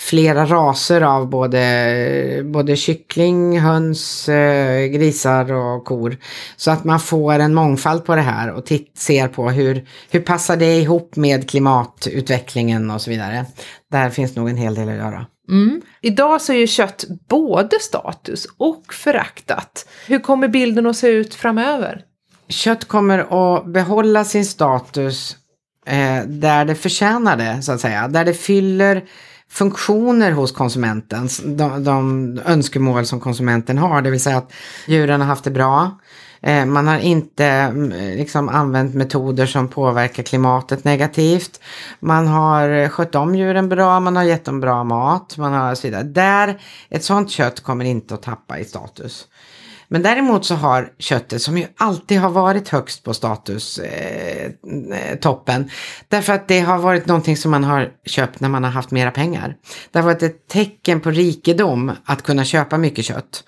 flera 0.00 0.46
raser 0.46 1.00
av 1.00 1.28
både, 1.28 2.42
både 2.44 2.76
kyckling, 2.76 3.60
höns, 3.60 4.28
eh, 4.28 4.86
grisar 4.86 5.52
och 5.52 5.84
kor. 5.84 6.16
Så 6.56 6.70
att 6.70 6.84
man 6.84 7.00
får 7.00 7.38
en 7.38 7.54
mångfald 7.54 8.04
på 8.04 8.16
det 8.16 8.22
här 8.22 8.52
och 8.52 8.66
titt, 8.66 8.98
ser 8.98 9.28
på 9.28 9.50
hur, 9.50 9.86
hur 10.10 10.20
passar 10.20 10.56
det 10.56 10.76
ihop 10.76 11.16
med 11.16 11.50
klimatutvecklingen 11.50 12.90
och 12.90 13.02
så 13.02 13.10
vidare. 13.10 13.46
Där 13.90 14.10
finns 14.10 14.36
nog 14.36 14.48
en 14.48 14.56
hel 14.56 14.74
del 14.74 14.88
att 14.88 14.94
göra. 14.94 15.26
Mm. 15.48 15.82
Idag 16.02 16.40
så 16.40 16.52
är 16.52 16.56
ju 16.56 16.66
kött 16.66 17.04
både 17.28 17.80
status 17.80 18.46
och 18.56 18.94
föraktat. 18.94 19.88
Hur 20.06 20.18
kommer 20.18 20.48
bilden 20.48 20.86
att 20.86 20.96
se 20.96 21.08
ut 21.08 21.34
framöver? 21.34 22.02
Kött 22.48 22.84
kommer 22.84 23.18
att 23.18 23.66
behålla 23.66 24.24
sin 24.24 24.46
status 24.46 25.36
eh, 25.86 26.22
där 26.26 26.64
det 26.64 26.74
förtjänar 26.74 27.36
det, 27.36 27.62
så 27.62 27.72
att 27.72 27.80
säga. 27.80 28.08
Där 28.08 28.24
det 28.24 28.34
fyller 28.34 29.02
funktioner 29.50 30.32
hos 30.32 30.52
konsumenten, 30.52 31.28
de, 31.44 31.84
de 31.84 32.40
önskemål 32.46 33.06
som 33.06 33.20
konsumenten 33.20 33.78
har, 33.78 34.02
det 34.02 34.10
vill 34.10 34.20
säga 34.20 34.38
att 34.38 34.52
djuren 34.86 35.20
har 35.20 35.28
haft 35.28 35.44
det 35.44 35.50
bra. 35.50 35.90
Eh, 36.42 36.66
man 36.66 36.88
har 36.88 36.98
inte 36.98 37.44
mm, 37.44 38.16
liksom 38.16 38.48
använt 38.48 38.94
metoder 38.94 39.46
som 39.46 39.68
påverkar 39.68 40.22
klimatet 40.22 40.84
negativt. 40.84 41.60
Man 42.00 42.26
har 42.26 42.88
skött 42.88 43.14
om 43.14 43.34
djuren 43.34 43.68
bra, 43.68 44.00
man 44.00 44.16
har 44.16 44.22
gett 44.22 44.44
dem 44.44 44.60
bra 44.60 44.84
mat, 44.84 45.36
man 45.36 45.52
har 45.52 45.74
så 45.74 45.86
vidare. 45.86 46.02
Där, 46.02 46.60
ett 46.90 47.04
sånt 47.04 47.30
kött 47.30 47.60
kommer 47.60 47.84
inte 47.84 48.14
att 48.14 48.22
tappa 48.22 48.58
i 48.58 48.64
status. 48.64 49.26
Men 49.92 50.02
däremot 50.02 50.44
så 50.44 50.54
har 50.54 50.92
köttet, 50.98 51.42
som 51.42 51.58
ju 51.58 51.66
alltid 51.76 52.18
har 52.18 52.30
varit 52.30 52.68
högst 52.68 53.04
på 53.04 53.14
statustoppen, 53.14 54.92
eh, 54.92 55.10
eh, 55.10 55.18
toppen, 55.18 55.70
därför 56.08 56.32
att 56.32 56.48
det 56.48 56.60
har 56.60 56.78
varit 56.78 57.06
någonting 57.06 57.36
som 57.36 57.50
man 57.50 57.64
har 57.64 57.92
köpt 58.06 58.40
när 58.40 58.48
man 58.48 58.64
har 58.64 58.70
haft 58.70 58.90
mera 58.90 59.10
pengar. 59.10 59.56
Det 59.90 59.98
har 59.98 60.06
varit 60.06 60.22
ett 60.22 60.48
tecken 60.48 61.00
på 61.00 61.10
rikedom 61.10 61.92
att 62.04 62.22
kunna 62.22 62.44
köpa 62.44 62.78
mycket 62.78 63.04
kött. 63.04 63.44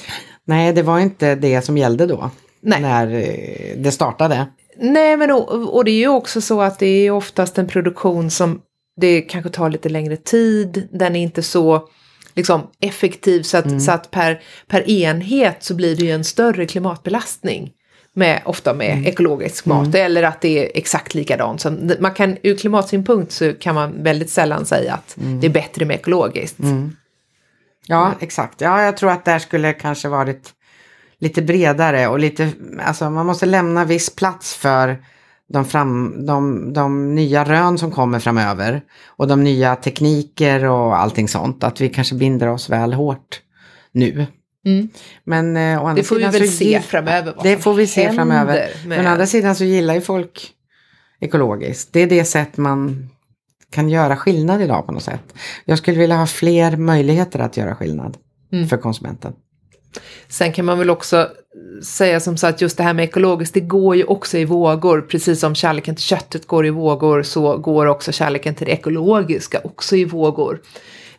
Nej, 0.45 0.73
det 0.73 0.83
var 0.83 0.99
inte 0.99 1.35
det 1.35 1.61
som 1.61 1.77
gällde 1.77 2.05
då. 2.05 2.31
Nej. 2.61 2.81
När 2.81 3.13
eh, 3.13 3.77
det 3.77 3.91
startade. 3.91 4.47
Nej, 4.77 5.17
men 5.17 5.31
och, 5.31 5.75
och 5.75 5.85
det 5.85 5.91
är 5.91 5.99
ju 5.99 6.07
också 6.07 6.41
så 6.41 6.61
att 6.61 6.79
det 6.79 6.87
är 6.87 7.11
oftast 7.11 7.57
en 7.57 7.67
produktion 7.67 8.31
som 8.31 8.61
det 9.01 9.21
kanske 9.21 9.49
tar 9.49 9.69
lite 9.69 9.89
längre 9.89 10.17
tid. 10.17 10.87
Den 10.91 11.15
är 11.15 11.21
inte 11.21 11.43
så 11.43 11.87
liksom, 12.35 12.67
effektiv 12.79 13.43
så 13.43 13.57
att, 13.57 13.65
mm. 13.65 13.79
så 13.79 13.91
att 13.91 14.11
per, 14.11 14.41
per 14.67 14.89
enhet 14.89 15.63
så 15.63 15.73
blir 15.73 15.95
det 15.95 16.05
ju 16.05 16.11
en 16.11 16.23
större 16.23 16.65
klimatbelastning. 16.65 17.71
Med, 18.13 18.41
ofta 18.45 18.73
med 18.73 18.91
mm. 18.91 19.05
ekologisk 19.05 19.65
mat 19.65 19.87
mm. 19.87 20.05
eller 20.05 20.23
att 20.23 20.41
det 20.41 20.59
är 20.59 20.71
exakt 20.77 21.13
likadant. 21.13 21.61
Så 21.61 21.77
man 21.99 22.13
kan, 22.13 22.37
ur 22.43 22.55
klimatsynpunkt 22.55 23.31
så 23.31 23.53
kan 23.53 23.75
man 23.75 24.03
väldigt 24.03 24.29
sällan 24.29 24.65
säga 24.65 24.93
att 24.93 25.17
mm. 25.17 25.39
det 25.39 25.47
är 25.47 25.51
bättre 25.51 25.85
med 25.85 25.95
ekologiskt. 25.95 26.59
Mm. 26.59 26.95
Ja, 27.87 28.13
exakt. 28.19 28.61
Ja, 28.61 28.83
jag 28.83 28.97
tror 28.97 29.11
att 29.11 29.25
där 29.25 29.39
skulle 29.39 29.73
kanske 29.73 30.07
varit 30.07 30.53
lite 31.19 31.41
bredare 31.41 32.07
och 32.07 32.19
lite, 32.19 32.51
alltså 32.79 33.09
man 33.09 33.25
måste 33.25 33.45
lämna 33.45 33.85
viss 33.85 34.15
plats 34.15 34.55
för 34.55 35.03
de, 35.51 35.65
fram, 35.65 36.25
de, 36.25 36.73
de 36.73 37.15
nya 37.15 37.43
rön 37.43 37.77
som 37.77 37.91
kommer 37.91 38.19
framöver 38.19 38.81
och 39.07 39.27
de 39.27 39.43
nya 39.43 39.75
tekniker 39.75 40.65
och 40.65 40.99
allting 40.99 41.27
sånt. 41.27 41.63
Att 41.63 41.81
vi 41.81 41.89
kanske 41.89 42.15
binder 42.15 42.47
oss 42.47 42.69
väl 42.69 42.93
hårt 42.93 43.41
nu. 43.91 44.25
Mm. 44.65 44.89
Men 45.23 45.57
eh, 45.57 45.95
det 45.95 46.03
får 46.03 46.15
vi 46.15 46.23
väl 46.23 46.49
se 46.49 46.79
framöver. 46.79 47.35
det 47.43 47.57
får 47.57 47.73
vi 47.73 47.87
se 47.87 48.13
framöver. 48.13 48.69
Men 48.85 49.05
å 49.05 49.09
andra 49.09 49.25
sidan 49.25 49.55
så 49.55 49.63
gillar 49.63 49.93
ju 49.93 50.01
folk 50.01 50.51
ekologiskt. 51.19 51.93
Det 51.93 51.99
är 51.99 52.07
det 52.07 52.25
sätt 52.25 52.57
man 52.57 53.09
kan 53.69 53.89
göra 53.89 54.17
skillnad 54.17 54.61
idag 54.61 54.85
på 54.85 54.91
något 54.91 55.03
sätt. 55.03 55.33
Jag 55.65 55.77
skulle 55.77 55.99
vilja 55.99 56.15
ha 56.15 56.27
fler 56.27 56.77
möjligheter 56.77 57.39
att 57.39 57.57
göra 57.57 57.75
skillnad 57.75 58.17
mm. 58.51 58.67
för 58.67 58.77
konsumenten. 58.77 59.33
Sen 60.27 60.53
kan 60.53 60.65
man 60.65 60.77
väl 60.77 60.89
också 60.89 61.29
säga 61.83 62.19
som 62.19 62.37
så 62.37 62.47
att 62.47 62.61
just 62.61 62.77
det 62.77 62.83
här 62.83 62.93
med 62.93 63.03
ekologiskt, 63.05 63.53
det 63.53 63.59
går 63.59 63.95
ju 63.95 64.03
också 64.03 64.37
i 64.37 64.45
vågor. 64.45 65.01
Precis 65.01 65.39
som 65.39 65.55
kärleken 65.55 65.95
till 65.95 66.03
köttet 66.03 66.47
går 66.47 66.65
i 66.65 66.69
vågor 66.69 67.23
så 67.23 67.57
går 67.57 67.85
också 67.85 68.11
kärleken 68.11 68.55
till 68.55 68.65
det 68.65 68.71
ekologiska 68.71 69.61
också 69.63 69.95
i 69.95 70.05
vågor. 70.05 70.61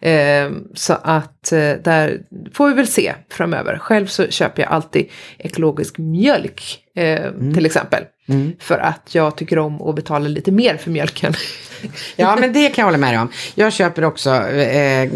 Eh, 0.01 0.51
så 0.75 0.93
att 1.03 1.53
eh, 1.53 1.59
där 1.59 2.21
får 2.53 2.69
vi 2.69 2.75
väl 2.75 2.87
se 2.87 3.15
framöver. 3.31 3.79
Själv 3.79 4.07
så 4.07 4.27
köper 4.27 4.63
jag 4.63 4.73
alltid 4.73 5.09
ekologisk 5.39 5.99
mjölk 5.99 6.79
eh, 6.97 7.27
mm. 7.27 7.55
till 7.55 7.67
exempel. 7.67 8.05
Mm. 8.29 8.53
För 8.59 8.79
att 8.79 9.15
jag 9.15 9.37
tycker 9.37 9.59
om 9.59 9.83
att 9.83 9.95
betala 9.95 10.29
lite 10.29 10.53
mer 10.53 10.77
för 10.77 10.91
mjölken. 10.91 11.35
ja, 12.17 12.37
men 12.41 12.53
det 12.53 12.69
kan 12.69 12.83
jag 12.83 12.87
hålla 12.87 12.99
med 12.99 13.21
om. 13.21 13.29
Jag 13.55 13.73
köper 13.73 14.05
också 14.05 14.31
eh, 14.31 15.11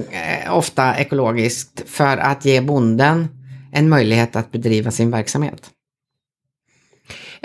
ofta 0.51 0.97
ekologiskt 0.97 1.83
för 1.87 2.17
att 2.17 2.45
ge 2.45 2.61
bonden 2.61 3.29
en 3.73 3.89
möjlighet 3.89 4.37
att 4.37 4.53
bedriva 4.53 4.91
sin 4.91 5.11
verksamhet. 5.11 5.71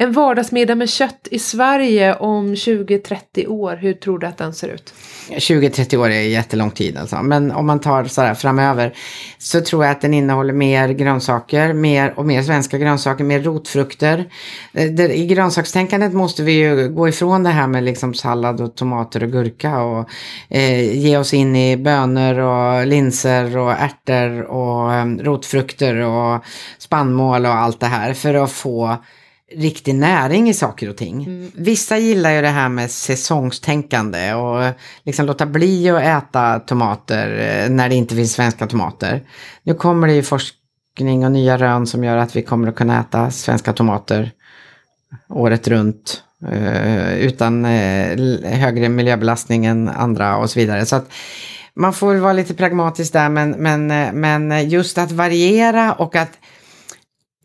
En 0.02 0.12
vardagsmiddag 0.12 0.76
med 0.76 0.90
kött 0.90 1.28
i 1.32 1.40
Sverige 1.40 2.16
om 2.16 2.54
20-30 2.54 3.48
år, 3.48 3.76
hur 3.76 3.94
tror 3.94 4.20
du 4.20 4.28
att 4.28 4.38
den 4.38 4.54
ser 4.54 4.68
ut? 4.68 4.94
20-30 5.30 5.98
år 5.98 6.10
är 6.10 6.22
jättelång 6.22 6.72
tid 6.72 6.98
alltså. 6.98 7.24
Men 7.24 7.52
om 7.52 7.66
man 7.66 7.80
tar 7.80 8.04
sådär 8.04 8.34
framöver 8.34 8.94
så 9.38 9.62
tror 9.62 9.84
jag 9.84 9.92
att 9.92 10.02
den 10.02 10.14
innehåller 10.14 10.54
mer 10.54 10.90
grönsaker 10.90 11.74
mer 11.74 12.14
och 12.20 12.26
mer 12.26 12.44
svenska 12.44 12.78
grönsaker, 12.78 13.24
mer 13.24 13.40
rotfrukter. 13.40 14.26
Eh, 14.74 15.12
I 15.12 15.28
grönsakstänkandet 15.28 16.14
måste 16.14 16.44
vi 16.44 16.52
ju 16.52 16.90
gå 16.90 17.10
ifrån 17.10 17.44
det 17.44 17.50
här 17.50 17.68
med 17.68 17.84
liksom 17.84 18.14
sallad 18.14 18.62
och 18.62 18.76
tomater 18.76 19.24
och 19.24 19.32
gurka 19.32 19.82
och 19.82 20.10
eh, 20.50 20.98
ge 20.98 21.18
oss 21.18 21.34
in 21.34 21.56
i 21.56 21.78
bönor 21.78 22.40
och 22.40 22.88
linser 22.88 23.58
och 23.58 23.72
ärtor 23.72 24.42
och 24.42 24.94
eh, 24.94 25.06
rotfrukter 25.06 25.96
och 25.96 26.44
spannmål 26.78 27.46
och 27.46 27.56
allt 27.56 27.80
det 27.80 27.86
här 27.86 28.14
för 28.14 28.34
att 28.34 28.52
få 28.52 28.98
riktig 29.56 29.96
näring 29.96 30.50
i 30.50 30.54
saker 30.54 30.90
och 30.90 30.98
ting. 30.98 31.24
Mm. 31.24 31.52
Vissa 31.56 31.98
gillar 31.98 32.32
ju 32.32 32.42
det 32.42 32.48
här 32.48 32.70
med 32.70 32.92
säsongstänkande 32.92 34.34
och 34.34 34.74
liksom 35.04 35.26
låta 35.26 35.46
bli 35.46 35.90
att 35.90 36.02
äta 36.02 36.60
tomater 36.60 37.40
eh, 37.40 37.70
när 37.70 37.90
det 37.90 37.96
inte 37.96 38.16
finns 38.16 38.34
svenska 38.34 38.68
tomater. 38.68 39.22
Nu 39.64 39.74
kommer 39.74 40.08
det 40.08 40.14
ju 40.14 40.24
forskning 40.24 41.26
och 41.26 41.32
nya 41.32 41.58
rön 41.58 41.88
som 41.88 42.04
gör 42.04 42.18
att 42.18 42.36
vi 42.36 42.42
kommer 42.42 42.68
att 42.68 42.76
kunna 42.76 43.00
äta 43.00 43.32
svenska 43.32 43.74
tomater 43.74 44.32
året 45.30 45.68
runt 45.68 46.24
uh, 46.52 47.14
utan 47.14 47.66
uh, 47.66 48.46
högre 48.46 48.90
miljöbelastning 48.90 49.66
än 49.66 49.90
andra 49.90 50.38
och 50.38 50.50
så 50.50 50.60
vidare. 50.60 50.86
Så 50.86 50.96
att 50.96 51.12
man 51.74 51.94
får 51.94 52.16
vara 52.16 52.34
lite 52.34 52.54
pragmatisk 52.54 53.14
där 53.14 53.30
men, 53.30 53.52
men, 53.52 53.88
men 54.20 54.70
just 54.70 54.98
att 54.98 55.12
variera 55.12 55.94
och 55.94 56.16
att 56.16 56.38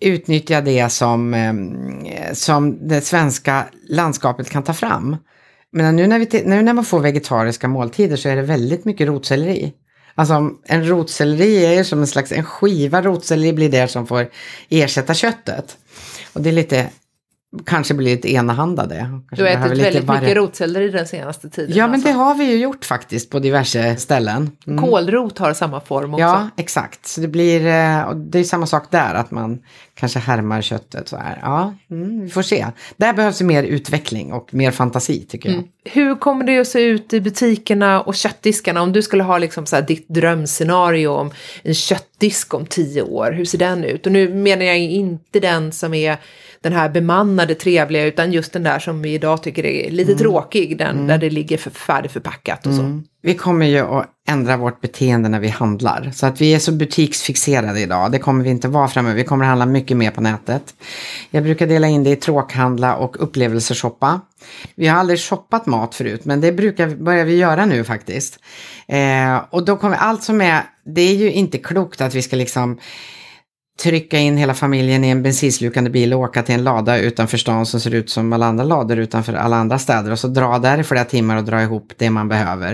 utnyttja 0.01 0.61
det 0.61 0.92
som, 0.92 1.34
ehm, 1.34 2.07
som 2.32 2.88
det 2.88 3.01
svenska 3.01 3.64
landskapet 3.88 4.51
kan 4.51 4.62
ta 4.62 4.72
fram. 4.72 5.16
Men 5.72 5.97
nu 5.97 6.07
när, 6.07 6.18
vi, 6.18 6.42
nu 6.44 6.62
när 6.62 6.72
man 6.72 6.84
får 6.84 7.01
vegetariska 7.01 7.68
måltider 7.68 8.16
så 8.16 8.28
är 8.28 8.36
det 8.36 8.42
väldigt 8.42 8.84
mycket 8.84 9.07
rotselleri. 9.07 9.72
Alltså 10.14 10.51
en 10.64 10.88
rotselleri 10.88 11.66
är 11.66 11.72
ju 11.72 11.84
som 11.84 12.01
en 12.01 12.07
slags 12.07 12.32
en 12.32 12.44
skiva 12.44 13.03
rotselleri 13.03 13.53
blir 13.53 13.68
det 13.68 13.88
som 13.88 14.07
får 14.07 14.28
ersätta 14.68 15.14
köttet. 15.14 15.78
Och 16.32 16.40
det 16.40 16.51
är 16.51 16.53
lite 16.53 16.90
kanske 17.64 17.94
blir 17.94 18.11
lite 18.16 18.32
enahanda 18.32 18.86
det. 18.86 19.20
Kanske 19.28 19.36
du 19.36 19.42
har 19.42 19.66
ätit 19.66 19.84
väldigt 19.84 20.04
varje... 20.04 20.20
mycket 20.20 20.36
rotselleri 20.36 20.90
den 20.90 21.07
senaste 21.07 21.50
tiden. 21.50 21.76
Ja, 21.76 21.84
alltså. 21.84 21.90
men 21.90 22.00
det 22.00 22.18
har 22.18 22.34
vi 22.34 22.44
ju 22.44 22.57
gjort 22.57 22.84
faktiskt 22.84 23.30
på 23.30 23.38
diverse 23.38 23.96
ställen. 23.96 24.50
Mm. 24.66 24.84
Kålrot 24.84 25.38
har 25.38 25.52
samma 25.52 25.80
form 25.80 26.14
också. 26.14 26.22
Ja, 26.22 26.48
exakt. 26.57 27.07
Så 27.07 27.20
det 27.20 27.28
blir, 27.28 27.66
eh, 27.66 28.11
det 28.14 28.38
är 28.38 28.44
samma 28.44 28.66
sak 28.66 28.90
där, 28.90 29.14
att 29.14 29.30
man 29.30 29.59
kanske 29.94 30.18
härmar 30.18 30.62
köttet 30.62 31.09
så 31.09 31.16
här. 31.16 31.38
Ja, 31.42 31.74
mm, 31.90 32.20
vi 32.20 32.28
får 32.28 32.42
se. 32.42 32.66
Där 32.96 33.12
behövs 33.12 33.38
det 33.38 33.44
mer 33.44 33.62
utveckling 33.62 34.32
och 34.32 34.54
mer 34.54 34.70
fantasi 34.70 35.26
tycker 35.28 35.48
jag. 35.48 35.59
Mm. 35.59 35.68
Hur 35.84 36.14
kommer 36.14 36.44
det 36.44 36.59
att 36.59 36.68
se 36.68 36.80
ut 36.80 37.12
i 37.12 37.20
butikerna 37.20 38.00
och 38.00 38.14
köttdiskarna 38.14 38.82
om 38.82 38.92
du 38.92 39.02
skulle 39.02 39.22
ha 39.22 39.38
liksom 39.38 39.66
så 39.66 39.80
ditt 39.80 40.09
drömscenario 40.09 41.09
om 41.09 41.30
en 41.62 41.74
köttdisk 41.74 42.54
om 42.54 42.66
tio 42.66 43.02
år? 43.02 43.32
Hur 43.32 43.44
ser 43.44 43.59
den 43.59 43.84
ut? 43.84 44.07
Och 44.07 44.12
nu 44.12 44.34
menar 44.34 44.64
jag 44.64 44.78
inte 44.78 45.40
den 45.40 45.72
som 45.72 45.94
är 45.94 46.18
den 46.67 46.73
här 46.79 46.89
bemannade 46.89 47.55
trevliga 47.55 48.05
utan 48.05 48.33
just 48.33 48.53
den 48.53 48.62
där 48.62 48.79
som 48.79 49.03
vi 49.03 49.14
idag 49.14 49.43
tycker 49.43 49.67
är 49.67 49.91
lite 49.91 50.12
Mm. 50.12 50.19
tråkig, 50.19 50.79
den 50.79 51.07
där 51.07 51.19
det 51.19 51.31
ligger 51.31 51.57
för 51.57 51.71
färdigförpackat 51.71 52.67
och 52.67 52.75
så. 52.75 53.01
Vi 53.23 53.35
kommer 53.35 53.67
ju 53.67 53.79
att 53.79 54.07
ändra 54.29 54.57
vårt 54.57 54.81
beteende 54.81 55.29
när 55.29 55.41
vi 55.41 55.49
handlar. 55.49 56.11
Så 56.14 56.27
att 56.27 56.41
vi 56.41 56.55
är 56.55 56.59
så 56.59 56.73
butiksfixerade 56.73 57.81
idag. 57.81 58.12
Det 58.12 58.19
kommer 58.19 58.45
vi 58.45 58.51
inte 58.51 58.69
vara 58.69 58.89
framöver. 58.89 59.17
Vi 59.17 59.25
kommer 59.25 59.45
att 59.45 59.49
handla 59.49 59.67
mycket 59.67 59.97
mer 59.97 60.11
på 60.11 60.21
nätet. 60.21 60.75
Jag 61.31 61.43
brukar 61.43 61.67
dela 61.67 61.87
in 61.87 62.05
det 62.05 62.11
i 62.11 62.17
tråkhandla 62.17 62.97
och 62.97 63.23
upplevelseshoppa. 63.23 64.21
Vi 64.75 64.87
har 64.87 64.99
aldrig 64.99 65.19
shoppat 65.21 65.67
mat 65.67 65.95
förut, 65.95 66.25
men 66.25 66.41
det 66.41 66.53
brukar 66.53 66.89
börjar 66.89 67.25
vi 67.25 67.37
göra 67.37 67.67
nu 67.67 67.85
faktiskt. 67.85 68.39
Eh, 68.89 69.37
och 69.51 69.64
då 69.64 69.77
kommer 69.77 69.97
allt 69.97 70.23
som 70.23 70.41
är, 70.41 70.62
det 70.95 71.01
är 71.01 71.14
ju 71.14 71.33
inte 71.33 71.59
klokt 71.59 72.01
att 72.01 72.14
vi 72.14 72.23
ska 72.23 72.37
liksom 72.37 72.79
trycka 73.83 74.18
in 74.18 74.37
hela 74.37 74.55
familjen 74.55 75.05
i 75.05 75.09
en 75.09 75.22
bensinslukande 75.22 75.91
bil 75.91 76.14
och 76.14 76.20
åka 76.20 76.43
till 76.43 76.55
en 76.55 76.64
lada 76.64 76.99
utanför 76.99 77.39
stan 77.39 77.66
som 77.66 77.81
ser 77.81 77.95
ut 77.95 78.11
som 78.11 78.33
alla 78.33 78.47
andra 78.47 78.64
lador 78.64 78.99
utanför 78.99 79.33
alla 79.33 79.57
andra 79.57 79.79
städer 79.79 80.12
och 80.12 80.18
så 80.18 80.29
dra 80.29 80.59
där 80.59 80.79
i 80.79 80.85
flera 80.85 81.05
timmar 81.05 81.37
och 81.37 81.45
dra 81.45 81.62
ihop 81.62 81.93
det 81.97 82.11
man 82.11 82.29
behöver. 82.29 82.72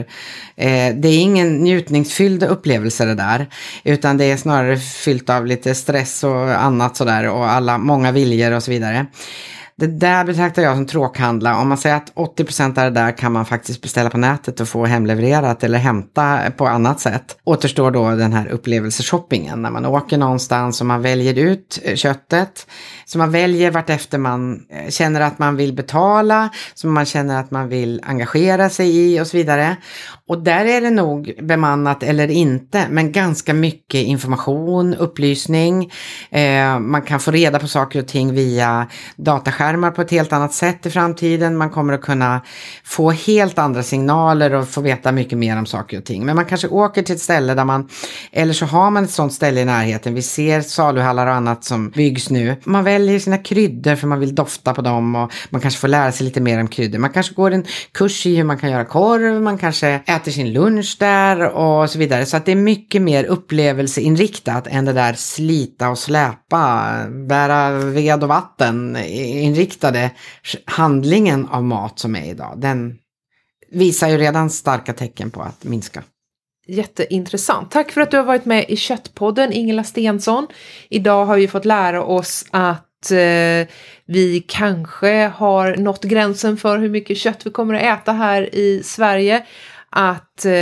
Eh, 0.57 0.95
det 0.95 1.09
är 1.09 1.19
ingen 1.19 1.57
njutningsfylld 1.59 2.43
upplevelse 2.43 3.05
det 3.05 3.15
där, 3.15 3.47
utan 3.85 4.17
det 4.17 4.25
är 4.25 4.37
snarare 4.37 4.77
fyllt 4.77 5.31
av 5.31 5.47
lite 5.47 5.75
stress 5.75 6.25
och 6.25 6.63
annat 6.63 6.97
sådär 6.97 7.29
och 7.29 7.51
alla, 7.51 7.79
många 7.79 8.13
viljor 8.13 8.53
och 8.53 8.63
så 8.63 8.71
vidare. 8.71 9.07
Det 9.77 9.87
där 9.87 10.25
betraktar 10.25 10.63
jag 10.63 10.77
som 10.77 10.87
tråkhandla. 10.87 11.59
Om 11.59 11.69
man 11.69 11.79
säger 11.79 11.97
att 11.97 12.13
80 12.15 12.45
procent 12.45 12.79
av 12.79 12.85
det 12.85 12.91
där 12.91 13.19
kan 13.19 13.33
man 13.33 13.47
faktiskt 13.47 13.83
beställa 13.83 14.11
på 14.11 14.19
nätet 14.19 14.61
och 14.61 14.69
få 14.69 14.85
hemlevererat 14.85 15.65
eller 15.65 15.79
hämta 15.79 16.51
på 16.57 16.67
annat 16.67 17.01
sätt. 17.01 17.37
Återstår 17.45 17.91
då 17.91 18.11
den 18.11 18.33
här 18.33 18.49
upplevelseshoppingen 18.49 19.63
när 19.63 19.71
man 19.71 19.87
åker 19.87 20.19
någonstans 20.19 20.81
och 20.81 20.87
man 20.87 21.03
väljer 21.03 21.39
ut 21.39 21.81
eh, 21.85 21.97
köttet. 21.97 22.67
Så 23.05 23.19
man 23.19 23.31
väljer 23.31 23.71
vartefter 23.71 24.19
man 24.19 24.67
eh, 24.71 24.91
känner 24.91 25.21
att 25.21 25.39
man 25.39 25.57
vill 25.57 25.73
betala, 25.73 26.49
som 26.75 26.95
man 26.95 27.07
känner 27.07 27.41
att 27.41 27.51
man 27.51 27.69
vill 27.69 28.01
engagera 28.05 28.71
sig 28.71 28.97
i 28.97 29.21
och 29.21 29.27
så 29.27 29.37
vidare. 29.37 29.77
Och 30.33 30.39
där 30.39 30.65
är 30.65 30.81
det 30.81 30.91
nog 30.91 31.33
bemannat 31.43 32.03
eller 32.03 32.31
inte, 32.31 32.87
men 32.91 33.13
ganska 33.13 33.55
mycket 33.55 34.01
information, 34.01 34.95
upplysning. 34.95 35.93
Eh, 36.31 36.79
man 36.79 37.03
kan 37.03 37.21
få 37.21 37.31
reda 37.31 37.59
på 37.59 37.69
saker 37.69 37.99
och 37.99 38.09
ting 38.09 38.35
via 38.35 38.87
dataskärmar 39.17 39.91
på 39.91 40.03
ett 40.03 40.11
helt 40.11 40.33
annat 40.33 40.55
sätt 40.55 40.87
i 40.87 40.91
framtiden. 40.91 41.57
Man 41.57 41.71
kommer 41.71 41.93
att 41.93 42.01
kunna 42.01 42.41
få 42.85 43.11
helt 43.11 43.59
andra 43.59 43.83
signaler 43.83 44.55
och 44.55 44.69
få 44.69 44.81
veta 44.81 45.13
mycket 45.13 45.39
mer 45.39 45.59
om 45.59 45.67
saker 45.67 45.99
och 45.99 46.05
ting. 46.05 46.27
Men 46.27 46.37
man 46.37 46.45
kanske 46.45 46.69
åker 46.69 47.03
till 47.03 47.15
ett 47.15 47.23
ställe 47.23 47.55
där 47.55 47.65
man, 47.65 47.89
eller 48.33 48.53
så 48.53 48.67
har 48.67 48.91
man 48.91 49.05
ett 49.05 49.11
sånt 49.11 49.33
ställe 49.33 49.61
i 49.61 49.65
närheten. 49.65 50.15
Vi 50.15 50.23
ser 50.23 50.61
saluhallar 50.61 51.27
och 51.27 51.35
annat 51.35 51.65
som 51.65 51.91
byggs 51.91 52.31
nu. 52.31 52.57
Man 52.65 52.85
väljer 52.85 53.19
sina 53.19 53.39
kryddor 53.39 53.97
för 53.97 54.07
man 54.07 54.21
vill 54.21 54.35
dofta 54.35 54.75
på 54.75 54.83
dem 54.83 55.15
och 55.15 55.33
man 55.51 55.61
kanske 55.61 55.81
får 55.81 55.89
lära 55.89 56.13
sig 56.13 56.25
lite 56.27 56.41
mer 56.41 56.61
om 56.61 56.69
kryddor. 56.69 56.99
Man 56.99 57.11
kanske 57.11 57.35
går 57.35 57.51
en 57.51 57.65
kurs 57.93 58.27
i 58.27 58.37
hur 58.37 58.45
man 58.45 58.59
kan 58.59 58.71
göra 58.71 58.85
korv, 58.85 59.43
man 59.43 59.59
kanske 59.59 60.01
äter 60.07 60.22
sin 60.31 60.53
lunch 60.53 60.97
där 60.99 61.51
och 61.51 61.91
så 61.91 61.99
vidare. 61.99 62.27
Så 62.27 62.37
att 62.37 62.45
det 62.45 62.53
är 62.53 62.57
mycket 62.57 63.03
mer 63.03 63.25
upplevelseinriktat 63.25 64.67
än 64.67 64.85
det 64.85 64.93
där 64.93 65.13
slita 65.13 65.89
och 65.89 65.99
släpa, 65.99 66.93
bära 67.29 67.71
ved 67.71 68.23
och 68.23 68.29
vatten 68.29 68.97
inriktade 68.97 70.11
handlingen 70.65 71.49
av 71.49 71.65
mat 71.65 71.99
som 71.99 72.17
är 72.17 72.31
idag. 72.31 72.55
Den 72.57 72.99
visar 73.71 74.09
ju 74.09 74.17
redan 74.17 74.51
starka 74.51 74.93
tecken 74.93 75.31
på 75.31 75.43
att 75.43 75.65
minska. 75.65 76.03
Jätteintressant. 76.67 77.71
Tack 77.71 77.91
för 77.91 78.01
att 78.01 78.11
du 78.11 78.17
har 78.17 78.25
varit 78.25 78.45
med 78.45 78.65
i 78.69 78.77
Köttpodden, 78.77 79.53
Ingela 79.53 79.85
Stensson. 79.85 80.47
Idag 80.89 81.27
har 81.27 81.37
vi 81.37 81.49
fått 81.49 81.65
lära 81.65 82.05
oss 82.05 82.45
att 82.51 83.11
eh, 83.11 83.69
vi 84.07 84.45
kanske 84.49 85.27
har 85.27 85.77
nått 85.77 86.05
gränsen 86.05 86.57
för 86.57 86.79
hur 86.79 86.89
mycket 86.89 87.19
kött 87.19 87.47
vi 87.47 87.51
kommer 87.51 87.75
att 87.75 88.01
äta 88.01 88.13
här 88.13 88.55
i 88.55 88.83
Sverige. 88.85 89.47
Att 89.93 90.45
eh, 90.45 90.53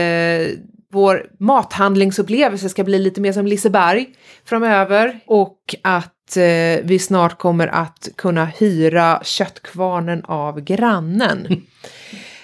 vår 0.93 1.27
mathandlingsupplevelse 1.39 2.69
ska 2.69 2.85
bli 2.85 2.99
lite 2.99 3.21
mer 3.21 3.33
som 3.33 3.47
Liseberg 3.47 4.07
framöver 4.45 5.21
och 5.27 5.75
att 5.83 6.37
eh, 6.37 6.85
vi 6.85 6.99
snart 6.99 7.39
kommer 7.39 7.67
att 7.67 8.09
kunna 8.17 8.45
hyra 8.45 9.21
köttkvarnen 9.25 10.25
av 10.25 10.61
grannen. 10.61 11.47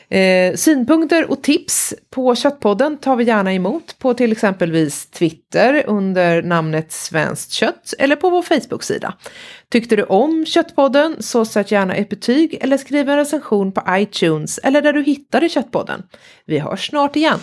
Eh, 0.09 0.55
synpunkter 0.55 1.31
och 1.31 1.43
tips 1.43 1.95
på 2.11 2.35
Köttpodden 2.35 2.99
tar 2.99 3.17
vi 3.17 3.25
gärna 3.25 3.55
emot 3.55 3.99
på 3.99 4.15
till 4.15 4.33
exempelvis 4.33 5.11
Twitter 5.11 5.85
under 5.87 6.43
namnet 6.43 6.93
Svenskt 6.93 7.53
Kött 7.53 7.95
eller 7.99 8.17
på 8.17 8.31
vår 8.31 8.43
Facebook-sida. 8.43 9.15
Tyckte 9.69 9.97
du 9.97 10.03
om 10.03 10.47
Köttpodden 10.47 11.17
så 11.21 11.45
sätt 11.45 11.71
gärna 11.71 11.95
ett 11.95 12.09
betyg 12.09 12.59
eller 12.61 12.77
skriv 12.77 13.09
en 13.09 13.17
recension 13.17 13.73
på 13.73 13.83
iTunes 13.91 14.59
eller 14.59 14.83
där 14.83 14.93
du 14.93 15.03
hittade 15.03 15.49
Köttpodden. 15.49 16.03
Vi 16.45 16.59
hörs 16.59 16.89
snart 16.89 17.17
igen. 17.17 17.39